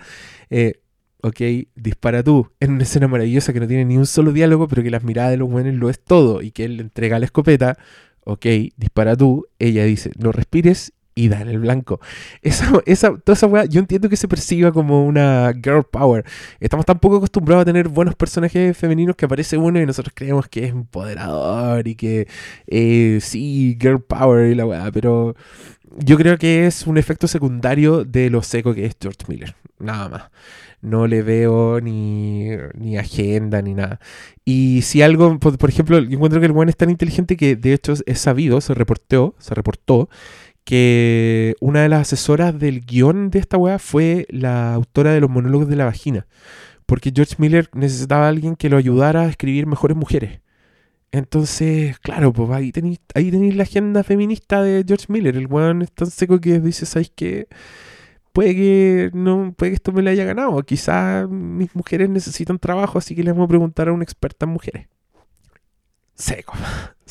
[0.50, 0.80] eh,
[1.22, 1.40] ok,
[1.74, 2.50] dispara tú.
[2.60, 5.32] En una escena maravillosa que no tiene ni un solo diálogo, pero que las miradas
[5.32, 7.78] de los buenos lo es todo y que él le entrega la escopeta,
[8.24, 8.46] ok,
[8.76, 9.46] dispara tú.
[9.58, 12.00] Ella dice, no respires y dan el blanco.
[12.42, 16.24] Esa, esa, toda esa weá, yo entiendo que se perciba como una girl power.
[16.60, 20.48] Estamos tan poco acostumbrados a tener buenos personajes femeninos que aparece uno y nosotros creemos
[20.48, 22.28] que es empoderador y que
[22.66, 25.34] eh, sí, girl power y la weá, pero
[25.98, 30.08] yo creo que es un efecto secundario de lo seco que es George Miller, nada
[30.08, 30.22] más.
[30.80, 34.00] No le veo ni, ni agenda ni nada.
[34.44, 37.54] Y si algo, por, por ejemplo, yo encuentro que el buen es tan inteligente que
[37.54, 40.08] de hecho es sabido, se reportó, se reportó
[40.64, 45.30] que una de las asesoras del guion de esta weá fue la autora de los
[45.30, 46.26] monólogos de la vagina.
[46.86, 50.40] Porque George Miller necesitaba a alguien que lo ayudara a escribir mejores mujeres.
[51.12, 55.36] Entonces, claro, pues ahí tenéis ahí tenéis la agenda feminista de George Miller.
[55.36, 57.48] El weón es tan seco que dice, ¿sabes qué?
[58.32, 60.62] Puede que, no, puede que esto me lo haya ganado.
[60.62, 64.52] Quizás mis mujeres necesitan trabajo, así que le vamos a preguntar a una experta en
[64.52, 64.88] mujeres.
[66.14, 66.54] Seco,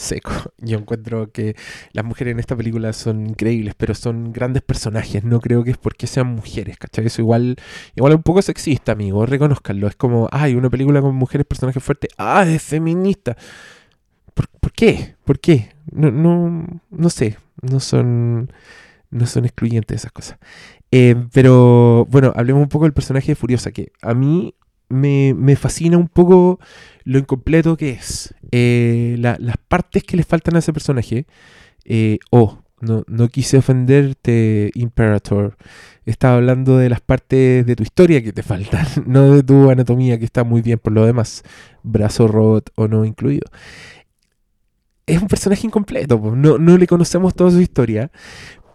[0.01, 0.31] seco.
[0.57, 1.55] Yo encuentro que
[1.93, 5.23] las mujeres en esta película son increíbles, pero son grandes personajes.
[5.23, 7.05] No creo que es porque sean mujeres, ¿cachai?
[7.05, 7.55] Eso igual,
[7.95, 9.25] igual un poco sexista, amigo.
[9.25, 9.87] Reconozcanlo.
[9.87, 12.11] Es como, ay, una película con mujeres, personajes fuertes.
[12.17, 13.37] Ah, es feminista.
[14.33, 15.15] ¿Por, por qué?
[15.23, 15.69] ¿Por qué?
[15.91, 17.37] No, no, no sé.
[17.61, 18.51] No son,
[19.11, 20.39] no son excluyentes esas cosas.
[20.91, 24.55] Eh, pero bueno, hablemos un poco del personaje de Furiosa, que a mí
[24.91, 26.59] me, me fascina un poco
[27.03, 28.33] lo incompleto que es.
[28.51, 31.25] Eh, la- las partes que le faltan a ese personaje.
[31.85, 35.57] Eh, oh, no, no quise ofenderte, Imperator.
[36.05, 40.17] Estaba hablando de las partes de tu historia que te faltan, no de tu anatomía,
[40.19, 41.43] que está muy bien por lo demás.
[41.83, 43.47] Brazo robot o no incluido.
[45.07, 48.11] Es un personaje incompleto, no, no le conocemos toda su historia.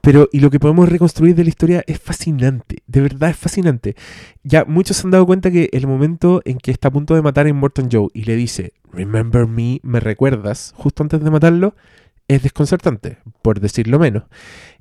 [0.06, 3.96] Pero, y lo que podemos reconstruir de la historia es fascinante, de verdad es fascinante.
[4.44, 7.22] Ya muchos se han dado cuenta que el momento en que está a punto de
[7.22, 11.74] matar a Immortan Joe y le dice, Remember me, me recuerdas, justo antes de matarlo,
[12.28, 14.22] es desconcertante, por decirlo menos.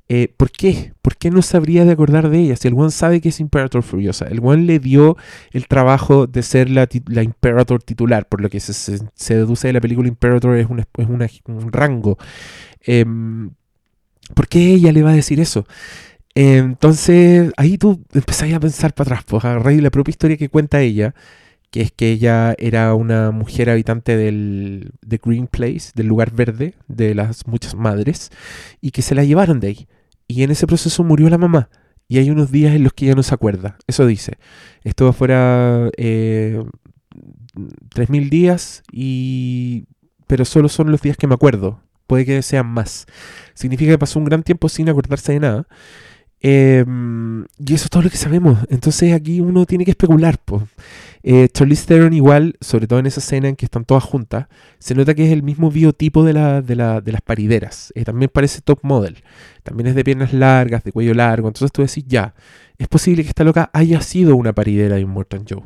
[0.08, 0.92] Eh, ¿Por qué?
[1.02, 2.54] ¿Por qué no sabría de acordar de ella?
[2.54, 4.26] Si el one sabe que es Imperator Furiosa.
[4.26, 5.16] El one le dio
[5.50, 9.66] el trabajo de ser la, la Imperator titular, por lo que se, se- se deduce
[9.66, 12.16] de la película Imperator es, una- es una- un rango.
[12.82, 13.50] Em,
[14.34, 15.66] ¿Por qué ella le va a decir eso?
[16.34, 20.36] Entonces, ahí tú empezás a pensar para atrás, pues a raíz de la propia historia
[20.36, 21.14] que cuenta ella,
[21.70, 26.74] que es que ella era una mujer habitante del de Green Place, del lugar verde,
[26.88, 28.30] de las muchas madres,
[28.80, 29.88] y que se la llevaron de ahí.
[30.28, 31.70] Y en ese proceso murió la mamá.
[32.08, 33.78] Y hay unos días en los que ella no se acuerda.
[33.86, 34.34] Eso dice.
[34.84, 36.62] Esto fuera eh,
[37.94, 39.86] 3.000 días, y...
[40.26, 41.80] pero solo son los días que me acuerdo.
[42.06, 43.06] Puede que sean más.
[43.54, 45.66] Significa que pasó un gran tiempo sin acordarse de nada.
[46.40, 48.58] Em, y eso es todo lo que sabemos.
[48.68, 50.38] Entonces aquí uno tiene que especular.
[50.38, 50.62] po.
[51.22, 54.46] Eh, Charlize igual, sobre todo en esa escena en que están todas juntas,
[54.78, 57.92] se nota que es el mismo biotipo de, la, de, la- de las parideras.
[57.96, 59.16] Eh, también parece top model.
[59.64, 61.48] También es de piernas largas, de cuello largo.
[61.48, 62.34] Entonces tú decís, ya,
[62.78, 65.62] es posible que esta loca haya sido una paridera de un Morton Joe.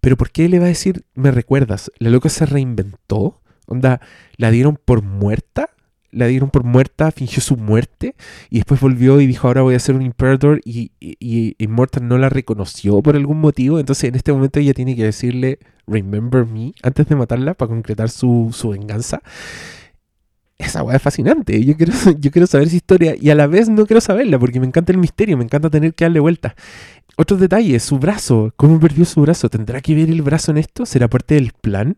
[0.00, 1.92] Pero ¿por qué le va a decir, me recuerdas?
[1.98, 3.40] ¿La loca se reinventó?
[3.70, 4.00] Onda,
[4.36, 5.70] ¿la dieron por muerta?
[6.10, 8.16] La dieron por muerta, fingió su muerte
[8.50, 12.18] y después volvió y dijo, ahora voy a ser un Imperator y, y, y no
[12.18, 13.78] la reconoció por algún motivo.
[13.78, 18.10] Entonces en este momento ella tiene que decirle, remember me, antes de matarla para concretar
[18.10, 19.22] su, su venganza.
[20.58, 21.64] Esa weá es fascinante.
[21.64, 24.60] Yo quiero, yo quiero saber esa historia y a la vez no quiero saberla porque
[24.60, 26.54] me encanta el misterio, me encanta tener que darle vuelta.
[27.16, 29.50] Otros detalles, su brazo, ¿cómo perdió su brazo?
[29.50, 30.86] ¿Tendrá que ver el brazo en esto?
[30.86, 31.96] ¿Será parte del plan?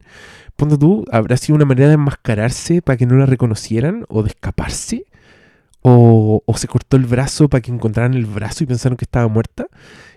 [0.57, 4.31] Ponte tú, ¿habrá sido una manera de enmascararse para que no la reconocieran o de
[4.31, 5.07] escaparse?
[5.83, 9.67] ¿O, se cortó el brazo para que encontraran el brazo y pensaron que estaba muerta?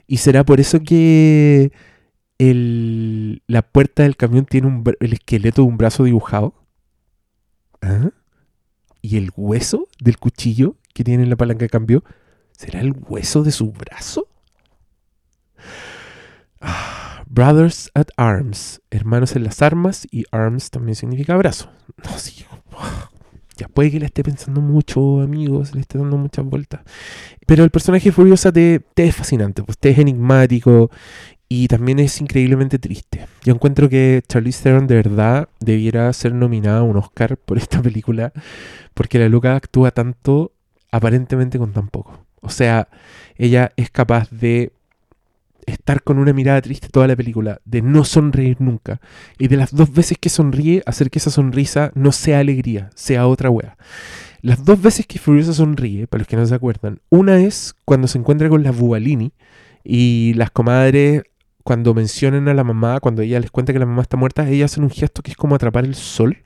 [0.08, 1.72] ¿Y será por eso que
[2.40, 6.54] el- la puerta del camión tiene un, el esqueleto de un brazo dibujado?
[7.82, 8.10] ¿Ah?
[9.02, 12.04] ¿Y el hueso del cuchillo que tiene en la palanca de cambio?
[12.58, 14.28] ¿Será el hueso de su brazo?
[17.28, 21.70] Brothers at Arms, hermanos en las armas, y arms también significa brazo.
[22.04, 22.46] No, sí,
[23.58, 26.82] ya puede que le esté pensando mucho, amigos, le esté dando muchas vueltas.
[27.46, 30.90] Pero el personaje Furiosa te, te es fascinante, pues te es enigmático
[31.48, 33.28] y también es increíblemente triste.
[33.44, 37.82] Yo encuentro que Charlize Theron de verdad debiera ser nominada a un Oscar por esta
[37.82, 38.34] película,
[38.94, 40.54] porque la loca actúa tanto
[40.92, 42.26] aparentemente con tan poco.
[42.42, 42.88] O sea,
[43.36, 44.72] ella es capaz de
[45.66, 49.02] estar con una mirada triste toda la película, de no sonreír nunca,
[49.38, 53.28] y de las dos veces que sonríe, hacer que esa sonrisa no sea alegría, sea
[53.28, 53.78] otra wea.
[54.42, 58.08] Las dos veces que Furiosa sonríe, para los que no se acuerdan, una es cuando
[58.08, 59.34] se encuentra con la Bubalini
[59.84, 61.24] y las comadres
[61.64, 64.66] cuando mencionan a la mamá, cuando ella les cuenta que la mamá está muerta, ella
[64.66, 66.46] hacen un gesto que es como atrapar el sol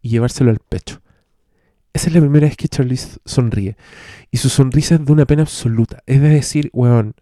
[0.00, 1.00] y llevárselo al pecho.
[1.92, 3.76] Esa es la primera vez que Charlize sonríe.
[4.30, 6.04] Y su sonrisa es de una pena absoluta.
[6.06, 7.14] Es de decir, weón,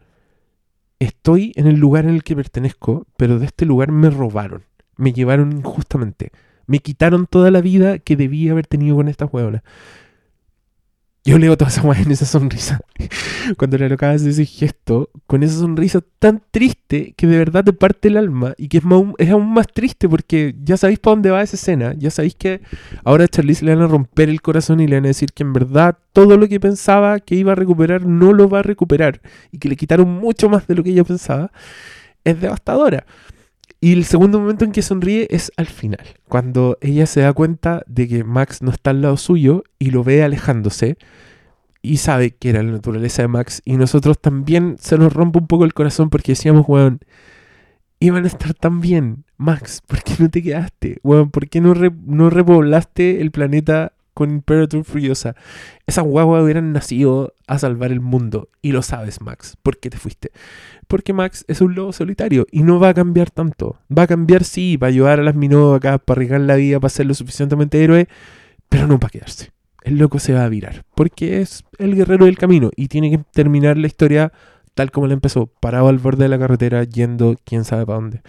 [0.98, 4.64] estoy en el lugar en el que pertenezco, pero de este lugar me robaron.
[4.96, 6.32] Me llevaron injustamente.
[6.66, 9.62] Me quitaron toda la vida que debía haber tenido con estas weonas.
[11.28, 12.80] Yo leo toda esa weá en esa sonrisa.
[13.58, 18.08] Cuando le hace ese gesto, con esa sonrisa tan triste que de verdad te parte
[18.08, 18.84] el alma y que es,
[19.18, 21.92] es aún más triste porque ya sabéis para dónde va esa escena.
[21.98, 22.62] Ya sabéis que
[23.04, 25.42] ahora a Charlize le van a romper el corazón y le van a decir que
[25.42, 29.20] en verdad todo lo que pensaba que iba a recuperar no lo va a recuperar
[29.52, 31.52] y que le quitaron mucho más de lo que ella pensaba.
[32.24, 33.04] Es devastadora.
[33.80, 37.82] Y el segundo momento en que sonríe es al final, cuando ella se da cuenta
[37.86, 40.98] de que Max no está al lado suyo y lo ve alejándose
[41.80, 43.62] y sabe que era la naturaleza de Max.
[43.64, 47.00] Y nosotros también se nos rompe un poco el corazón porque decíamos, weón,
[48.00, 49.24] iban a estar tan bien.
[49.36, 50.98] Max, ¿por qué no te quedaste?
[51.04, 51.74] Weón, ¿por qué no,
[52.04, 55.36] no repoblaste el planeta con Imperator Furiosa.
[55.86, 58.48] Esas guaguas hubieran nacido a salvar el mundo.
[58.60, 59.56] Y lo sabes, Max.
[59.62, 60.32] ¿Por qué te fuiste?
[60.88, 63.78] Porque Max es un lobo solitario y no va a cambiar tanto.
[63.96, 67.06] Va a cambiar, sí, para ayudar a las minocas, para arriesgar la vida, para ser
[67.06, 68.08] lo suficientemente héroe,
[68.68, 69.52] pero no para quedarse.
[69.84, 70.84] El loco se va a virar.
[70.96, 74.32] Porque es el guerrero del camino y tiene que terminar la historia
[74.74, 78.22] tal como la empezó, parado al borde de la carretera, yendo quién sabe para dónde.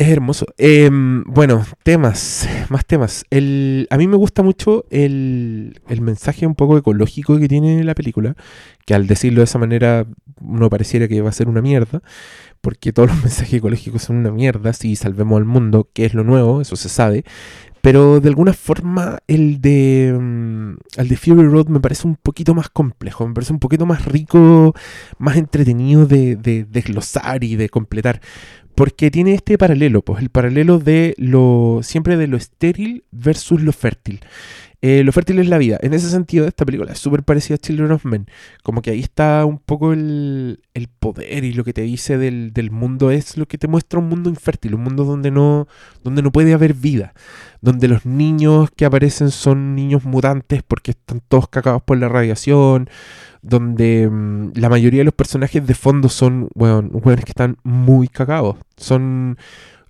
[0.00, 0.46] Es hermoso.
[0.56, 3.22] Em, bueno, temas, más temas.
[3.30, 8.34] A mí me gusta mucho el, el, mensaje un poco ecológico que tiene la película,
[8.86, 10.06] que al decirlo de esa manera
[10.40, 12.00] no pareciera que va a ser una mierda,
[12.62, 16.24] porque todos los mensajes ecológicos son una mierda, si salvemos al mundo, que es lo
[16.24, 17.24] nuevo, eso se sabe,
[17.82, 22.54] pero de alguna forma el de, mm, el de Fury Road me parece un poquito
[22.54, 24.74] más complejo, me parece un poquito más rico,
[25.18, 28.20] más entretenido de, de desglosar y de completar.
[28.74, 33.72] Porque tiene este paralelo, pues el paralelo de lo siempre de lo estéril versus lo
[33.72, 34.20] fértil.
[34.82, 35.78] Eh, lo fértil es la vida.
[35.82, 38.26] En ese sentido, esta película es súper parecida a Children of Men.
[38.62, 40.58] Como que ahí está un poco el,
[40.98, 44.08] poder y lo que te dice del, del, mundo es lo que te muestra un
[44.08, 45.68] mundo infértil, un mundo donde no,
[46.02, 47.12] donde no puede haber vida.
[47.60, 52.88] Donde los niños que aparecen son niños mutantes porque están todos cagados por la radiación
[53.42, 58.56] donde mm, la mayoría de los personajes de fondo son, bueno, que están muy cagados.
[58.76, 59.36] Son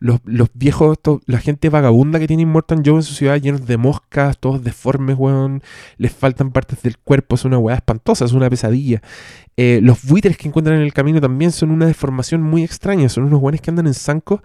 [0.01, 0.21] los,
[0.55, 4.65] viejos, la gente vagabunda que tiene Immortal Joe en su ciudad, llenos de moscas, todos
[4.65, 5.63] deformes, weón.
[5.99, 9.03] Les faltan partes del cuerpo, es una weá espantosa, es una pesadilla.
[9.59, 13.25] Eh, los buitres que encuentran en el camino también son una deformación muy extraña, son
[13.25, 14.41] unos weones que andan en zancos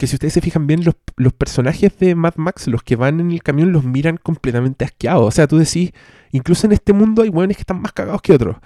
[0.00, 3.20] que si ustedes se fijan bien, los, los, personajes de Mad Max, los que van
[3.20, 5.28] en el camión, los miran completamente asqueados.
[5.28, 5.92] O sea, tú decís,
[6.32, 8.56] incluso en este mundo hay hueones que están más cagados que otros.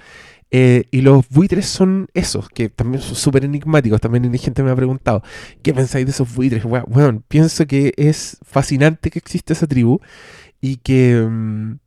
[0.53, 4.01] Eh, y los buitres son esos, que también son súper enigmáticos.
[4.01, 5.25] También hay gente me ha preguntado,
[5.61, 6.63] ¿qué pensáis de esos buitres?
[6.63, 9.99] Bueno, pienso que es fascinante que existe esa tribu
[10.61, 11.27] y que...
[11.29, 11.79] Mm,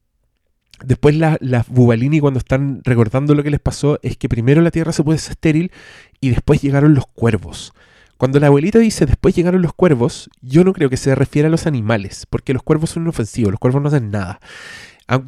[0.84, 4.72] después las la Bubalini cuando están recordando lo que les pasó es que primero la
[4.72, 5.72] tierra se ser estéril
[6.20, 7.74] y después llegaron los cuervos.
[8.18, 11.52] Cuando la abuelita dice después llegaron los cuervos, yo no creo que se refiera a
[11.52, 14.40] los animales, porque los cuervos son inofensivos, los cuervos no hacen nada.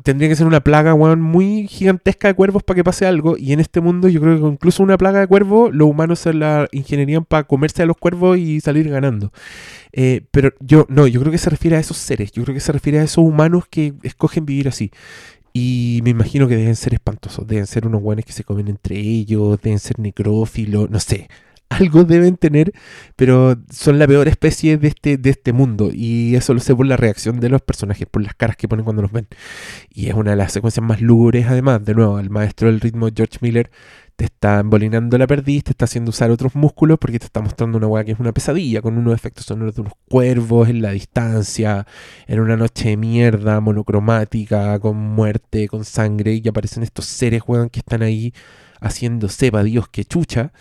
[0.03, 3.38] Tendría que ser una plaga, muy gigantesca de cuervos para que pase algo.
[3.38, 6.34] Y en este mundo yo creo que incluso una plaga de cuervos, los humanos se
[6.34, 9.32] la ingenierían para comerse a los cuervos y salir ganando.
[9.94, 12.34] Eh, pero yo no, yo creo que se refiere a esos seres.
[12.34, 14.91] Yo creo que se refiere a esos humanos que escogen vivir así.
[15.53, 17.48] Y me imagino que deben ser espantosos.
[17.48, 21.30] Deben ser unos guanes que se comen entre ellos, deben ser necrófilos, no sé
[21.69, 22.73] algo deben tener,
[23.15, 25.89] pero son la peor especie de este, de este mundo.
[25.93, 28.83] Y eso lo sé por la reacción de los personajes, por las caras que ponen
[28.83, 29.27] cuando los ven.
[29.93, 31.85] Y es una de las secuencias más lúgubres, además.
[31.85, 33.69] De nuevo, el maestro del ritmo, George Miller,
[34.15, 37.77] te está embolinando la perdiz, te está haciendo usar otros músculos porque te está mostrando
[37.77, 40.91] una weá que es una pesadilla, con unos efectos sonoros de unos cuervos en la
[40.91, 41.87] distancia,
[42.27, 47.69] en una noche de mierda, monocromática, con muerte, con sangre, y aparecen estos seres, weón,
[47.69, 48.33] que están ahí
[48.81, 50.51] haciendo sepa Dios que chucha.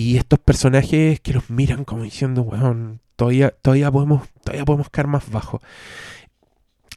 [0.00, 5.08] Y estos personajes que los miran como diciendo, weón, todavía, todavía, podemos, todavía podemos caer
[5.08, 5.60] más bajo.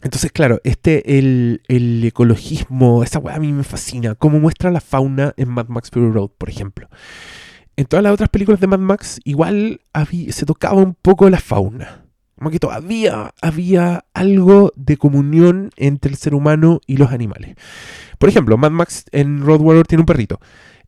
[0.01, 4.15] Entonces, claro, este, el, el ecologismo, esa weá a mí me fascina.
[4.15, 6.87] Cómo muestra la fauna en Mad Max Fury Road, por ejemplo.
[7.75, 9.81] En todas las otras películas de Mad Max, igual
[10.29, 12.05] se tocaba un poco la fauna.
[12.37, 17.55] Como que todavía había algo de comunión entre el ser humano y los animales.
[18.17, 20.39] Por ejemplo, Mad Max en Road Warrior tiene un perrito.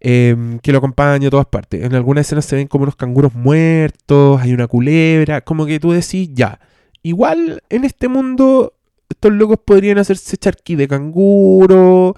[0.08, 1.84] Em, que lo acompaña a todas partes.
[1.84, 5.94] En algunas escenas se ven como unos canguros muertos, hay una culebra, como que tú
[5.94, 6.60] decís, ya,
[7.02, 8.76] igual en este mundo
[9.10, 12.16] estos locos podrían hacerse charqui de canguro,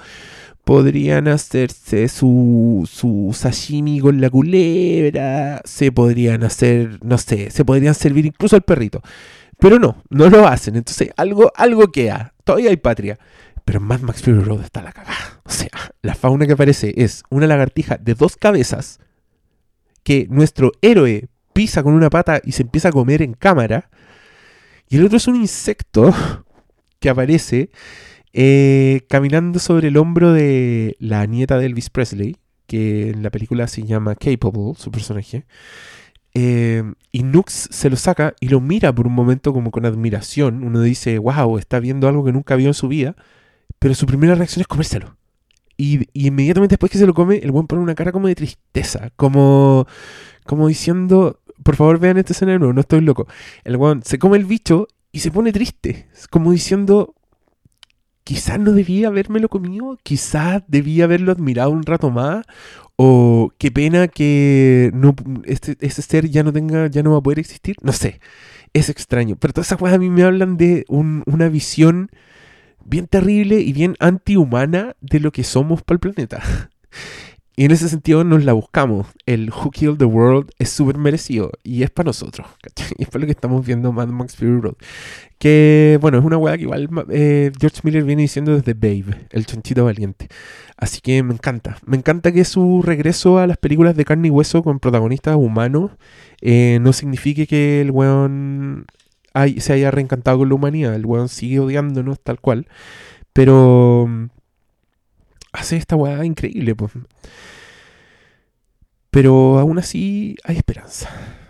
[0.66, 8.26] podrían hacerse su, sashimi con la culebra, se podrían hacer, no sé, se podrían servir
[8.26, 9.02] incluso al perrito.
[9.60, 10.76] Pero no, no lo hacen.
[10.76, 12.34] Entonces, algo, algo queda.
[12.44, 13.18] Todavía hay patria.
[13.68, 15.42] Pero en Mad Max Fury Road está la cagada.
[15.44, 15.68] O sea,
[16.02, 19.02] la fauna que aparece es una lagartija de dos cabezas
[20.04, 23.90] que nuestro héroe pisa con una pata y se empieza a comer en cámara.
[24.88, 26.16] Y el otro es un insecto
[27.00, 27.70] que aparece
[28.32, 32.38] eh, caminando sobre el hombro de la nieta de Elvis Presley,
[32.68, 35.46] que en la película se llama Capable, su personaje.
[36.34, 40.64] Eh, y Nux se lo saca y lo mira por un momento como con admiración.
[40.64, 43.18] Uno dice, wow, está viendo algo que nunca vio en su vida.
[43.80, 45.18] Pero su primera reacción es comérselo.
[45.78, 49.12] Y, inmediatamente después que se lo come, el buen pone una cara como de tristeza.
[49.16, 49.88] Como,
[50.46, 53.28] como diciendo, por favor vean este escenario, no estoy loco.
[53.64, 56.08] El buen se come el bicho y se pone triste.
[56.32, 57.14] Como diciendo,
[58.28, 62.46] quizás no debía habérmelo comido, quizás debía haberlo admirado un rato más,
[62.98, 67.22] o qué pena que no, este, ese ser ya no tenga, ya no va a
[67.22, 68.20] poder existir, no sé,
[68.74, 72.12] es extraño, pero todas esas cosas a mí me hablan de una visión
[72.88, 76.70] bien terrible y bien antihumana de lo que somos para el planeta.
[77.60, 79.08] Y en ese sentido nos la buscamos.
[79.26, 82.48] El Who Killed the World es súper merecido y es para nosotros.
[83.00, 84.76] Y es para lo que estamos viendo Mad Max Fury Road.
[85.40, 89.48] Que, bueno, es una weá que igual eh, George Miller viene diciendo desde Babe, el
[89.48, 90.28] chanchito valiente.
[90.78, 91.78] Así que me encanta.
[91.84, 95.92] Me encanta que su regreso a las películas de carne y hueso con protagonistas humanos
[96.42, 98.86] eh, no signifique que el weón
[99.60, 100.96] se haya reencantado con la humanidad.
[100.96, 102.68] El weón sigue odiándonos tal cual.
[103.34, 104.28] Pero mm,
[105.54, 106.76] hace esta weá increíble.
[106.76, 106.92] Pues.
[109.10, 111.10] Pero aún así hay esperanza.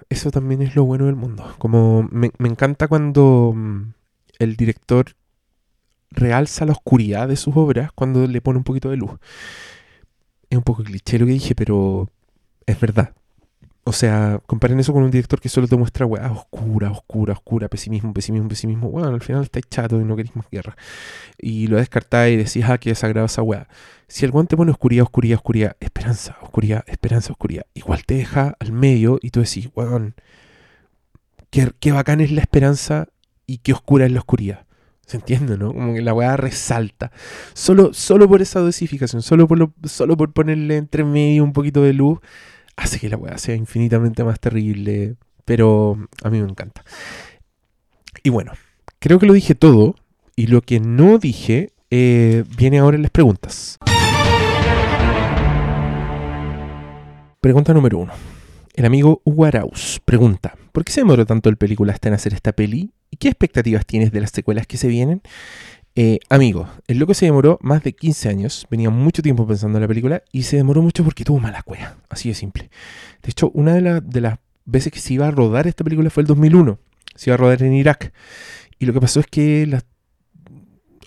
[0.10, 1.54] Eso también es lo bueno del mundo.
[1.58, 3.94] Como me, encanta cuando mm,
[4.40, 5.16] el director
[6.12, 9.12] realza la oscuridad de sus obras cuando le pone un poquito de luz.
[10.50, 12.10] Es un poco cliché lo que dije, pero
[12.66, 13.14] es verdad.
[13.88, 17.70] O sea, comparen eso con un director que solo te muestra weá oscura, oscura, oscura,
[17.70, 18.90] pesimismo, pesimismo, pesimismo.
[18.92, 20.76] Bueno, al final estáis chato y no queréis más guerra.
[21.38, 23.70] Y lo descartáis y decís, ah, que desagrado esa weá.
[24.10, 28.74] Si el guante pone oscuridad, oscuridad, oscuridad, esperanza, oscuridad, esperanza, oscuridad, igual te deja al
[28.74, 30.16] medio y tú decís, weón,
[31.50, 33.08] qué, qué bacán es la esperanza
[33.46, 34.66] y qué oscura es la oscuridad.
[35.06, 35.74] ¿Se entiende, no?
[35.74, 37.14] Como que la weá resalta.
[37.54, 41.84] Solo, solo por esa dosificación, solo por, lo, solo por ponerle entre medio un poquito
[41.84, 42.20] de luz
[42.78, 46.84] hace que la weá sea infinitamente más terrible, pero a mí me encanta.
[48.24, 48.54] Y bueno,
[49.00, 49.96] creo que lo dije todo,
[50.36, 53.78] y lo que no dije eh, viene ahora en las preguntas.
[57.42, 58.14] Pregunta número uno.
[58.74, 59.50] El amigo Hugo
[60.06, 62.92] pregunta, ¿por qué se demoró tanto el película hasta en hacer esta peli?
[63.10, 65.24] ¿Y qué expectativas tienes de las secuelas que se vienen?
[66.00, 69.82] Eh, amigo, el loco se demoró más de 15 años, venía mucho tiempo pensando en
[69.82, 72.70] la película y se demoró mucho porque tuvo mala cueva, así de simple.
[73.24, 76.22] De hecho, una de, de las veces que se iba a rodar esta película fue
[76.22, 76.78] el 2001,
[77.16, 78.14] se iba a rodar en Irak.
[78.78, 79.86] Y lo que pasó es que las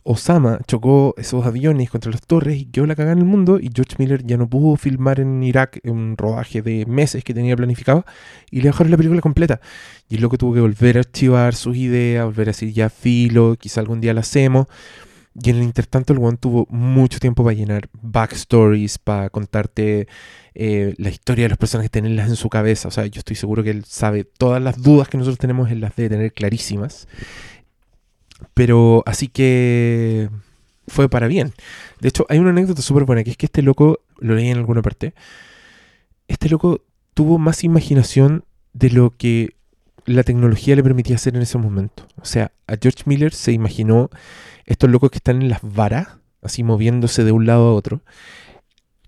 [0.05, 3.71] Osama chocó esos aviones contra las torres y quedó la cagada en el mundo y
[3.75, 8.05] George Miller ya no pudo filmar en Irak un rodaje de meses que tenía planificado
[8.51, 9.61] y le dejaron la película completa.
[10.09, 12.89] Y es lo que tuvo que volver a archivar sus ideas, volver a decir ya
[12.89, 14.67] filo, quizá algún día la hacemos.
[15.43, 20.09] Y en el intertanto el one tuvo mucho tiempo para llenar backstories, para contarte
[20.55, 22.89] eh, la historia de los personajes, tenerlas en su cabeza.
[22.89, 25.81] O sea, yo estoy seguro que él sabe todas las dudas que nosotros tenemos, él
[25.81, 27.07] las debe tener clarísimas.
[28.55, 30.29] Pero así que
[30.87, 31.53] fue para bien.
[32.01, 34.59] De hecho, hay una anécdota súper buena, que es que este loco, lo leí en
[34.59, 35.15] alguna parte,
[36.29, 36.83] este loco
[37.15, 39.55] tuvo más imaginación de lo que
[40.07, 42.07] la tecnología le permitía hacer en ese momento.
[42.21, 44.11] O sea, a George Miller se imaginó
[44.67, 46.09] estos locos que están en las varas,
[46.43, 48.01] así moviéndose de un lado a otro.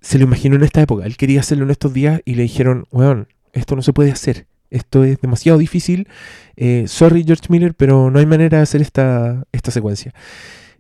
[0.01, 1.07] Se lo imaginó en esta época.
[1.07, 4.47] Él quería hacerlo en estos días y le dijeron, weón, esto no se puede hacer
[4.73, 6.09] esto es demasiado difícil,
[6.57, 10.13] eh, sorry George Miller, pero no hay manera de hacer esta, esta secuencia.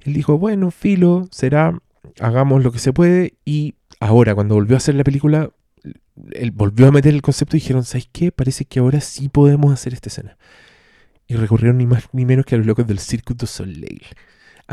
[0.04, 1.78] Él dijo, bueno, filo, será,
[2.20, 5.50] hagamos lo que se puede, y ahora, cuando volvió a hacer la película,
[6.32, 8.32] él volvió a meter el concepto y dijeron, ¿sabes qué?
[8.32, 10.36] Parece que ahora sí podemos hacer esta escena.
[11.26, 14.02] Y recurrieron ni más ni menos que a los locos del Circuit du Soleil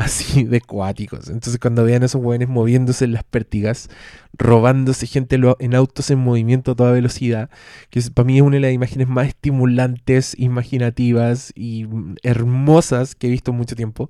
[0.00, 1.28] así de cuáticos.
[1.28, 3.90] Entonces cuando vean a esos jóvenes moviéndose en las pértigas,
[4.32, 7.50] robándose gente en autos en movimiento a toda velocidad,
[7.90, 11.86] que para mí es una de las imágenes más estimulantes, imaginativas y
[12.22, 14.08] hermosas que he visto en mucho tiempo,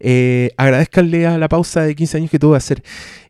[0.00, 2.82] eh, agradezcanle a la pausa de 15 años que tuvo que hacer.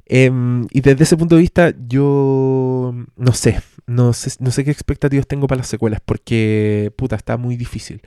[0.08, 4.70] Em, y desde ese punto de vista, yo no sé, no sé, no sé qué
[4.70, 8.02] expectativas tengo para las secuelas, porque puta, está muy difícil.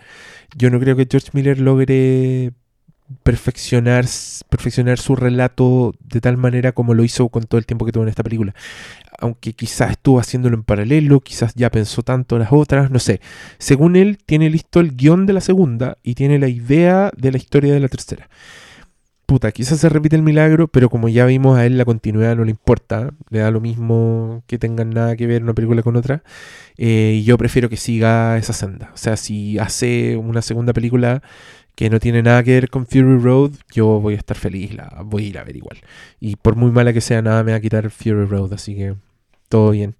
[0.57, 2.53] Yo no creo que George Miller logre
[3.23, 4.05] perfeccionar,
[4.49, 8.03] perfeccionar su relato de tal manera como lo hizo con todo el tiempo que tuvo
[8.03, 8.53] en esta película.
[9.19, 13.19] Aunque quizás estuvo haciéndolo en paralelo, quizás ya pensó tanto las otras, no sé.
[13.57, 17.37] Según él, tiene listo el guion de la segunda y tiene la idea de la
[17.37, 18.29] historia de la tercera
[19.29, 22.45] puta, quizás se repite el milagro, pero como ya vimos a él la continuidad no
[22.45, 26.23] le importa, le da lo mismo que tengan nada que ver una película con otra,
[26.77, 28.89] eh, y yo prefiero que siga esa senda.
[28.91, 31.21] O sea, si hace una segunda película
[31.79, 35.01] que no tiene nada que ver con Fury Road, yo voy a estar feliz, la
[35.05, 35.77] voy a ir a ver igual.
[36.19, 38.95] Y por muy mala que sea, nada me va a quitar Fury Road, así que
[39.47, 39.95] todo bien.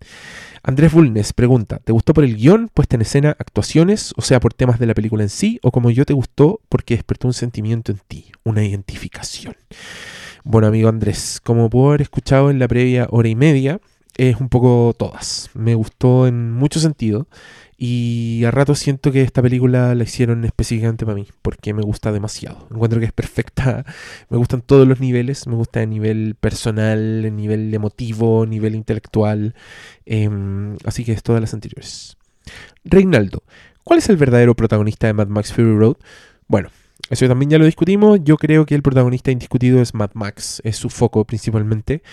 [0.62, 4.54] Andrés Bulnes pregunta, ¿te gustó por el guion, puesta en escena, actuaciones, o sea, por
[4.54, 7.94] temas de la película en sí, o como yo te gustó porque despertó un sentimiento
[7.94, 9.56] en ti, una identificación?
[10.44, 13.80] Bueno, amigo Andrés, como puedo haber escuchado en la previa hora y media,
[14.18, 15.50] es un poco todas.
[15.54, 17.30] Me gustó en mucho sentido.
[17.82, 22.12] Y a rato siento que esta película la hicieron específicamente para mí, porque me gusta
[22.12, 22.68] demasiado.
[22.70, 23.86] Encuentro que es perfecta,
[24.30, 28.76] me gustan todos los niveles, me gusta a nivel personal, a nivel emotivo, a nivel
[28.76, 29.56] intelectual,
[30.06, 32.18] em, así que es todas las anteriores.
[32.84, 33.44] Reinaldo,
[33.86, 35.96] ¿cuál es el verdadero protagonista de Mad Max Fury Road?
[36.50, 36.72] Bueno,
[37.10, 38.20] eso también ya lo discutimos.
[38.24, 42.04] Yo creo que el protagonista indiscutido es Mad Max, es su foco principalmente.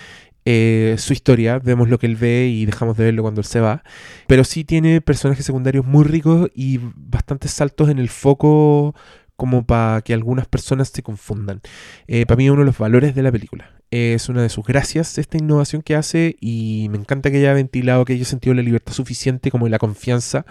[0.49, 3.59] Eh, su historia, vemos lo que él ve y dejamos de verlo cuando él se
[3.59, 3.83] va.
[4.27, 8.95] Pero sí tiene personajes secundarios muy ricos y bastantes saltos en el foco
[9.35, 11.59] como para que algunas personas se confundan.
[12.07, 13.71] Eh, para mí es uno de los valores de la película.
[13.91, 18.05] Es una de sus gracias esta innovación que hace y me encanta que haya ventilado,
[18.05, 20.45] que haya sentido la libertad suficiente como la confianza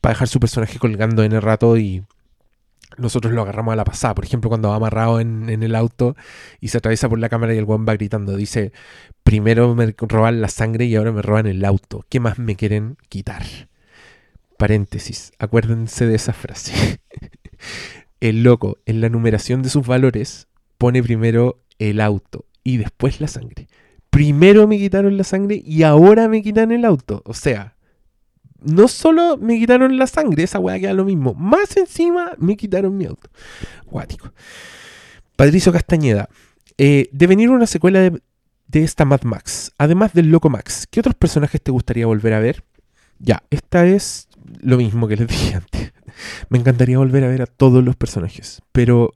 [0.00, 2.04] para dejar su personaje colgando en el rato y
[2.98, 4.14] nosotros lo agarramos a la pasada.
[4.14, 6.16] Por ejemplo, cuando va amarrado en, el auto
[6.60, 8.72] y se atraviesa por la cámara y el guan va gritando, dice,
[9.22, 12.04] primero me roban la sangre y ahora me roban el auto.
[12.08, 13.42] ¿Qué más me quieren quitar?
[14.56, 17.00] Paréntesis, acuérdense de esa frase.
[18.20, 20.48] el loco, en la numeración de sus valores,
[20.78, 23.68] pone primero el auto y después la sangre.
[24.10, 27.22] Primero me quitaron la sangre y ahora me quitan el auto.
[27.24, 27.71] O sea,
[28.64, 32.96] no solo me quitaron la sangre, esa weá queda lo mismo, más encima me quitaron
[32.96, 33.28] mi auto.
[33.86, 34.32] Guático.
[35.36, 36.28] Patricio Castañeda.
[36.78, 38.20] Eh, de venir una secuela de,
[38.72, 42.64] esta Mad Max, además del Loco Max, ¿qué otros personajes te gustaría volver a ver?
[43.18, 44.28] Ya, esta es
[44.60, 45.92] lo mismo que les dije antes.
[46.48, 49.14] Me encantaría volver a ver a todos los personajes, pero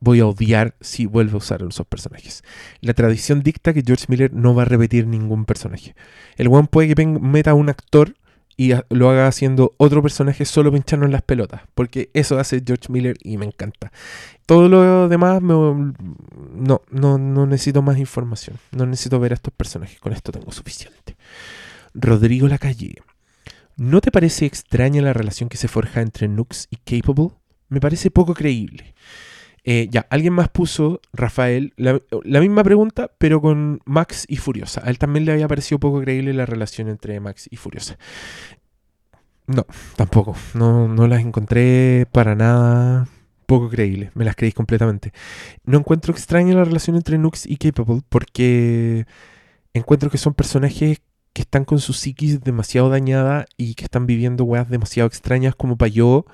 [0.00, 2.42] voy a odiar si vuelve a usar esos personajes.
[2.80, 5.94] La tradición dicta que George Miller no va a repetir ningún personaje.
[6.36, 8.14] El one puede que meta a un actor
[8.56, 12.92] y lo haga haciendo otro personaje solo pinchando en las pelotas, porque eso hace George
[12.92, 13.90] Miller y me encanta.
[14.46, 15.94] Todo lo demás no,
[16.52, 21.16] no, no necesito más información, no necesito ver a estos personajes, con esto tengo suficiente.
[21.94, 23.02] Rodrigo Lacalle,
[23.76, 27.30] ¿no te parece extraña la relación que se forja entre Nux y Capable?
[27.68, 28.94] Me parece poco creíble.
[29.64, 32.00] Eh, ya, alguien más puso, Rafael, la,
[32.40, 34.82] misma pregunta, pero con Max y Furiosa.
[34.84, 37.98] A él también le había parecido poco creíble la relación entre Max y Furiosa.
[39.46, 39.66] No,
[39.96, 40.36] tampoco.
[40.54, 43.08] No, no las encontré para nada
[43.46, 44.12] poco creíble.
[44.14, 45.12] Me las creí completamente.
[45.64, 49.06] No encuentro extraña la relación entre Nux y Capable porque
[49.74, 51.00] encuentro que son personajes
[51.32, 55.76] que están con su psiquis demasiado dañada y que están viviendo weas demasiado extrañas como
[55.76, 56.26] para yo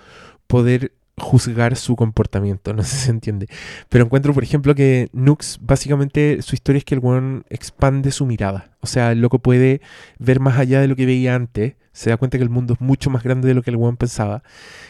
[0.47, 3.49] poder juzgar su comportamiento, no sé si se entiende.
[3.89, 8.27] Pero encuentro, por ejemplo, que Nux, básicamente, su historia es que el weón expande su
[8.27, 8.71] mirada.
[8.81, 9.81] O sea, el loco puede
[10.19, 12.81] ver más allá de lo que veía antes, se da cuenta que el mundo es
[12.81, 14.43] mucho más grande de lo que el weón pensaba,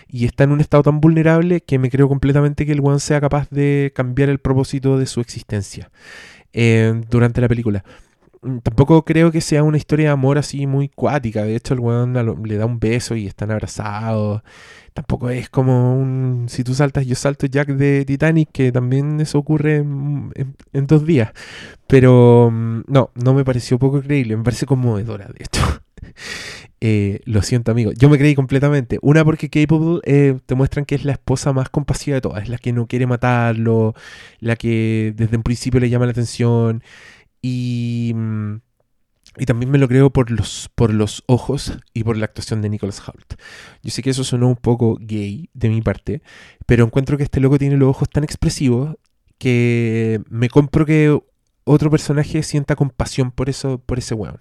[0.09, 3.21] y está en un estado tan vulnerable que me creo completamente que el weón sea
[3.21, 5.91] capaz de cambiar el propósito de su existencia
[6.53, 7.85] eh, durante la película.
[8.47, 11.43] Mm, tampoco creo que sea una historia de amor así muy cuática.
[11.45, 12.15] De hecho, el weón
[12.45, 14.43] le da un beso y están abrazados.
[14.95, 19.39] Tampoco es como un si tú saltas yo salto Jack de Titanic que también eso
[19.39, 21.33] ocurre en, dos días.
[21.87, 24.37] Pero mm, no no me pareció poco creíble.
[24.37, 25.63] Me parece conmovedora de hecho.
[26.83, 27.93] Eh, lo siento amigo.
[27.93, 28.99] Yo me creí completamente.
[29.01, 32.43] Una porque Capable eh, te muestran que es la esposa más compasiva de todas.
[32.43, 33.95] Es la que no quiere matarlo
[34.41, 36.83] la que desde un principio le llama la atención
[37.43, 38.15] y
[39.39, 42.71] y también me lo creo por los, por los ojos y por la actuación de
[42.71, 43.35] Nicholas Hoult.
[43.83, 46.23] Yo sé que eso sonó un poco gay de mi parte,
[46.65, 48.97] pero encuentro que este loco tiene los ojos tan expresivos
[49.39, 51.19] que me compro que
[51.65, 54.41] otro personaje sienta compasión por eso, por ese weón.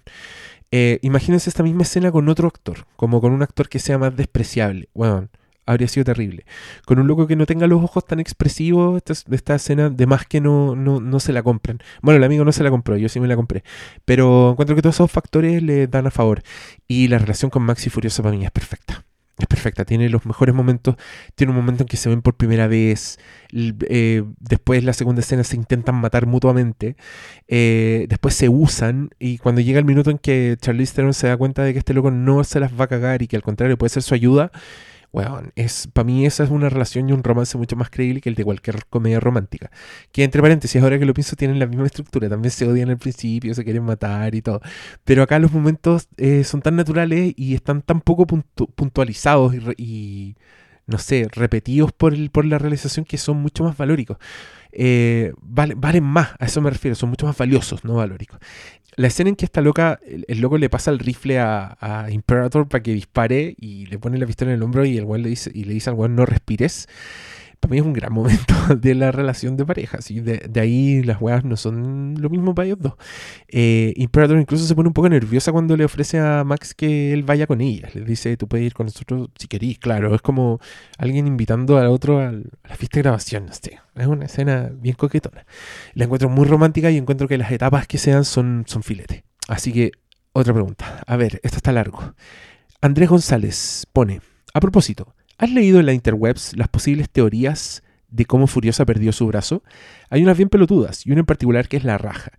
[0.70, 4.16] Eh, imagínense esta misma escena con otro actor, como con un actor que sea más
[4.16, 4.88] despreciable.
[4.94, 5.30] Weón
[5.66, 6.46] habría sido terrible.
[6.86, 10.26] Con un loco que no tenga los ojos tan expresivos, esta, esta escena, de más
[10.26, 11.80] que no, no, se la compran.
[12.02, 13.64] Bueno, el amigo no se la compró, yo sí me la compré.
[14.04, 16.42] Pero encuentro que todos esos factores le dan a favor.
[16.88, 19.04] Y la relación con Maxi Furiosa para mí es perfecta.
[19.38, 20.96] es perfecta, tiene los mejores momentos,
[21.34, 23.18] tiene un momento en que se ven por primera vez,
[23.52, 26.96] eh, después la segunda escena se intentan matar mutuamente,
[27.48, 31.36] eh, después se usan y cuando llega el minuto en que Charlize Theron se da
[31.36, 33.76] cuenta de que este loco no se las va a cagar y que al contrario
[33.76, 34.52] puede ser su ayuda,
[35.12, 38.28] bueno, es, para mí esa es una relación y un romance mucho más creíble que
[38.28, 39.70] el de cualquier comedia romántica.
[40.12, 42.28] Que entre paréntesis, ahora que lo pienso, tienen la misma estructura.
[42.28, 44.60] También se odian al principio, se quieren matar y todo.
[45.04, 50.36] Pero acá los momentos eh, son tan naturales y están tan poco puntualizados y,
[50.86, 54.18] no sé, repetidos por, el, por la realización que son mucho más valóricos.
[54.72, 58.38] Eh, valen más, a eso me refiero, son mucho más valiosos, no valóricos.
[58.96, 62.82] La escena en que esta loca, el, loco le pasa el rifle a, Imperator para
[62.82, 65.64] que dispare y le pone la pistola en el hombro y el le dice, y
[65.64, 66.88] le dice al weón no respires
[67.68, 70.00] mí es un gran momento de la relación de pareja.
[70.00, 70.20] ¿sí?
[70.20, 72.94] De, ahí las weas no son lo mismo para ellos dos.
[73.48, 77.22] Eh, Imperator incluso se pone un poco nerviosa cuando le ofrece a Max que él
[77.22, 77.88] vaya con ella.
[77.94, 79.78] Le dice, tú puedes ir con nosotros si querís.
[79.78, 80.60] Claro, es como
[80.98, 83.46] alguien invitando al otro a la fiesta de grabación.
[83.94, 85.46] Es una escena bien coquetona.
[85.94, 89.24] La encuentro muy romántica y encuentro que las etapas que sean son, son filete.
[89.48, 89.92] Así que,
[90.32, 91.02] otra pregunta.
[91.06, 92.14] A ver, esto está largo.
[92.80, 94.20] Andrés González pone,
[94.52, 99.26] a propósito, ¿Has leído en la interwebs las posibles teorías de cómo Furiosa perdió su
[99.26, 99.62] brazo?
[100.08, 102.32] Hay unas bien pelotudas y una en particular que es la raja.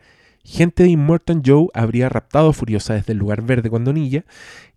[0.44, 4.26] Gente de Immortan Joe habría raptado a Furiosa desde el lugar verde cuando niña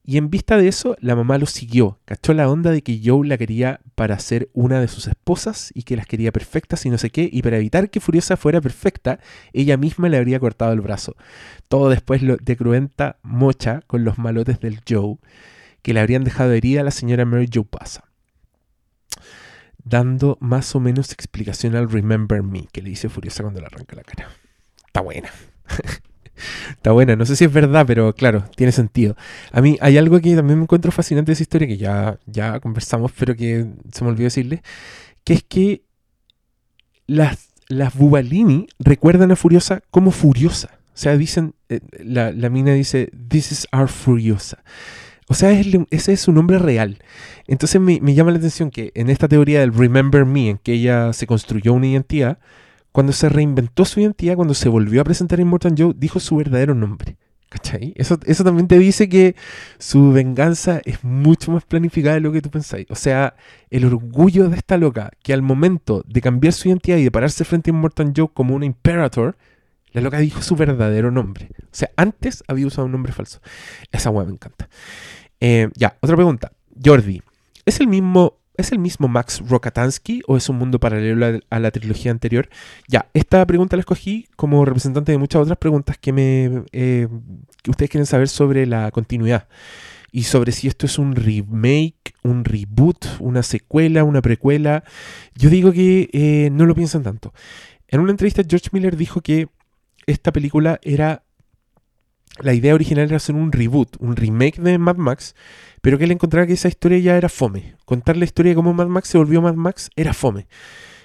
[0.05, 3.26] y en vista de eso la mamá lo siguió, cachó la onda de que Joe
[3.26, 6.98] la quería para ser una de sus esposas y que las quería perfectas y no
[6.98, 9.18] sé qué y para evitar que Furiosa fuera perfecta
[9.55, 11.16] ella misma le habría cortado el brazo.
[11.68, 15.16] Todo después de cruenta mocha con los malotes del Joe
[15.80, 18.10] que le habrían dejado herida a la señora Mary Joe Pasa
[19.85, 23.97] dando más o menos explicación al Remember Me, que le dice Furiosa cuando le arranca
[23.97, 24.28] la cara.
[24.86, 25.31] Está buena.
[26.70, 29.16] Está buena, no sé si es verdad, pero claro, tiene sentido.
[29.52, 32.61] A mí hay algo que también me encuentro fascinante de esa historia, que ya, ya
[32.61, 34.62] conversamos, pero que se me olvidó decirle,
[35.24, 35.82] que es que
[37.07, 40.78] las, las Bubalini recuerdan a Furiosa como Furiosa.
[40.94, 44.62] O sea, dicen, eh, la, la mina dice, This is our Furiosa.
[45.31, 46.98] O sea, ese es su nombre real.
[47.47, 51.12] Entonces me, llama la atención que en esta teoría del Remember Me, en que ella
[51.12, 52.40] se construyó una identidad,
[52.90, 56.35] cuando se reinventó su identidad, cuando se volvió a presentar en Mortal Joe, dijo su
[56.35, 57.16] verdadero nombre.
[57.48, 57.93] ¿Cachai?
[57.94, 59.36] Eso, eso también te dice que
[59.78, 62.89] su venganza es mucho más planificada de lo que tú pensáis.
[62.90, 63.36] O sea,
[63.70, 67.44] el orgullo de esta loca, que al momento de cambiar su identidad y de pararse
[67.44, 69.36] frente a Mortal Joe como una Imperator,
[69.93, 71.51] la loca dijo su verdadero nombre.
[71.62, 73.40] O sea, antes había usado un nombre falso.
[73.93, 74.69] Esa weá me encanta.
[75.41, 76.53] Eh, ya, otra pregunta.
[76.83, 77.23] Jordi,
[77.65, 81.71] ¿es el mismo ¿Es el mismo Max Rokatansky o es un mundo paralelo a, la
[81.71, 82.51] trilogía anterior?
[82.89, 87.09] Ya, esta pregunta la escogí como representante de muchas otras preguntas que, me, eh,
[87.62, 89.49] que ustedes quieren saber sobre la continuidad
[90.12, 94.85] y sobre si esto es un remake, un reboot, una secuela, una precuela.
[95.35, 97.33] Yo digo que eh, no lo piensan tanto.
[97.89, 99.49] En una entrevista George Miller dijo que
[100.07, 101.23] esta película era
[102.39, 105.35] la idea original era hacer un reboot, un remake de Mad Max,
[105.81, 107.74] pero que él encontraba que esa historia ya era fome.
[107.85, 110.47] Contar la historia de cómo Mad Max se volvió Mad Max era fome.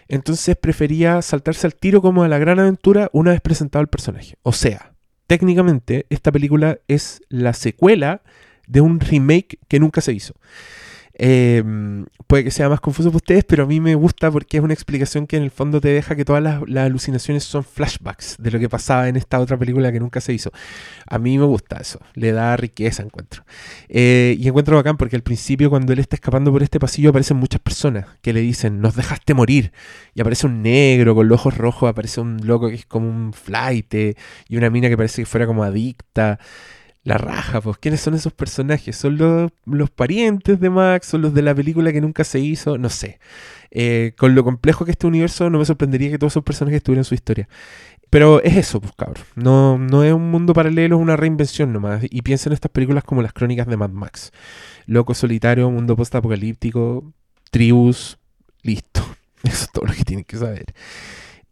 [0.07, 4.38] Entonces prefería saltarse al tiro como a la gran aventura una vez presentado el personaje.
[4.43, 4.93] O sea,
[5.27, 8.22] técnicamente esta película es la secuela
[8.68, 10.35] de un remake que nunca se hizo.
[11.17, 14.63] Em, puede que sea más confuso para ustedes, pero a mí me gusta porque es
[14.63, 18.51] una explicación que en el fondo te deja que todas las, alucinaciones son flashbacks de
[18.51, 20.51] lo que pasaba en esta otra película que nunca se hizo.
[21.07, 23.45] A mí me gusta eso, le da riqueza, encuentro.
[23.87, 27.37] Eh, y encuentro bacán porque al principio cuando él está escapando por este pasillo aparecen
[27.37, 29.71] muchas personas que le dicen, nos dejaste morir.
[30.15, 33.31] Y aparece un negro con los ojos rojos, aparece un loco que es como un
[33.31, 33.93] flight
[34.49, 36.39] y una mina que parece que fuera como adicta.
[37.06, 38.95] La raja, pues, ¿quiénes son esos personajes?
[38.95, 41.06] ¿Son los, parientes de Max?
[41.06, 42.80] ¿Son los de la película que nunca se hizo?
[42.80, 43.19] No sé.
[43.69, 47.03] Eh, con lo complejo que este universo, no me sorprendería que todos esos personajes tuvieran
[47.03, 47.48] su historia.
[48.10, 49.23] Pero es eso, pues cabrón.
[49.36, 52.03] No, no es un mundo paralelo, es una reinvención nomás.
[52.10, 54.32] Y piensa en estas películas como las crónicas de Mad Max.
[54.88, 57.14] Loco solitario, mundo post-apocalíptico,
[57.52, 58.18] tribus,
[58.64, 59.06] listo.
[59.44, 60.73] Eso es todo lo que tienen que saber.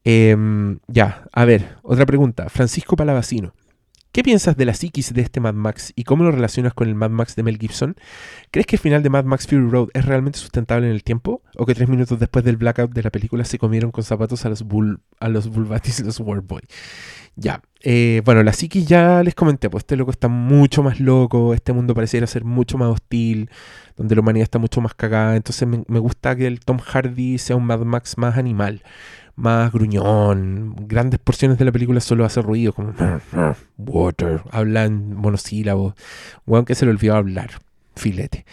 [0.03, 2.49] Em, ya, a ver, otra pregunta.
[2.49, 3.53] Francisco Palavacino.
[4.13, 6.93] ¿Qué piensas de la psiquis de este Mad Max y cómo lo relacionas con el
[6.93, 7.95] Mad Max de Mel Gibson?
[8.51, 11.41] ¿Crees que el final de Mad Max Fury Road es realmente sustentable en el tiempo?
[11.57, 14.49] ¿O que tres minutos después del blackout de la película se comieron con zapatos a
[14.49, 16.61] los, bull, a los Bulbatis y los Warboy?
[17.35, 21.55] Ya, eh, bueno, la psiquis ya les comenté, pues este loco está mucho más loco,
[21.55, 23.49] este mundo pareciera ser mucho más hostil,
[23.97, 27.39] donde la humanidad está mucho más cagada, entonces me, me gusta que el Tom Hardy
[27.39, 28.83] sea un Mad Max más animal
[29.35, 30.75] más gruñón.
[30.87, 32.93] Grandes porciones de la película solo hace ruido, como
[33.77, 35.95] water, habla en monosílabos.
[36.45, 37.51] Weón que se le olvidó hablar.
[37.95, 38.45] Filete.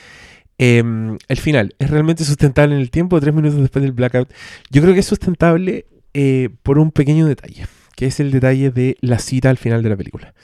[0.58, 3.18] Em, el final, ¿es realmente sustentable en el tiempo?
[3.18, 4.30] Tres minutos después del blackout.
[4.70, 7.66] Yo creo que es sustentable eh, por un pequeño detalle,
[7.96, 10.34] que es el detalle de la cita al final de la película.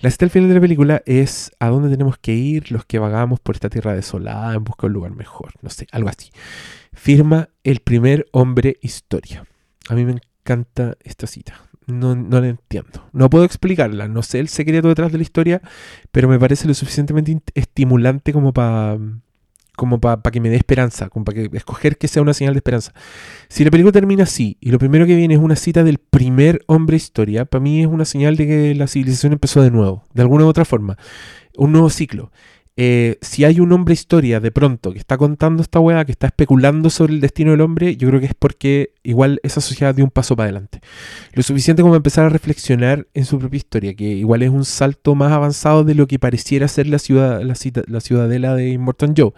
[0.00, 2.98] La cita al final de la película es a dónde tenemos que ir los que
[2.98, 6.30] vagamos por esta tierra desolada en busca de un lugar mejor, no sé, algo así.
[6.92, 9.44] Firma el primer hombre historia.
[9.88, 13.08] A mí me encanta esta cita no, no la entiendo.
[13.12, 15.62] No puedo explicarla, no sé el secreto detrás de la historia,
[16.12, 18.98] pero me parece lo suficientemente estimulante como para
[19.76, 22.58] como para que me dé esperanza, como para que escoger que sea una señal de
[22.58, 22.92] esperanza.
[23.48, 26.62] Si la película termina así y lo primero que viene es una cita del primer
[26.66, 30.20] hombre historia, para mí es una señal de que la civilización empezó de nuevo, de
[30.20, 30.98] alguna u otra forma,
[31.56, 32.30] un nuevo ciclo.
[32.82, 36.28] Eh, si hay un hombre historia de pronto que está contando esta weá, que está
[36.28, 40.02] especulando sobre el destino del hombre, yo creo que es porque igual esa sociedad dio
[40.02, 40.80] un paso para adelante.
[41.34, 45.14] Lo suficiente como empezar a reflexionar en su propia historia, que igual es un salto
[45.14, 49.32] más avanzado de lo que pareciera ser la, ciudad, la, ciudadela de Immortan Joe,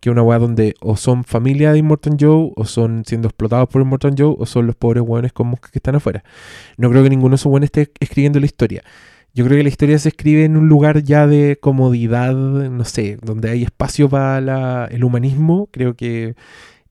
[0.00, 3.68] que es una weá donde o son familia de Immortan Joe, o son siendo explotados
[3.68, 6.24] por Immortan Joe, o son los pobres weones con moscas que están afuera.
[6.78, 8.82] No creo que ninguno de esos weones esté escribiendo la historia.
[9.36, 13.18] Yo creo que la historia se escribe en un lugar ya de comodidad, no sé,
[13.20, 16.36] donde hay espacio para el humanismo, creo que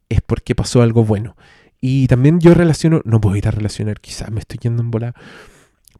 [0.09, 1.35] es porque pasó algo bueno.
[1.81, 5.15] Y también yo relaciono, no puedo ir a relacionar, quizás me estoy yendo en bola,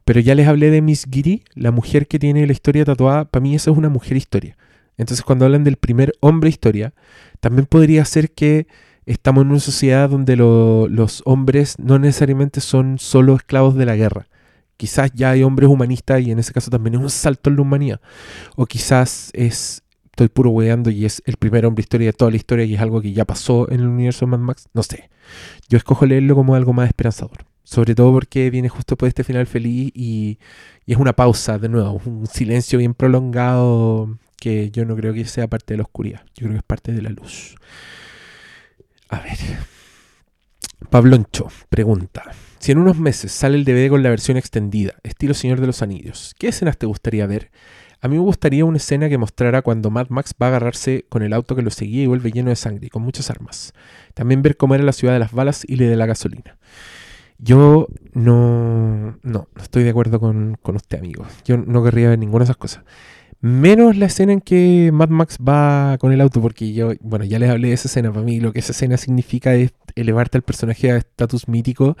[0.04, 3.42] pero ya les hablé de Miss Giri, la mujer que tiene la historia tatuada, para
[3.42, 4.56] mí eso es una mujer historia.
[4.98, 6.94] Entonces cuando hablan del primer hombre historia,
[7.40, 8.68] también podría ser que
[9.04, 14.28] estamos en una sociedad donde los hombres no necesariamente son solo esclavos de la guerra
[14.76, 17.62] Quizás ya hay hombres humanistas y en ese caso también es un salto en la
[17.62, 18.00] humanidad.
[18.56, 22.36] O quizás es, estoy puro weando y es el primer hombre historia de toda la
[22.36, 24.68] historia y es algo que ya pasó en el universo de Mad Max.
[24.74, 25.10] No sé.
[25.68, 27.46] Yo escojo leerlo como algo más esperanzador.
[27.64, 30.38] Sobre todo porque viene justo por este final feliz y,
[30.84, 35.24] y es una pausa, de nuevo, un silencio bien prolongado que yo no creo que
[35.24, 36.22] sea parte de la oscuridad.
[36.34, 37.56] Yo creo que es parte de la luz.
[39.08, 39.38] A ver.
[40.90, 42.22] Pabloncho pregunta.
[42.66, 45.82] Si en unos meses sale el DVD con la versión extendida, estilo Señor de los
[45.82, 47.52] Anillos, ¿qué escenas te gustaría ver?
[48.00, 51.22] A mí me gustaría una escena que mostrara cuando Mad Max va a agarrarse con
[51.22, 53.72] el auto que lo seguía y vuelve lleno de sangre y con muchas armas.
[54.14, 56.58] También ver cómo era la ciudad de las balas y de la gasolina.
[57.38, 61.24] Yo no, no, no estoy de acuerdo con, con usted, amigo.
[61.44, 62.82] Yo no querría ver ninguna de esas cosas.
[63.40, 67.38] Menos la escena en que Mad Max va con el auto, porque yo, bueno, ya
[67.38, 68.10] les hablé de esa escena.
[68.10, 71.96] Para mí, lo que esa escena significa es elevarte al personaje a estatus mítico.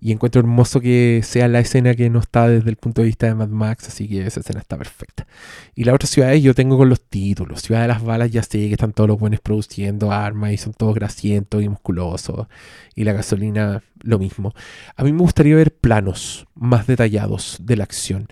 [0.00, 3.26] Y encuentro hermoso que sea la escena que no está desde el punto de vista
[3.26, 5.26] de Mad Max, así que esa escena está perfecta.
[5.74, 7.62] Y la otra ciudad yo tengo con los títulos.
[7.62, 10.74] Ciudad de las Balas, ya sé que están todos los buenos produciendo armas y son
[10.74, 12.46] todos grasientos y musculosos.
[12.94, 14.54] Y la gasolina, lo mismo.
[14.96, 18.28] A mí me gustaría ver planos más detallados de la acción.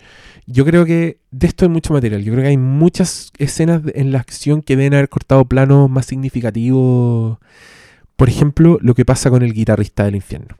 [0.46, 2.22] Yo creo que de esto hay mucho material.
[2.22, 6.06] Yo creo que hay muchas escenas en la acción que deben haber cortado planos más
[6.06, 7.38] significativos.
[8.16, 10.56] Por ejemplo, lo que pasa con el guitarrista del infierno.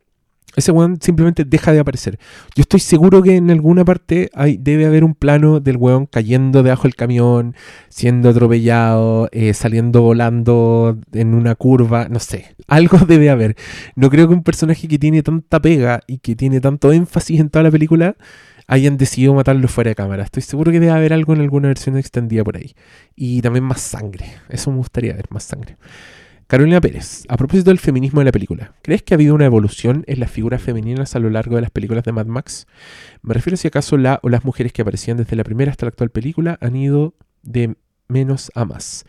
[0.57, 2.19] Ese weón simplemente deja de aparecer.
[2.55, 6.63] Yo estoy seguro que en alguna parte hay, debe haber un plano del weón cayendo
[6.63, 7.55] debajo del camión,
[7.89, 12.55] siendo atropellado, eh, saliendo volando en una curva, no sé.
[12.69, 13.57] Algo debe haber.
[13.97, 17.51] No creo que un personaje que tiene tanta pega y que tiene tanto énfasis en
[17.51, 18.17] toda la película
[18.67, 20.25] hayan decidido matarlo fuera de cámara.
[20.25, 22.75] Estoy seguro que debe haber algo en alguna versión extendida por ahí.
[23.15, 24.27] Y también más sangre.
[24.49, 25.77] Eso me gustaría ver, más sangre.
[26.47, 30.05] Carolina Pérez, a propósito del feminismo de la película, ¿crees que ha habido una evolución
[30.07, 32.67] en las figuras femeninas a lo largo de las películas de Mad Max?
[33.23, 35.91] Me refiero si acaso la o las mujeres que aparecían desde la primera hasta la
[35.91, 37.77] actual película han ido de
[38.09, 39.05] menos a más.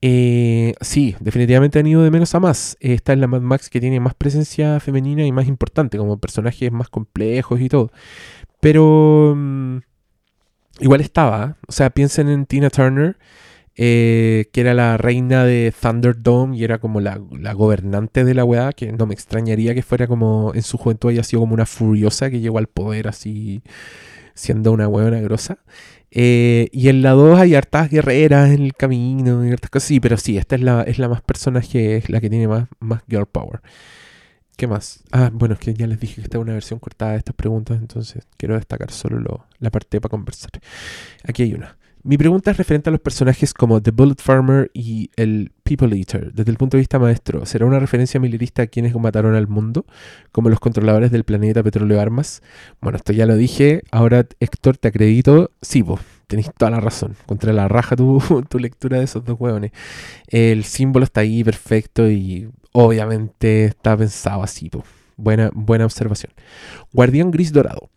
[0.00, 2.76] Eh, sí, definitivamente han ido de menos a más.
[2.80, 6.70] Esta es la Mad Max que tiene más presencia femenina y más importante, como personajes
[6.70, 7.90] más complejos y todo.
[8.60, 9.78] Pero mm,
[10.80, 11.56] igual estaba.
[11.66, 13.18] O sea, piensen en Tina Turner,
[13.80, 17.16] eh, que era la reina de Thunderdome y era como la,
[17.54, 21.22] gobernante de la weá, que no me extrañaría que fuera como en su juventud haya
[21.22, 23.62] sido como una furiosa que llegó al poder así
[24.34, 25.58] siendo una weona grosa.
[26.10, 29.86] Eh, y en la 2 hay hartas guerreras en el camino y hartas cosas.
[29.86, 32.66] Sí, pero sí, esta es la, es la más personaje, es la que tiene más,
[32.80, 33.60] más girl power.
[34.56, 35.04] ¿Qué más?
[35.12, 37.36] Ah, bueno, es que ya les dije que esta es una versión cortada de estas
[37.36, 40.50] preguntas, entonces quiero destacar solo la parte para conversar.
[41.22, 41.77] Aquí hay una.
[42.08, 46.32] Mi pregunta es referente a los personajes como The Bullet Farmer y el People Eater.
[46.32, 49.84] Desde el punto de vista maestro, ¿será una referencia militarista a quienes mataron al mundo?
[50.32, 52.42] Como los controladores del planeta Petróleo Armas.
[52.80, 53.82] Bueno, esto ya lo dije.
[53.90, 55.50] Ahora, Héctor, te acredito.
[55.60, 57.14] Sí, vos, tenéis toda la razón.
[57.26, 59.72] Contra la raja tu, tu lectura de esos dos hueones.
[60.28, 64.70] El símbolo está ahí perfecto y obviamente está pensado así.
[65.18, 66.32] Buena, buena observación.
[66.90, 67.90] Guardián Gris Dorado.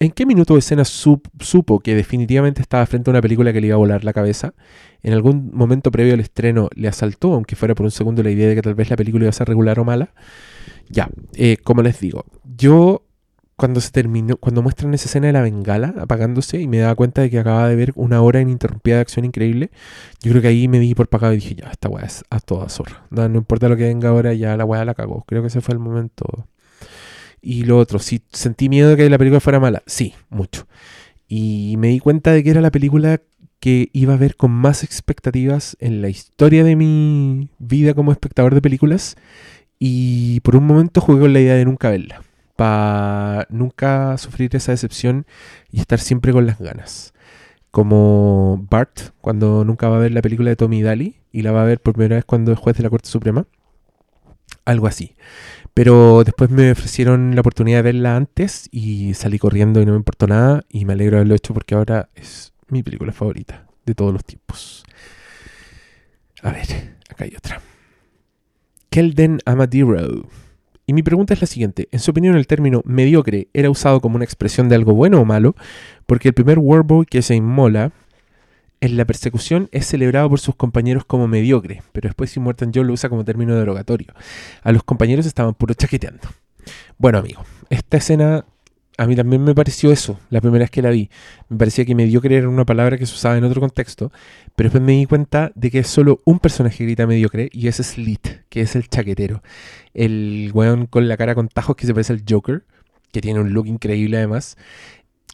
[0.00, 3.66] ¿En qué minuto de escena supo que definitivamente estaba frente a una película que le
[3.66, 4.54] iba a volar la cabeza?
[5.02, 8.48] ¿En algún momento previo al estreno le asaltó, aunque fuera por un segundo, la idea
[8.48, 10.14] de que tal vez la película iba a ser regular o mala?
[10.88, 12.24] Ya, eh, como les digo,
[12.56, 13.02] yo
[13.58, 17.22] cuando se terminó, cuando muestran esa escena de la bengala apagándose y me daba cuenta
[17.22, 19.72] de que acababa de ver una hora ininterrumpida de acción increíble,
[20.22, 22.38] yo creo que ahí me di por pagado y dije, ya, esta weá es a
[22.38, 23.04] toda zorra.
[23.10, 25.24] No, importa lo que venga ahora, ya la weá la cagó.
[25.26, 26.46] Creo que ese fue el momento.
[27.40, 30.66] Y lo otro, si sentí miedo de que la película fuera mala, sí, mucho.
[31.28, 33.20] Y me di cuenta de que era la película
[33.60, 38.54] que iba a ver con más expectativas en la historia de mi vida como espectador
[38.54, 39.16] de películas.
[39.78, 42.22] Y por un momento jugué con la idea de nunca verla
[42.58, 45.26] para nunca sufrir esa decepción
[45.70, 47.14] y estar siempre con las ganas.
[47.70, 51.62] Como Bart, cuando nunca va a ver la película de Tommy Daly y la va
[51.62, 53.46] a ver por primera vez cuando es juez de la Corte Suprema.
[54.64, 55.14] Algo así.
[55.74, 59.98] Pero después me ofrecieron la oportunidad de verla antes y salí corriendo y no me
[59.98, 63.94] importó nada y me alegro de haberlo hecho porque ahora es mi película favorita de
[63.94, 64.84] todos los tiempos.
[66.42, 67.60] A ver, acá hay otra.
[68.90, 70.28] Kelden Amadiro
[70.88, 71.86] y mi pregunta es la siguiente.
[71.92, 75.26] En su opinión, el término mediocre era usado como una expresión de algo bueno o
[75.26, 75.54] malo,
[76.06, 77.92] porque el primer Warboy que se inmola
[78.80, 82.92] en la persecución es celebrado por sus compañeros como mediocre, pero después Immortan Joe lo
[82.92, 84.14] usa como término derogatorio.
[84.62, 86.28] A los compañeros estaban puro chaqueteando.
[86.98, 88.44] Bueno, amigo, esta escena
[89.00, 91.08] a mí también me pareció eso, la primera vez que la vi.
[91.48, 94.10] Me parecía que mediocre era una palabra que se usaba en otro contexto,
[94.56, 97.82] pero después me di cuenta de que es solo un personaje grita mediocre y ese
[97.82, 99.40] es Slit, que es el chaquetero.
[99.94, 102.64] El weón con la cara con tajos que se parece al Joker,
[103.12, 104.56] que tiene un look increíble además.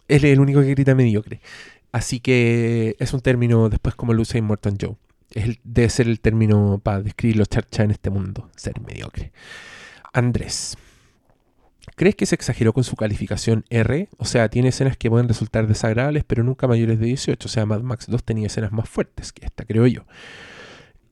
[0.09, 1.41] Él es el único que grita mediocre.
[1.95, 4.97] Así que es un término después como lo usa Immortal Joe.
[5.31, 9.31] Es debe ser el término para describir los charchas en este mundo, ser mediocre.
[10.13, 10.77] Andrés.
[11.95, 14.09] ¿Crees que se exageró con su calificación R?
[14.17, 17.47] O sea, tiene escenas que pueden resultar desagradables, pero nunca mayores de 18.
[17.47, 20.05] O sea, Mad Max 2 tenía escenas más fuertes que esta, creo yo.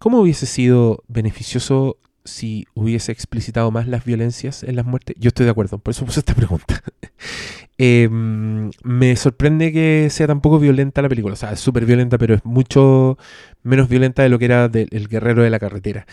[0.01, 5.15] ¿Cómo hubiese sido beneficioso si hubiese explicitado más las violencias en las muertes?
[5.17, 6.83] Yo estoy de acuerdo, por eso puse esta pregunta.
[7.79, 11.35] Em, me sorprende que sea tan poco violenta la película.
[11.35, 13.19] O sea, es súper violenta, pero es mucho
[13.63, 16.07] menos violenta de lo que era El Guerrero de la Carretera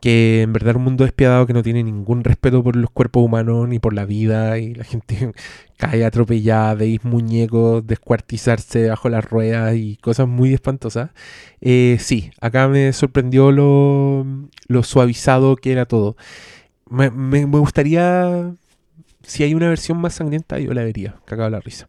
[0.00, 3.68] que en verdad un mundo despiadado que no tiene ningún respeto por los cuerpos humanos
[3.68, 5.32] ni por la vida y la gente
[5.78, 11.10] cae atropellada, veis muñecos descuartizarse bajo las ruedas y cosas muy espantosas.
[11.60, 14.24] Eh, sí, acá me sorprendió lo,
[14.82, 16.16] suavizado que era todo.
[16.88, 17.08] Me,
[17.46, 18.54] gustaría,
[19.26, 21.88] si hay una versión más sangrienta, yo la vería, cagado la risa.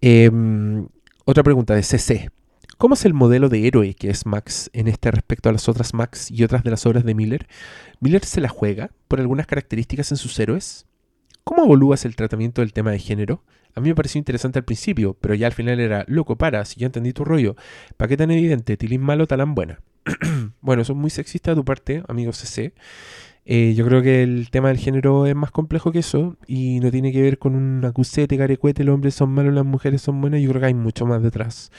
[0.00, 0.88] Em,
[1.24, 2.30] otra pregunta de CC.
[2.78, 5.94] ¿Cómo es el modelo de héroe que es Max en este respecto a las otras
[5.94, 7.48] Max y otras de las obras de Miller?
[8.00, 10.86] ¿Miller se la juega por algunas características en sus héroes?
[11.44, 13.42] ¿Cómo evalúas el tratamiento del tema de género?
[13.74, 16.80] A mí me pareció interesante al principio, pero ya al final era, loco, para, si
[16.80, 17.56] ya entendí tu rollo,
[17.96, 18.76] ¿para qué tan evidente?
[18.76, 19.80] Tilín malo, talán buena.
[20.60, 22.74] bueno, eso es muy sexista de tu parte, amigo CC.
[23.50, 26.90] Eh, yo creo que el tema del género es más complejo que eso y no
[26.90, 30.42] tiene que ver con un acusete, carecuete, los hombres son malos, las mujeres son buenas,
[30.42, 31.70] yo creo que hay mucho más detrás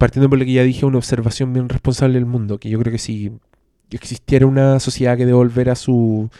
[0.00, 2.90] partiendo por lo que ya dije, una observación bien responsable del mundo, que yo creo
[2.90, 3.32] que si
[3.90, 6.30] existiera una sociedad que devolver a su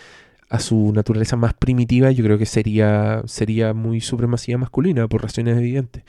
[0.49, 5.57] a su naturaleza más primitiva, yo creo que sería, sería muy supremacía masculina, por razones
[5.59, 6.03] evidentes.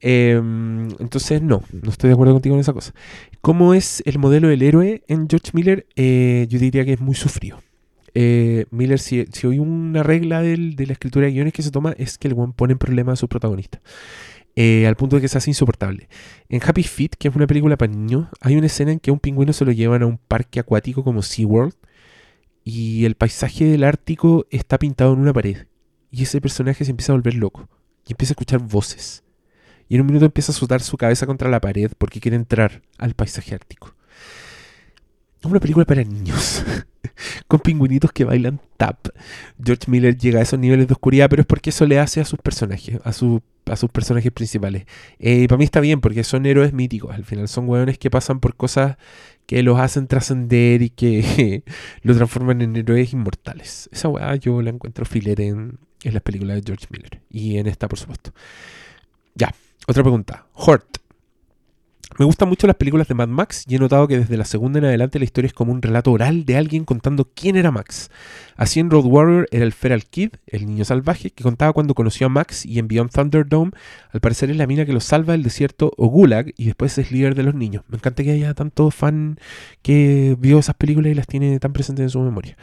[0.00, 2.92] Em, entonces, no, no estoy de acuerdo contigo en esa cosa.
[3.40, 5.86] ¿Cómo es el modelo del héroe en George Miller?
[5.96, 7.58] Eh, yo diría que es muy sufrido.
[8.14, 10.56] Eh, Miller, si, si hay una regla de
[10.86, 13.16] la escritura de guiones que se toma, es que el buen pone en problema a
[13.16, 13.80] su protagonista.
[14.54, 16.08] Eh, al punto de que se hace insoportable.
[16.50, 19.18] En Happy Feet, que es una película para niños, hay una escena en que un
[19.18, 21.74] pingüino se lo llevan a un parque acuático como SeaWorld
[22.64, 25.66] y el paisaje del Ártico está pintado en una pared.
[26.10, 27.68] Y ese personaje se empieza a volver loco
[28.06, 29.24] y empieza a escuchar voces.
[29.88, 32.82] Y en un minuto empieza a azotar su cabeza contra la pared porque quiere entrar
[32.98, 33.94] al paisaje ártico.
[35.44, 36.64] Una película para niños.
[37.48, 39.08] con pingüinitos que bailan tap.
[39.62, 42.24] George Miller llega a esos niveles de oscuridad, pero es porque eso le hace a
[42.24, 44.84] sus personajes, a, su, a sus personajes principales.
[45.18, 47.14] Eh, para mí está bien, porque son héroes míticos.
[47.14, 48.96] Al final son hueones que pasan por cosas
[49.46, 51.64] que los hacen trascender y que
[52.02, 53.88] los transforman en héroes inmortales.
[53.92, 57.20] Esa weá yo la encuentro filer en, en las películas de George Miller.
[57.30, 58.32] Y en esta, por supuesto.
[59.34, 59.52] Ya,
[59.86, 60.46] otra pregunta.
[60.54, 61.01] Hort.
[62.18, 64.78] Me gustan mucho las películas de Mad Max y he notado que desde la segunda
[64.78, 68.10] en adelante la historia es como un relato oral de alguien contando quién era Max.
[68.56, 72.26] Así en Road Warrior era el Feral Kid, el niño salvaje, que contaba cuando conoció
[72.26, 73.72] a Max y en Beyond Thunderdome,
[74.10, 77.10] al parecer es la mina que lo salva del desierto o Gulag y después es
[77.10, 77.82] líder de los niños.
[77.88, 79.38] Me encanta que haya tanto fan
[79.80, 82.56] que vio esas películas y las tiene tan presentes en su memoria.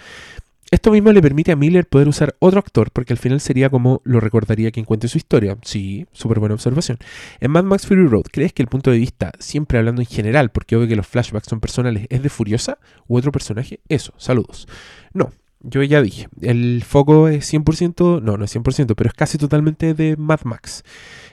[0.72, 4.02] Esto mismo le permite a Miller poder usar otro actor, porque al final sería como
[4.04, 5.58] lo recordaría quien cuente su historia.
[5.64, 7.00] Sí, súper buena observación.
[7.40, 10.52] En Mad Max Fury Road, ¿crees que el punto de vista, siempre hablando en general,
[10.52, 12.78] porque obvio que los flashbacks son personales, es de Furiosa
[13.08, 13.80] u otro personaje?
[13.90, 14.68] Eso, saludos.
[15.12, 15.32] No,
[15.62, 19.96] yo ya dije, el foco es 100%, no, no es 100%, pero es casi totalmente
[19.96, 20.84] de Mad Max.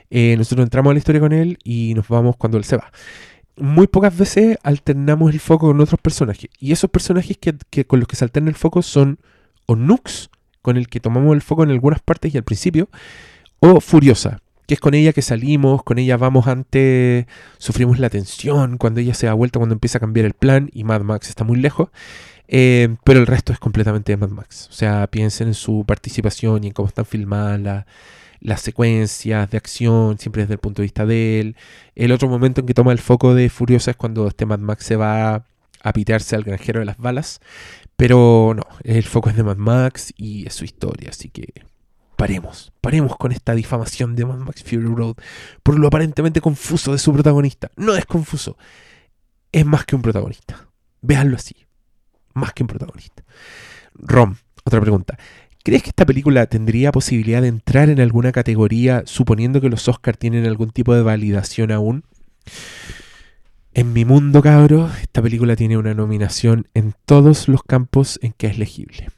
[0.09, 2.91] Eh, nosotros entramos a la historia con él y nos vamos cuando él se va
[3.57, 6.51] muy pocas veces alternamos el foco con otros personajes.
[6.59, 9.19] Y esos personajes que, con los que se alterna el foco son
[9.67, 10.31] o Nux,
[10.63, 12.89] con el que tomamos el foco en algunas partes y al principio,
[13.61, 17.27] o Furiosa, que es con ella que salimos, con ella vamos antes,
[17.59, 20.85] sufrimos la tensión, cuando ella se da vuelta, cuando empieza a cambiar el plan y
[20.85, 21.89] Mad Max está muy lejos.
[22.49, 24.69] Eh, pero el resto es completamente de Mad Max.
[24.71, 27.87] O sea, piensen en su participación y en cómo están filmadas
[28.41, 31.57] las secuencias de acción, siempre desde el punto de vista de él.
[31.95, 34.85] El otro momento en que toma el foco de Furiosa es cuando este Mad Max
[34.85, 35.45] se va
[35.83, 37.41] a pitearse al granjero de las balas.
[37.97, 41.65] Pero no, el foco es de Mad Max y es su historia, así que
[42.17, 45.17] paremos, paremos con esta difamación de Mad Max Fury Road
[45.63, 47.71] por lo aparentemente confuso de su protagonista.
[47.77, 48.59] No es confuso,
[49.53, 50.69] es más que un protagonista.
[51.01, 51.57] Véanlo así,
[52.35, 53.25] más que un protagonista.
[53.95, 55.19] Rom, otra pregunta.
[55.67, 60.17] ¿Crees que esta película tendría posibilidad de entrar en alguna categoría suponiendo que los Oscars
[60.17, 62.05] tienen algún tipo de validación aún?
[63.75, 68.47] En mi mundo, cabro, esta película tiene una nominación en todos los campos en que
[68.47, 69.09] es legible.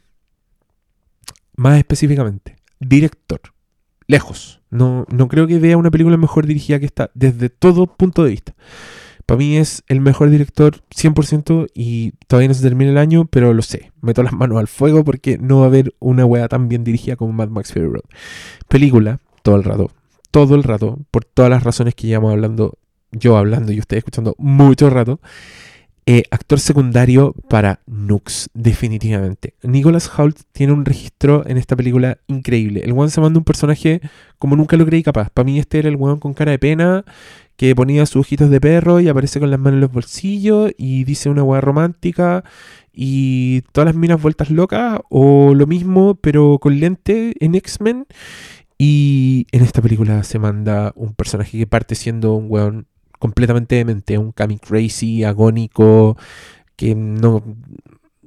[1.55, 3.41] Más específicamente, director.
[4.07, 4.59] Lejos.
[4.71, 8.31] No, no creo que vea una película mejor dirigida que esta desde todo punto de
[8.31, 8.55] vista.
[9.29, 13.53] Para mí es el mejor director 100% y todavía no se termina el año, pero
[13.53, 13.91] lo sé.
[14.01, 17.15] Meto las manos al fuego porque no va a haber una wea tan bien dirigida
[17.15, 18.05] como Mad Max Fury Road.
[18.67, 19.91] Película, todo el rato.
[20.31, 22.79] Todo el rato, por todas las razones que llevamos hablando,
[23.11, 25.19] yo hablando y ustedes escuchando mucho rato.
[26.07, 29.53] Eh, actor secundario para Nux, definitivamente.
[29.61, 32.81] Nicholas Hoult tiene un registro en esta película increíble.
[32.83, 34.01] El one se manda un personaje
[34.39, 35.29] como nunca lo creí capaz.
[35.29, 37.05] Para mí este era el one con cara de pena,
[37.59, 41.03] que ponía sus ojitos de perro y aparece con las manos en los bolsillos y
[41.03, 42.45] dice una hueá romántica
[42.93, 48.07] y todas las minas vueltas locas o lo mismo pero con lente en X-Men
[48.77, 52.87] y en esta película se manda un personaje que parte siendo un weón
[53.19, 56.15] completamente demente, un Kami crazy, agónico,
[56.77, 57.43] que no,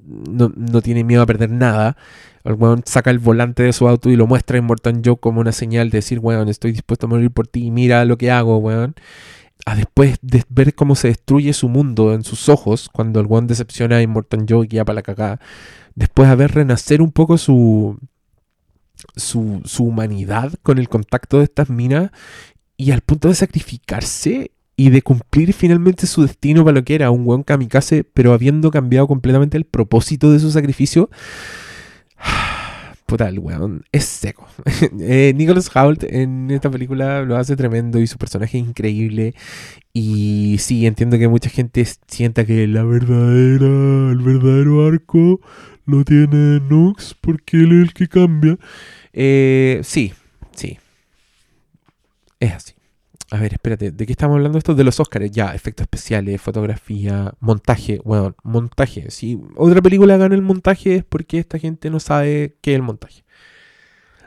[0.05, 1.97] no, tiene miedo a perder nada.
[2.45, 5.41] El weón saca el volante de su auto y lo muestra en Morton Joe como
[5.41, 8.59] una señal de decir, weón, estoy dispuesto a morir por ti, mira lo que hago,
[8.59, 8.95] weón.
[9.65, 13.47] A después de ver cómo se destruye su mundo en sus ojos, cuando el weón
[13.47, 15.41] decepciona a Immortan Joe y guía para la cagada,
[15.95, 17.97] después de ver renacer un poco su,
[19.15, 22.11] su, su humanidad con el contacto de estas minas
[22.77, 27.11] y al punto de sacrificarse y de cumplir finalmente su destino para lo que era
[27.11, 31.11] un buen kamikaze, pero habiendo cambiado completamente el propósito de su sacrificio.
[33.07, 34.49] Puta, el weón es seco.
[35.01, 39.35] eh, Nicholas Hoult en esta película lo hace tremendo y su personaje es increíble.
[39.93, 45.41] Y sí, entiendo que mucha gente sienta que la verdadera, el verdadero arco
[45.85, 48.59] lo tiene Nux porque él es el que cambia.
[49.13, 50.13] Eh, sí,
[50.55, 50.79] sí.
[52.41, 52.73] Es así.
[53.33, 54.75] A ver, espérate, ¿de qué estamos hablando esto?
[54.75, 59.11] De los Oscars, ya, efectos especiales, fotografía, montaje, bueno, montaje.
[59.11, 62.83] Si otra película gana el montaje es porque esta gente no sabe qué es el
[62.83, 63.25] montaje.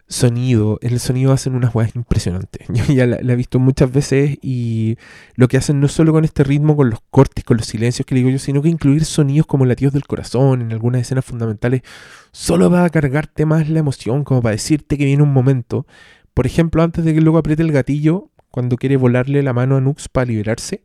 [0.08, 2.66] Sonido, el sonido hacen unas weas impresionantes.
[2.74, 4.98] Yo ya la, he visto muchas veces y
[5.36, 8.16] lo que hacen no solo con este ritmo, con los cortes, con los silencios que
[8.16, 11.84] digo yo, sino que incluir sonidos como latidos del corazón en algunas escenas fundamentales,
[12.32, 15.86] solo va a cargarte más la emoción, como para decirte que viene un momento.
[16.34, 19.82] Por ejemplo, antes de que luego apriete el gatillo, cuando quiere volarle la mano a
[19.82, 20.82] Nux para liberarse,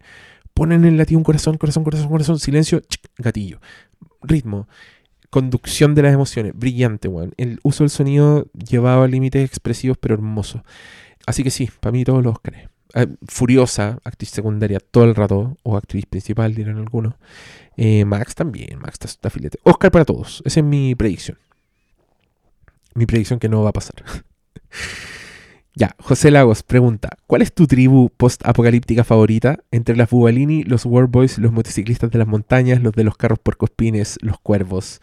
[0.54, 2.82] ponen el latido un corazón, corazón, corazón, corazón, silencio,
[3.16, 3.60] gatillo.
[4.22, 4.66] Ritmo,
[5.30, 7.32] conducción de las emociones, brillante, weón.
[7.36, 10.62] El uso del sonido llevado a límites expresivos pero hermosos.
[11.26, 12.58] Así que sí, para mí todos los Oscars.
[12.94, 17.14] Eh, furiosa, actriz secundaria todo el rato, o actriz principal, dirán algunos.
[17.76, 19.60] Eh, Max también, Max está, filete.
[19.62, 21.38] Oscar para todos, esa es mi predicción.
[22.94, 24.02] Mi predicción que no va a pasar.
[25.80, 29.60] Ya, José Lagos pregunta, ¿cuál es tu tribu post-apocalíptica favorita?
[29.70, 34.18] Entre las Bubalini, los Warboys, los motociclistas de las montañas, los de los carros porcospines,
[34.20, 35.00] los cuervos.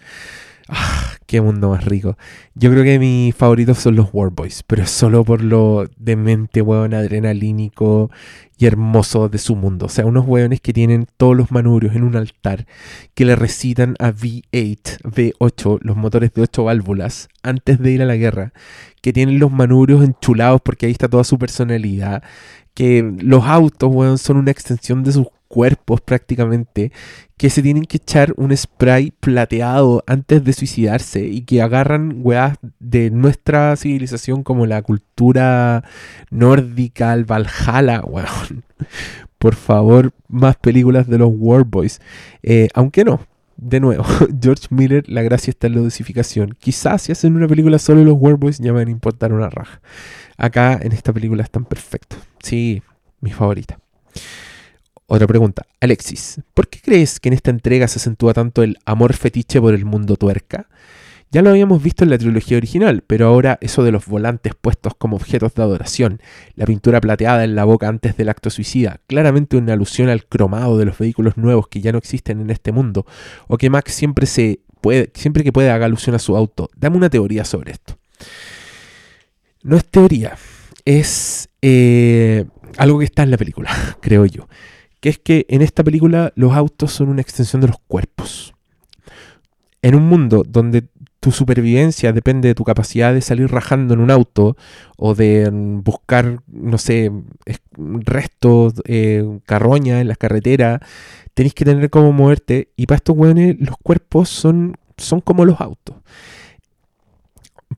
[0.69, 2.18] Ah, qué mundo más rico.
[2.53, 8.11] Yo creo que mis favoritos son los Warboys, pero solo por lo demente, weón, adrenalínico
[8.57, 9.85] y hermoso de su mundo.
[9.85, 12.65] O sea, unos weones que tienen todos los manubrios en un altar,
[13.14, 18.06] que le recitan a V8, V8, los motores de 8 válvulas, antes de ir a
[18.06, 18.52] la guerra,
[19.02, 22.23] que tienen los manubrios enchulados porque ahí está toda su personalidad,
[22.77, 26.91] que los autos, weón, son una extensión de sus cuerpos prácticamente,
[27.35, 32.59] que se tienen que echar un spray plateado antes de suicidarse y que agarran weas
[32.77, 35.85] de nuestra civilización como la cultura
[36.29, 38.63] nórdica, el Valhalla, weón.
[39.39, 41.99] Por favor, más películas de los War Boys.
[42.43, 43.21] Eh, aunque no,
[43.57, 44.05] de nuevo,
[44.41, 46.55] George Miller, la gracia está en la dosificación.
[46.59, 49.49] Quizás si hacen una película solo los War Boys ya me van a importar una
[49.49, 49.81] raja.
[50.38, 52.19] Acá en esta película están perfectos.
[52.39, 52.81] Sí,
[53.19, 53.79] mi favorita.
[55.07, 55.65] Otra pregunta.
[55.81, 59.73] Alexis, ¿por qué crees que en esta entrega se acentúa tanto el amor fetiche por
[59.73, 60.67] el mundo tuerca?
[61.31, 64.93] Ya lo habíamos visto en la trilogía original, pero ahora eso de los volantes puestos
[64.97, 66.21] como objetos de adoración,
[66.55, 70.77] la pintura plateada en la boca antes del acto suicida, claramente una alusión al cromado
[70.77, 73.05] de los vehículos nuevos que ya no existen en este mundo,
[73.47, 76.69] o que Max siempre, se puede, siempre que puede haga alusión a su auto.
[76.75, 77.97] Dame una teoría sobre esto.
[79.63, 80.37] No es teoría,
[80.85, 82.45] es eh,
[82.77, 83.69] algo que está en la película,
[84.01, 84.47] creo yo
[84.99, 88.53] que es que en esta película los autos son una extensión de los cuerpos.
[89.81, 90.87] En un mundo donde
[91.27, 94.55] tu supervivencia depende de tu capacidad de salir rajando en un auto
[94.95, 97.11] o de mm, buscar, no sé,
[97.75, 100.79] restos, eh, carroña en las carreteras,
[101.33, 105.59] tenéis que tener cómo moverte y para estos hueones los cuerpos son, son como los
[105.59, 105.97] autos.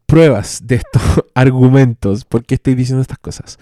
[0.06, 1.02] Pruebas de estos
[1.34, 3.58] argumentos, ¿por qué estoy diciendo estas cosas?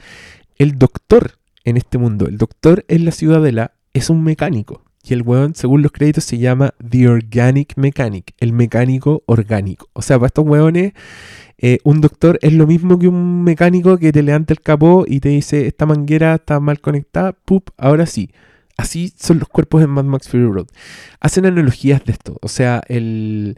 [0.57, 2.27] El doctor en este mundo.
[2.27, 4.83] El doctor en la ciudadela es un mecánico.
[5.07, 9.89] Y el weón, según los créditos, se llama The Organic Mechanic, el mecánico orgánico.
[9.93, 10.93] O sea, para estos weones,
[11.57, 15.19] eh, un doctor es lo mismo que un mecánico que te levanta el capó y
[15.19, 18.31] te dice, esta manguera está mal conectada, pup, ahora sí.
[18.75, 20.67] Así son los cuerpos en Mad Max Fury Road.
[21.19, 22.37] Hacen analogías de esto.
[22.41, 23.57] O sea, el,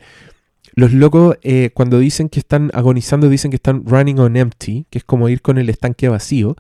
[0.76, 5.00] los locos eh, cuando dicen que están agonizando, dicen que están running on empty, que
[5.00, 6.56] es como ir con el estanque vacío.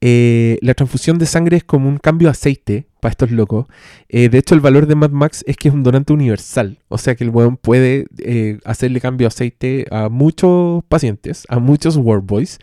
[0.00, 3.66] Eh, la transfusión de sangre es como un cambio de aceite para estos locos.
[4.08, 6.78] Eh, de hecho, el valor de Mad Max es que es un donante universal.
[6.88, 11.58] O sea que el weón puede eh, hacerle cambio de aceite a muchos pacientes, a
[11.58, 12.58] muchos Warboys.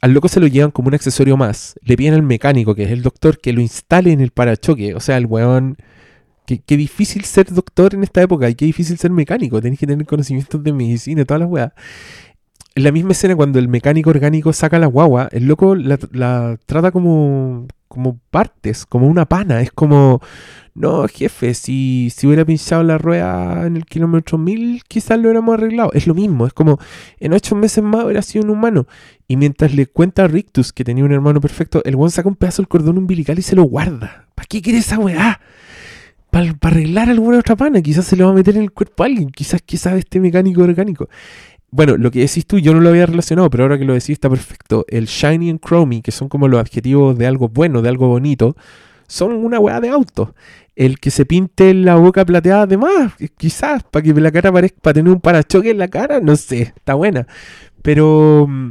[0.00, 1.74] Al loco se lo llevan como un accesorio más.
[1.82, 4.94] Le piden al mecánico, que es el doctor, que lo instale en el parachoque.
[4.94, 5.76] O sea, el weón.
[6.46, 9.60] Qué, difícil ser doctor en esta época y qué difícil ser mecánico.
[9.60, 11.72] Tenés que tener conocimientos de medicina todas las weas
[12.78, 15.98] en la misma escena cuando el mecánico orgánico saca la guagua, el loco la,
[16.64, 19.60] trata como, como partes, como una pana.
[19.60, 20.20] Es como,
[20.74, 25.54] no, jefe, si, si hubiera pinchado la rueda en el kilómetro mil, quizás lo hubiéramos
[25.54, 25.90] arreglado.
[25.92, 26.78] Es lo mismo, es como,
[27.18, 28.86] en ocho meses más hubiera sido un humano.
[29.26, 32.36] Y mientras le cuenta a Rictus que tenía un hermano perfecto, el one saca un
[32.36, 34.28] pedazo del cordón umbilical y se lo guarda.
[34.36, 35.40] ¿Para qué quiere esa weá?
[36.30, 39.06] Para, arreglar alguna otra pana, quizás se lo va a meter en el cuerpo a
[39.06, 41.08] alguien, quizás, quizás este mecánico orgánico
[41.70, 44.10] bueno, lo que decís tú, yo no lo había relacionado, pero ahora que lo decís
[44.10, 44.84] está perfecto.
[44.88, 48.56] El shiny and chromy, que son como los adjetivos de algo bueno, de algo bonito,
[49.06, 50.34] son una weá de auto.
[50.76, 54.94] El que se pinte la boca plateada, además, quizás, para que la cara parezca, para
[54.94, 57.26] tener un parachoque en la cara, no sé, está buena.
[57.82, 58.70] Pero mm,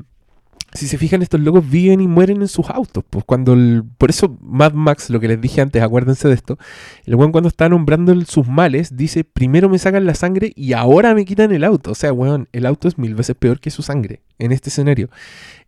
[0.77, 3.03] si se fijan, estos locos viven y mueren en sus autos.
[3.09, 3.55] Pues cuando
[3.97, 6.57] por eso Mad Max, lo que les dije antes, acuérdense de esto,
[7.05, 11.13] el weón cuando está nombrando sus males, dice, primero me sacan la sangre y ahora
[11.15, 11.91] me quitan el auto.
[11.91, 15.09] O sea, weón, el auto es mil veces peor que su sangre en este escenario.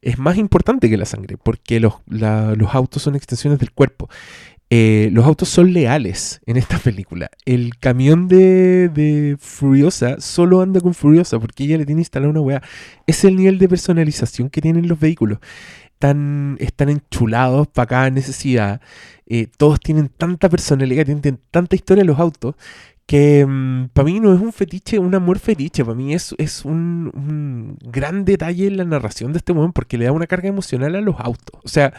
[0.01, 4.09] Es más importante que la sangre, porque los, los autos son extensiones del cuerpo.
[4.71, 7.29] Eh, los autos son leales en esta película.
[7.45, 12.61] El camión de, Furiosa solo anda con Furiosa porque ella le tiene instalada una weá.
[13.07, 15.39] Es el nivel de personalización que tienen los vehículos.
[15.93, 18.79] Están, están enchulados para cada necesidad.
[19.25, 22.55] Eh, todos tienen tanta personalidad, tienen tanta historia los autos
[23.09, 26.63] que mm, para mí no es un fetiche, un amor fetiche, para mí es, es
[26.63, 30.95] un, gran detalle en la narración de este momento porque le da una carga emocional
[30.95, 31.59] a los autos.
[31.63, 31.91] O sea,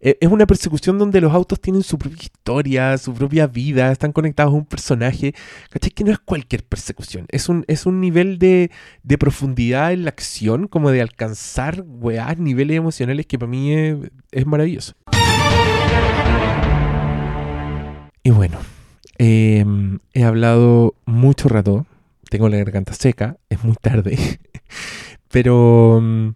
[0.00, 4.10] e, es una persecución donde los autos tienen su propia historia, su propia vida, están
[4.10, 5.36] conectados a un personaje.
[5.70, 5.92] ¿Cachai?
[5.92, 8.72] Que no es cualquier persecución, es un, es un nivel de,
[9.04, 13.98] de profundidad en la acción, como de alcanzar, weá, niveles emocionales que para mí es,
[14.32, 14.94] es maravilloso.
[18.24, 18.58] Y bueno.
[19.18, 21.86] Em, he hablado mucho rato,
[22.30, 24.18] tengo la garganta seca, es muy tarde,
[25.30, 26.30] pero mm,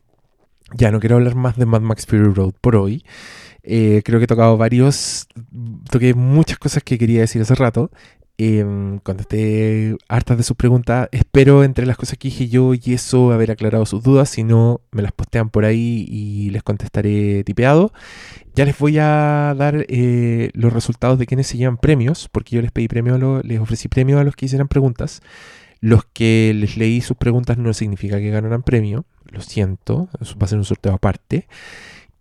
[0.74, 3.05] ya no quiero hablar más de Mad Max Fury Road por hoy.
[3.62, 5.28] Eh, creo que he tocado varios,
[5.90, 7.90] toqué muchas cosas que quería decir hace rato.
[8.43, 8.65] Eh,
[9.03, 11.11] contesté hartas de sus preguntas.
[11.12, 14.31] Espero entre las cosas que dije yo y eso haber aclarado sus dudas.
[14.31, 17.93] Si no, me las postean por ahí y les contestaré tipeado.
[18.55, 22.62] Ya les voy a dar eh, los resultados de quienes se llevan premios, porque yo
[22.62, 25.21] les pedí premio, les ofrecí premio a los que hicieran preguntas.
[25.81, 30.47] Los que les leí sus preguntas no significa que ganaran premio, lo siento, eso va
[30.47, 31.47] a ser un sorteo aparte.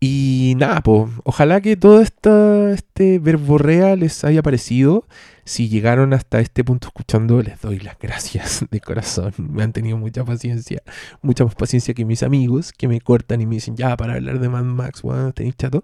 [0.02, 5.06] Y nada, pues, ojalá que todo esto, este verborrea les haya parecido.
[5.50, 9.34] Si llegaron hasta este punto escuchando, les doy las gracias de corazón.
[9.40, 10.84] Me han tenido mucha paciencia,
[11.24, 14.40] mucha más paciencia que mis amigos que me cortan y me dicen, ya, para hablar
[14.40, 15.84] de Mad Max, bueno, tenéis chato.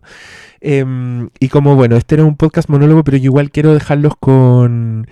[0.62, 5.08] Em, y como, bueno, este era un podcast monólogo, pero yo igual quiero dejarlos con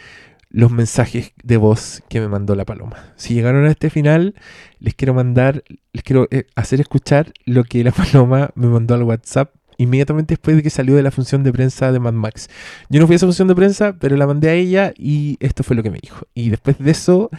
[0.51, 3.11] los mensajes de voz que me mandó la paloma.
[3.15, 4.35] Si llegaron a este final,
[4.77, 5.63] les quiero mandar,
[5.93, 9.49] les quiero eh, hacer escuchar lo que la paloma me mandó al WhatsApp
[9.83, 12.49] inmediatamente después de que salió de la función de prensa de Mad Max.
[12.89, 15.63] Yo no fui a esa función de prensa, pero la mandé a ella y esto
[15.63, 16.25] fue lo que me dijo.
[16.33, 17.29] Y después de eso,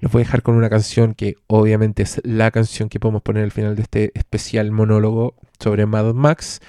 [0.00, 3.44] los voy a dejar con una canción que obviamente es la canción que podemos poner
[3.44, 6.60] al final de este especial monólogo sobre Mad Max.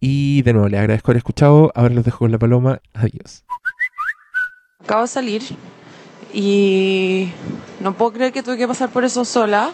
[0.00, 1.72] Y de nuevo, les agradezco haber escuchado.
[1.74, 2.80] Ahora los dejo con la paloma.
[2.92, 3.44] Adiós.
[4.82, 5.42] Acabo de salir
[6.32, 7.30] y
[7.80, 9.72] no puedo creer que tuve que pasar por eso sola.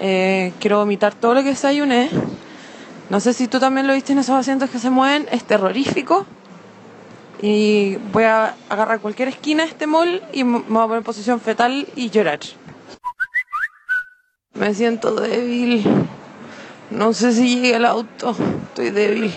[0.00, 2.10] Eh, quiero vomitar todo lo que desayuné.
[3.10, 5.26] No sé si tú también lo viste en esos asientos que se mueven.
[5.30, 6.26] Es terrorífico.
[7.42, 11.04] Y voy a agarrar cualquier esquina de este mall y me voy a poner en
[11.04, 12.40] posición fetal y llorar.
[14.54, 15.84] Me siento débil.
[16.90, 18.34] No sé si llegue al auto.
[18.68, 19.34] Estoy débil.